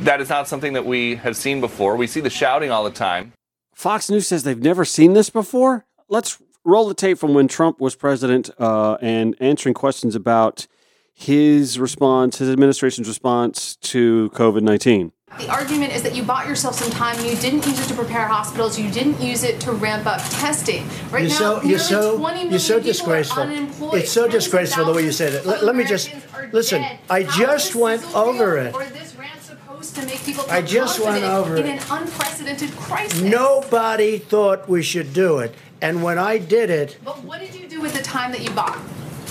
that 0.00 0.20
is 0.20 0.28
not 0.28 0.46
something 0.46 0.74
that 0.74 0.86
we 0.86 1.16
have 1.16 1.36
seen 1.36 1.60
before. 1.60 1.96
We 1.96 2.06
see 2.06 2.20
the 2.20 2.30
shouting 2.30 2.70
all 2.70 2.84
the 2.84 2.90
time. 2.90 3.32
Fox 3.74 4.10
News 4.10 4.26
says 4.26 4.42
they've 4.42 4.60
never 4.60 4.84
seen 4.84 5.14
this 5.14 5.30
before. 5.30 5.86
Let's 6.08 6.38
roll 6.64 6.88
the 6.88 6.94
tape 6.94 7.18
from 7.18 7.34
when 7.34 7.48
Trump 7.48 7.80
was 7.80 7.94
president 7.94 8.50
uh, 8.58 8.98
and 9.00 9.36
answering 9.40 9.74
questions 9.74 10.14
about 10.14 10.66
his 11.14 11.78
response, 11.78 12.38
his 12.38 12.50
administration's 12.50 13.08
response 13.08 13.76
to 13.76 14.30
COVID 14.34 14.62
19. 14.62 15.12
The 15.36 15.48
argument 15.50 15.94
is 15.94 16.02
that 16.02 16.16
you 16.16 16.22
bought 16.22 16.48
yourself 16.48 16.74
some 16.74 16.90
time 16.90 17.16
and 17.18 17.26
you 17.26 17.36
didn't 17.36 17.64
use 17.66 17.78
it 17.78 17.88
to 17.88 17.94
prepare 17.94 18.26
hospitals. 18.26 18.78
You 18.78 18.90
didn't 18.90 19.20
use 19.20 19.44
it 19.44 19.60
to 19.60 19.72
ramp 19.72 20.06
up 20.06 20.20
testing. 20.30 20.88
Right 21.10 21.22
you're 21.22 21.30
now, 21.30 21.36
so, 21.36 21.54
nearly 21.56 21.70
you're 21.70 21.78
so, 21.78 22.18
20 22.18 22.34
million 22.34 22.50
you're 22.50 22.58
so 22.58 22.74
people 22.74 22.86
disgraceful. 22.88 23.42
Are 23.42 23.46
unemployed. 23.46 23.94
It's 23.94 24.10
so 24.10 24.26
disgraceful 24.26 24.86
the 24.86 24.92
way 24.92 25.04
you 25.04 25.12
said 25.12 25.34
it. 25.34 25.46
Let, 25.46 25.62
let 25.62 25.76
me 25.76 25.84
just 25.84 26.10
listen. 26.52 26.84
I 27.08 27.22
just 27.22 27.74
went 27.74 28.02
over 28.16 28.56
it. 28.56 28.74
Or 28.74 28.84
this 28.84 29.14
rant 29.16 29.40
supposed 29.42 29.94
to 29.94 30.06
make 30.06 30.50
I 30.50 30.62
just 30.62 30.98
went 30.98 31.24
over 31.24 31.56
in 31.56 31.66
it. 31.66 31.90
an 31.90 32.02
unprecedented 32.02 32.70
crisis. 32.72 33.20
Nobody 33.20 34.18
thought 34.18 34.68
we 34.68 34.82
should 34.82 35.12
do 35.12 35.38
it, 35.38 35.54
and 35.80 36.02
when 36.02 36.18
I 36.18 36.38
did 36.38 36.70
it, 36.70 36.98
But 37.04 37.22
what 37.22 37.40
did 37.40 37.54
you 37.54 37.68
do 37.68 37.80
with 37.80 37.94
the 37.94 38.02
time 38.02 38.32
that 38.32 38.42
you 38.42 38.50
bought? 38.50 38.78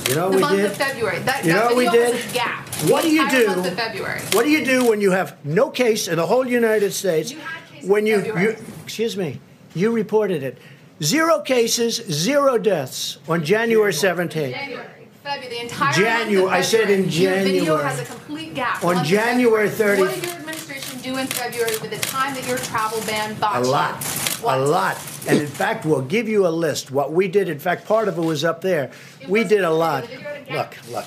You 0.07 0.15
know 0.15 0.29
the 0.29 0.37
what 0.37 0.41
month 0.41 0.55
did. 0.57 0.65
of 0.65 0.77
February. 0.77 1.19
That, 1.19 1.45
You 1.45 1.53
that 1.53 1.59
know 1.59 1.65
what 1.65 1.75
we 1.77 1.89
did? 1.89 2.13
was 2.15 2.29
a 2.29 2.33
gap. 2.33 2.67
What 2.89 3.03
The 3.03 3.09
do 3.09 3.15
you 3.15 3.23
entire 3.23 3.39
do? 3.41 3.47
Month 3.47 3.67
of 3.67 3.73
February. 3.73 4.21
What 4.33 4.43
do 4.45 4.49
you 4.51 4.63
do 4.65 4.85
when 4.87 5.01
you 5.01 5.11
have 5.11 5.43
no 5.45 5.69
case 5.69 6.07
in 6.07 6.15
the 6.17 6.25
whole 6.27 6.47
United 6.47 6.91
States? 6.93 7.31
You 7.31 7.39
when 7.83 8.05
you, 8.07 8.23
you, 8.39 8.55
excuse 8.83 9.15
me, 9.15 9.39
you 9.75 9.91
reported 9.91 10.43
it. 10.43 10.57
Zero 11.03 11.41
cases, 11.41 11.95
zero 12.11 12.57
deaths 12.57 13.19
on 13.29 13.43
January 13.43 13.91
17th. 13.93 14.31
January, 14.51 14.87
February, 15.23 15.49
the 15.55 15.61
entire 15.61 15.93
January- 15.93 16.35
month 16.41 16.47
of 16.47 16.53
I 16.53 16.61
said 16.61 16.89
in 16.89 17.03
February. 17.03 17.35
Your 17.35 17.43
video 17.43 17.63
January. 17.65 17.83
has 17.83 17.99
a 17.99 18.05
complete 18.05 18.53
gap. 18.55 18.83
On 18.83 19.03
January 19.05 19.69
30th. 19.69 19.99
What 19.99 20.15
did 20.15 20.23
your 20.25 20.33
administration 20.33 20.99
do 21.01 21.17
in 21.17 21.27
February 21.27 21.77
with 21.81 21.91
the 21.91 21.99
time 21.99 22.33
that 22.33 22.47
your 22.47 22.57
travel 22.57 22.99
ban 23.05 23.31
A 23.31 23.35
bought 23.35 23.63
you? 23.63 23.69
lot. 23.71 24.03
A 24.43 24.59
lot. 24.59 24.97
And 25.27 25.39
in 25.39 25.47
fact, 25.47 25.85
we'll 25.85 26.01
give 26.01 26.29
you 26.29 26.47
a 26.47 26.49
list. 26.49 26.89
What 26.91 27.11
we 27.11 27.27
did, 27.27 27.49
in 27.49 27.59
fact, 27.59 27.85
part 27.85 28.07
of 28.07 28.17
it 28.17 28.21
was 28.21 28.43
up 28.45 28.61
there. 28.61 28.91
We 29.27 29.43
did 29.43 29.63
a 29.63 29.71
lot. 29.71 30.07
Look, 30.49 30.77
look. 30.89 31.05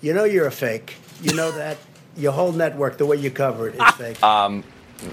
You 0.00 0.14
know 0.14 0.24
you're 0.24 0.46
a 0.46 0.52
fake. 0.52 0.96
You 1.20 1.34
know 1.34 1.52
that. 1.52 1.78
Your 2.16 2.32
whole 2.32 2.52
network, 2.52 2.98
the 2.98 3.06
way 3.06 3.16
you 3.16 3.30
cover 3.30 3.68
it, 3.68 3.74
is 3.80 3.90
fake. 3.92 4.22
Um, 4.22 4.64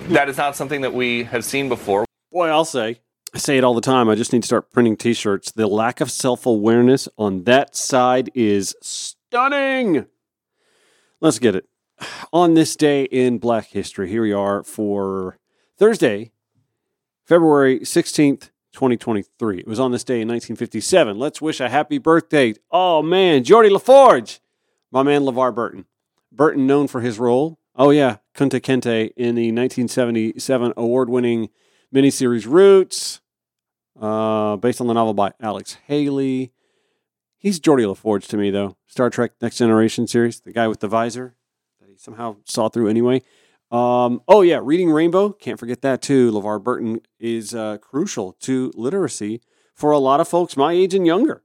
that 0.10 0.28
is 0.30 0.38
not 0.38 0.56
something 0.56 0.82
that 0.82 0.94
we 0.94 1.24
have 1.24 1.46
seen 1.46 1.70
before. 1.70 2.06
Boy, 2.32 2.48
I'll 2.48 2.66
say. 2.66 3.00
I 3.34 3.38
say 3.38 3.58
it 3.58 3.64
all 3.64 3.74
the 3.74 3.82
time. 3.82 4.10
I 4.10 4.16
just 4.16 4.34
need 4.34 4.42
to 4.42 4.48
start 4.48 4.72
printing 4.72 4.98
t 4.98 5.14
shirts. 5.14 5.52
The 5.52 5.68
lack 5.68 6.02
of 6.02 6.10
self 6.12 6.46
awareness 6.46 7.08
on 7.18 7.44
that 7.44 7.76
side 7.76 8.32
is 8.34 8.76
stunning. 8.82 10.08
Let's 11.22 11.40
get 11.40 11.56
it. 11.56 11.66
On 12.34 12.54
this 12.54 12.76
day 12.76 13.04
in 13.04 13.38
Black 13.38 13.68
History, 13.68 14.10
here 14.10 14.22
we 14.22 14.34
are 14.34 14.64
for 14.64 15.38
Thursday, 15.78 16.32
February 17.30 17.82
16th, 17.82 18.50
2023. 18.74 19.60
It 19.60 19.68
was 19.68 19.80
on 19.80 19.92
this 19.92 20.04
day 20.04 20.22
in 20.22 20.28
1957. 20.28 21.20
Let's 21.20 21.40
wish 21.40 21.60
a 21.60 21.70
happy 21.70 22.00
birthday. 22.00 22.56
Oh, 22.72 23.04
man, 23.04 23.44
Geordi 23.44 23.70
La 23.70 23.78
Forge, 23.78 24.40
my 24.92 25.04
man 25.04 25.22
LeVar 25.22 25.54
Burton. 25.54 25.86
Burton, 26.32 26.66
known 26.66 26.88
for 26.88 27.02
his 27.02 27.20
role, 27.20 27.60
oh, 27.76 27.92
yeah, 27.92 28.18
Kunta 28.36 28.60
Kinte 28.60 29.12
in 29.16 29.36
the 29.36 29.52
1977 29.52 30.74
award 30.76 31.12
winning 31.12 31.50
miniseries 31.94 32.48
Roots, 32.48 33.22
uh, 34.02 34.56
based 34.56 34.82
on 34.82 34.88
the 34.88 34.94
novel 34.96 35.14
by 35.14 35.32
Alex 35.40 35.78
Haley. 35.86 36.52
He's 37.38 37.60
Geordi 37.60 37.88
La 37.88 37.94
Forge 37.94 38.28
to 38.30 38.38
me, 38.38 38.50
though. 38.50 38.76
Star 38.88 39.12
Trek 39.12 39.34
Next 39.40 39.60
Generation 39.60 40.08
series, 40.08 40.40
the 40.40 40.52
guy 40.52 40.68
with 40.68 40.80
the 40.80 40.88
visor 40.88 41.36
that 41.80 41.90
he 41.92 41.96
somehow 41.96 42.38
saw 42.46 42.70
through 42.70 42.88
anyway. 42.88 43.22
Um, 43.72 44.22
oh, 44.28 44.42
yeah, 44.42 44.60
Reading 44.64 44.90
Rainbow. 44.90 45.30
Can't 45.32 45.60
forget 45.60 45.82
that, 45.82 46.02
too. 46.02 46.32
LeVar 46.32 46.64
Burton 46.64 47.02
is 47.20 47.54
uh, 47.54 47.78
crucial 47.78 48.34
to 48.42 48.72
literacy 48.76 49.42
for 49.76 49.92
a 49.92 50.00
lot 50.00 50.20
of 50.20 50.28
folks 50.28 50.58
my 50.58 50.74
age 50.74 50.96
and 50.96 51.06
younger. 51.06 51.44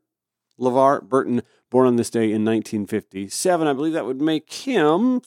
LeVar 0.59 1.03
Burton, 1.03 1.43
born 1.71 1.87
on 1.87 1.97
this 1.97 2.11
day 2.11 2.25
in 2.25 2.45
1957. 2.45 3.67
I 3.67 3.73
believe 3.73 3.93
that 3.93 4.07
would 4.07 4.23
make 4.23 4.51
him 4.51 5.21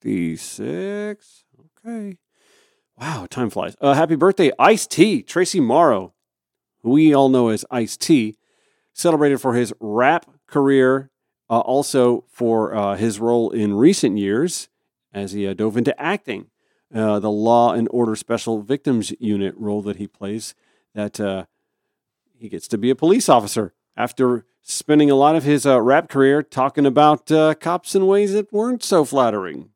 66. 0.00 1.44
Okay. 1.84 2.18
Wow, 2.98 3.26
time 3.28 3.50
flies. 3.50 3.76
Uh, 3.80 3.94
happy 3.94 4.14
birthday, 4.14 4.52
Ice 4.58 4.86
T, 4.86 5.22
Tracy 5.22 5.60
Morrow, 5.60 6.14
who 6.82 6.90
we 6.90 7.12
all 7.12 7.28
know 7.28 7.48
as 7.48 7.64
Ice 7.70 7.96
T, 7.96 8.36
celebrated 8.92 9.40
for 9.40 9.54
his 9.54 9.72
rap 9.80 10.26
career, 10.46 11.10
uh, 11.50 11.60
also 11.60 12.24
for 12.30 12.74
uh, 12.74 12.96
his 12.96 13.18
role 13.18 13.50
in 13.50 13.74
recent 13.74 14.18
years 14.18 14.68
as 15.16 15.32
he 15.32 15.48
uh, 15.48 15.54
dove 15.54 15.76
into 15.76 15.98
acting. 16.00 16.50
Uh, 16.94 17.18
the 17.18 17.30
Law 17.30 17.72
and 17.72 17.88
Order 17.90 18.14
Special 18.14 18.62
Victims 18.62 19.12
Unit 19.18 19.54
role 19.56 19.82
that 19.82 19.96
he 19.96 20.06
plays, 20.06 20.54
that 20.94 21.18
uh, 21.18 21.46
he 22.38 22.48
gets 22.48 22.68
to 22.68 22.78
be 22.78 22.90
a 22.90 22.94
police 22.94 23.28
officer 23.28 23.74
after 23.96 24.44
spending 24.62 25.10
a 25.10 25.16
lot 25.16 25.34
of 25.34 25.42
his 25.42 25.66
uh, 25.66 25.80
rap 25.80 26.08
career 26.08 26.42
talking 26.42 26.86
about 26.86 27.32
uh, 27.32 27.54
cops 27.54 27.96
in 27.96 28.06
ways 28.06 28.34
that 28.34 28.52
weren't 28.52 28.84
so 28.84 29.04
flattering. 29.04 29.70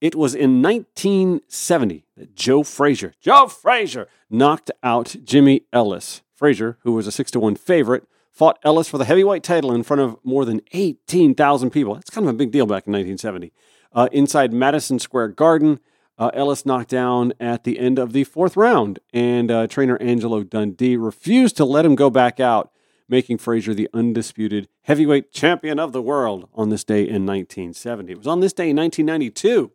It 0.00 0.14
was 0.14 0.34
in 0.34 0.62
1970 0.62 2.04
that 2.16 2.34
Joe 2.34 2.62
Frazier, 2.62 3.14
Joe 3.20 3.48
Frazier, 3.48 4.08
knocked 4.28 4.70
out 4.82 5.16
Jimmy 5.24 5.62
Ellis. 5.72 6.22
Frazier, 6.34 6.78
who 6.82 6.92
was 6.92 7.06
a 7.06 7.12
6 7.12 7.30
to 7.32 7.40
1 7.40 7.54
favorite, 7.56 8.04
fought 8.32 8.58
Ellis 8.64 8.88
for 8.88 8.98
the 8.98 9.04
heavyweight 9.04 9.44
title 9.44 9.72
in 9.72 9.84
front 9.84 10.00
of 10.00 10.16
more 10.24 10.44
than 10.44 10.60
18,000 10.72 11.70
people. 11.70 11.94
That's 11.94 12.10
kind 12.10 12.26
of 12.26 12.34
a 12.34 12.36
big 12.36 12.50
deal 12.50 12.66
back 12.66 12.86
in 12.86 12.92
1970. 12.92 13.52
Uh, 13.94 14.08
inside 14.12 14.52
Madison 14.52 14.98
Square 14.98 15.28
Garden, 15.28 15.78
uh, 16.18 16.30
Ellis 16.34 16.64
knocked 16.64 16.90
down 16.90 17.32
at 17.40 17.64
the 17.64 17.78
end 17.78 17.98
of 17.98 18.12
the 18.12 18.24
fourth 18.24 18.56
round, 18.56 18.98
and 19.12 19.50
uh, 19.50 19.66
trainer 19.66 19.96
Angelo 20.00 20.42
Dundee 20.42 20.96
refused 20.96 21.56
to 21.58 21.64
let 21.64 21.84
him 21.84 21.94
go 21.94 22.08
back 22.10 22.40
out, 22.40 22.70
making 23.08 23.38
Frazier 23.38 23.74
the 23.74 23.88
undisputed 23.92 24.68
heavyweight 24.82 25.32
champion 25.32 25.78
of 25.78 25.92
the 25.92 26.02
world 26.02 26.48
on 26.54 26.70
this 26.70 26.84
day 26.84 27.00
in 27.00 27.26
1970. 27.26 28.12
It 28.12 28.18
was 28.18 28.26
on 28.26 28.40
this 28.40 28.52
day 28.52 28.70
in 28.70 28.76
1992 28.76 29.72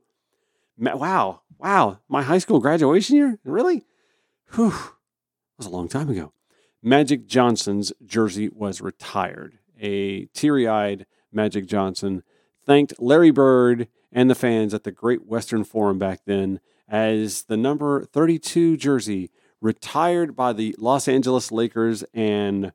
Ma- 0.77 0.95
Wow. 0.95 1.41
Wow. 1.59 1.99
My 2.07 2.21
high 2.23 2.37
school 2.37 2.59
graduation 2.59 3.15
year? 3.15 3.39
Really? 3.43 3.85
Whew. 4.53 4.69
That 4.71 4.93
was 5.57 5.67
a 5.67 5.71
long 5.71 5.87
time 5.87 6.09
ago. 6.09 6.33
Magic 6.83 7.27
Johnson's 7.27 7.91
jersey 8.05 8.49
was 8.49 8.79
retired. 8.79 9.57
A 9.79 10.25
teary 10.27 10.67
eyed 10.67 11.05
Magic 11.31 11.65
Johnson 11.65 12.23
thanked 12.65 12.93
Larry 12.99 13.31
Bird 13.31 13.87
and 14.11 14.29
the 14.29 14.35
fans 14.35 14.73
at 14.73 14.83
the 14.83 14.91
Great 14.91 15.25
Western 15.25 15.63
Forum 15.63 15.99
back 15.99 16.21
then 16.25 16.59
as 16.87 17.43
the 17.43 17.57
number 17.57 18.05
32 18.05 18.77
jersey 18.77 19.29
retired 19.61 20.35
by 20.35 20.53
the 20.53 20.75
Los 20.77 21.07
Angeles 21.07 21.51
Lakers 21.51 22.03
and 22.13 22.71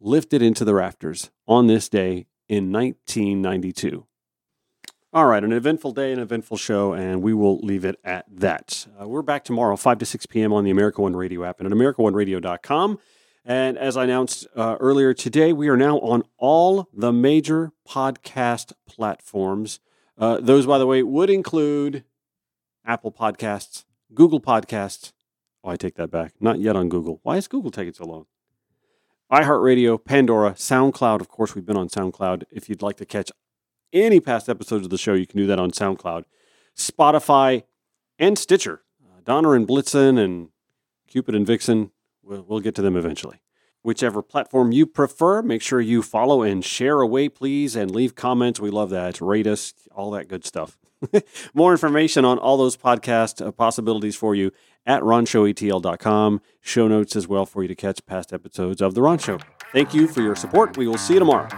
lifted 0.00 0.42
into 0.42 0.64
the 0.64 0.74
rafters 0.74 1.30
on 1.46 1.66
this 1.66 1.88
day 1.88 2.26
in 2.48 2.72
1992. 2.72 4.06
All 5.14 5.26
right, 5.26 5.44
an 5.44 5.52
eventful 5.52 5.92
day, 5.92 6.10
an 6.10 6.18
eventful 6.18 6.56
show, 6.56 6.94
and 6.94 7.22
we 7.22 7.34
will 7.34 7.58
leave 7.58 7.84
it 7.84 7.96
at 8.02 8.24
that. 8.30 8.86
Uh, 8.98 9.06
we're 9.06 9.20
back 9.20 9.44
tomorrow, 9.44 9.76
5 9.76 9.98
to 9.98 10.06
6 10.06 10.24
p.m. 10.26 10.54
on 10.54 10.64
the 10.64 10.70
America 10.70 11.02
One 11.02 11.14
Radio 11.14 11.44
app 11.44 11.60
and 11.60 11.70
at 11.70 11.76
AmericaOneRadio.com. 11.76 12.98
And 13.44 13.76
as 13.76 13.96
I 13.96 14.04
announced 14.04 14.46
uh, 14.56 14.76
earlier 14.80 15.12
today, 15.12 15.52
we 15.52 15.68
are 15.68 15.76
now 15.76 15.98
on 15.98 16.22
all 16.38 16.88
the 16.94 17.12
major 17.12 17.72
podcast 17.86 18.72
platforms. 18.86 19.80
Uh, 20.22 20.38
those, 20.40 20.66
by 20.66 20.78
the 20.78 20.86
way, 20.86 21.02
would 21.02 21.28
include 21.28 22.04
Apple 22.86 23.10
Podcasts, 23.10 23.84
Google 24.14 24.40
Podcasts. 24.40 25.12
Oh, 25.64 25.70
I 25.70 25.76
take 25.76 25.96
that 25.96 26.12
back. 26.12 26.34
Not 26.38 26.60
yet 26.60 26.76
on 26.76 26.88
Google. 26.88 27.18
Why 27.24 27.38
is 27.38 27.48
Google 27.48 27.72
taking 27.72 27.92
so 27.92 28.04
long? 28.04 28.26
iHeartRadio, 29.32 29.98
Pandora, 30.04 30.52
SoundCloud. 30.52 31.20
Of 31.20 31.26
course, 31.26 31.56
we've 31.56 31.66
been 31.66 31.76
on 31.76 31.88
SoundCloud. 31.88 32.44
If 32.52 32.68
you'd 32.68 32.82
like 32.82 32.98
to 32.98 33.04
catch 33.04 33.32
any 33.92 34.20
past 34.20 34.48
episodes 34.48 34.84
of 34.86 34.90
the 34.90 34.96
show, 34.96 35.14
you 35.14 35.26
can 35.26 35.38
do 35.38 35.46
that 35.48 35.58
on 35.58 35.72
SoundCloud, 35.72 36.22
Spotify, 36.76 37.64
and 38.16 38.38
Stitcher. 38.38 38.82
Uh, 39.04 39.22
Donner 39.24 39.56
and 39.56 39.66
Blitzen 39.66 40.22
and 40.22 40.50
Cupid 41.08 41.34
and 41.34 41.44
Vixen, 41.44 41.90
we'll, 42.22 42.44
we'll 42.46 42.60
get 42.60 42.76
to 42.76 42.82
them 42.82 42.96
eventually. 42.96 43.41
Whichever 43.82 44.22
platform 44.22 44.70
you 44.70 44.86
prefer, 44.86 45.42
make 45.42 45.60
sure 45.60 45.80
you 45.80 46.02
follow 46.02 46.42
and 46.42 46.64
share 46.64 47.00
away, 47.00 47.28
please, 47.28 47.74
and 47.74 47.90
leave 47.90 48.14
comments. 48.14 48.60
We 48.60 48.70
love 48.70 48.90
that. 48.90 49.20
Rate 49.20 49.46
us, 49.46 49.74
all 49.92 50.12
that 50.12 50.28
good 50.28 50.44
stuff. 50.44 50.78
More 51.54 51.72
information 51.72 52.24
on 52.24 52.38
all 52.38 52.56
those 52.56 52.76
podcast 52.76 53.44
uh, 53.44 53.50
possibilities 53.50 54.14
for 54.14 54.34
you 54.36 54.52
at 54.86 55.02
ronshowatl.com. 55.02 56.40
Show 56.60 56.88
notes 56.88 57.16
as 57.16 57.26
well 57.26 57.44
for 57.44 57.62
you 57.62 57.68
to 57.68 57.74
catch 57.74 58.06
past 58.06 58.32
episodes 58.32 58.80
of 58.80 58.94
The 58.94 59.02
Ron 59.02 59.18
Show. 59.18 59.38
Thank 59.72 59.94
you 59.94 60.06
for 60.06 60.20
your 60.20 60.36
support. 60.36 60.76
We 60.76 60.86
will 60.86 60.98
see 60.98 61.14
you 61.14 61.18
tomorrow. 61.18 61.48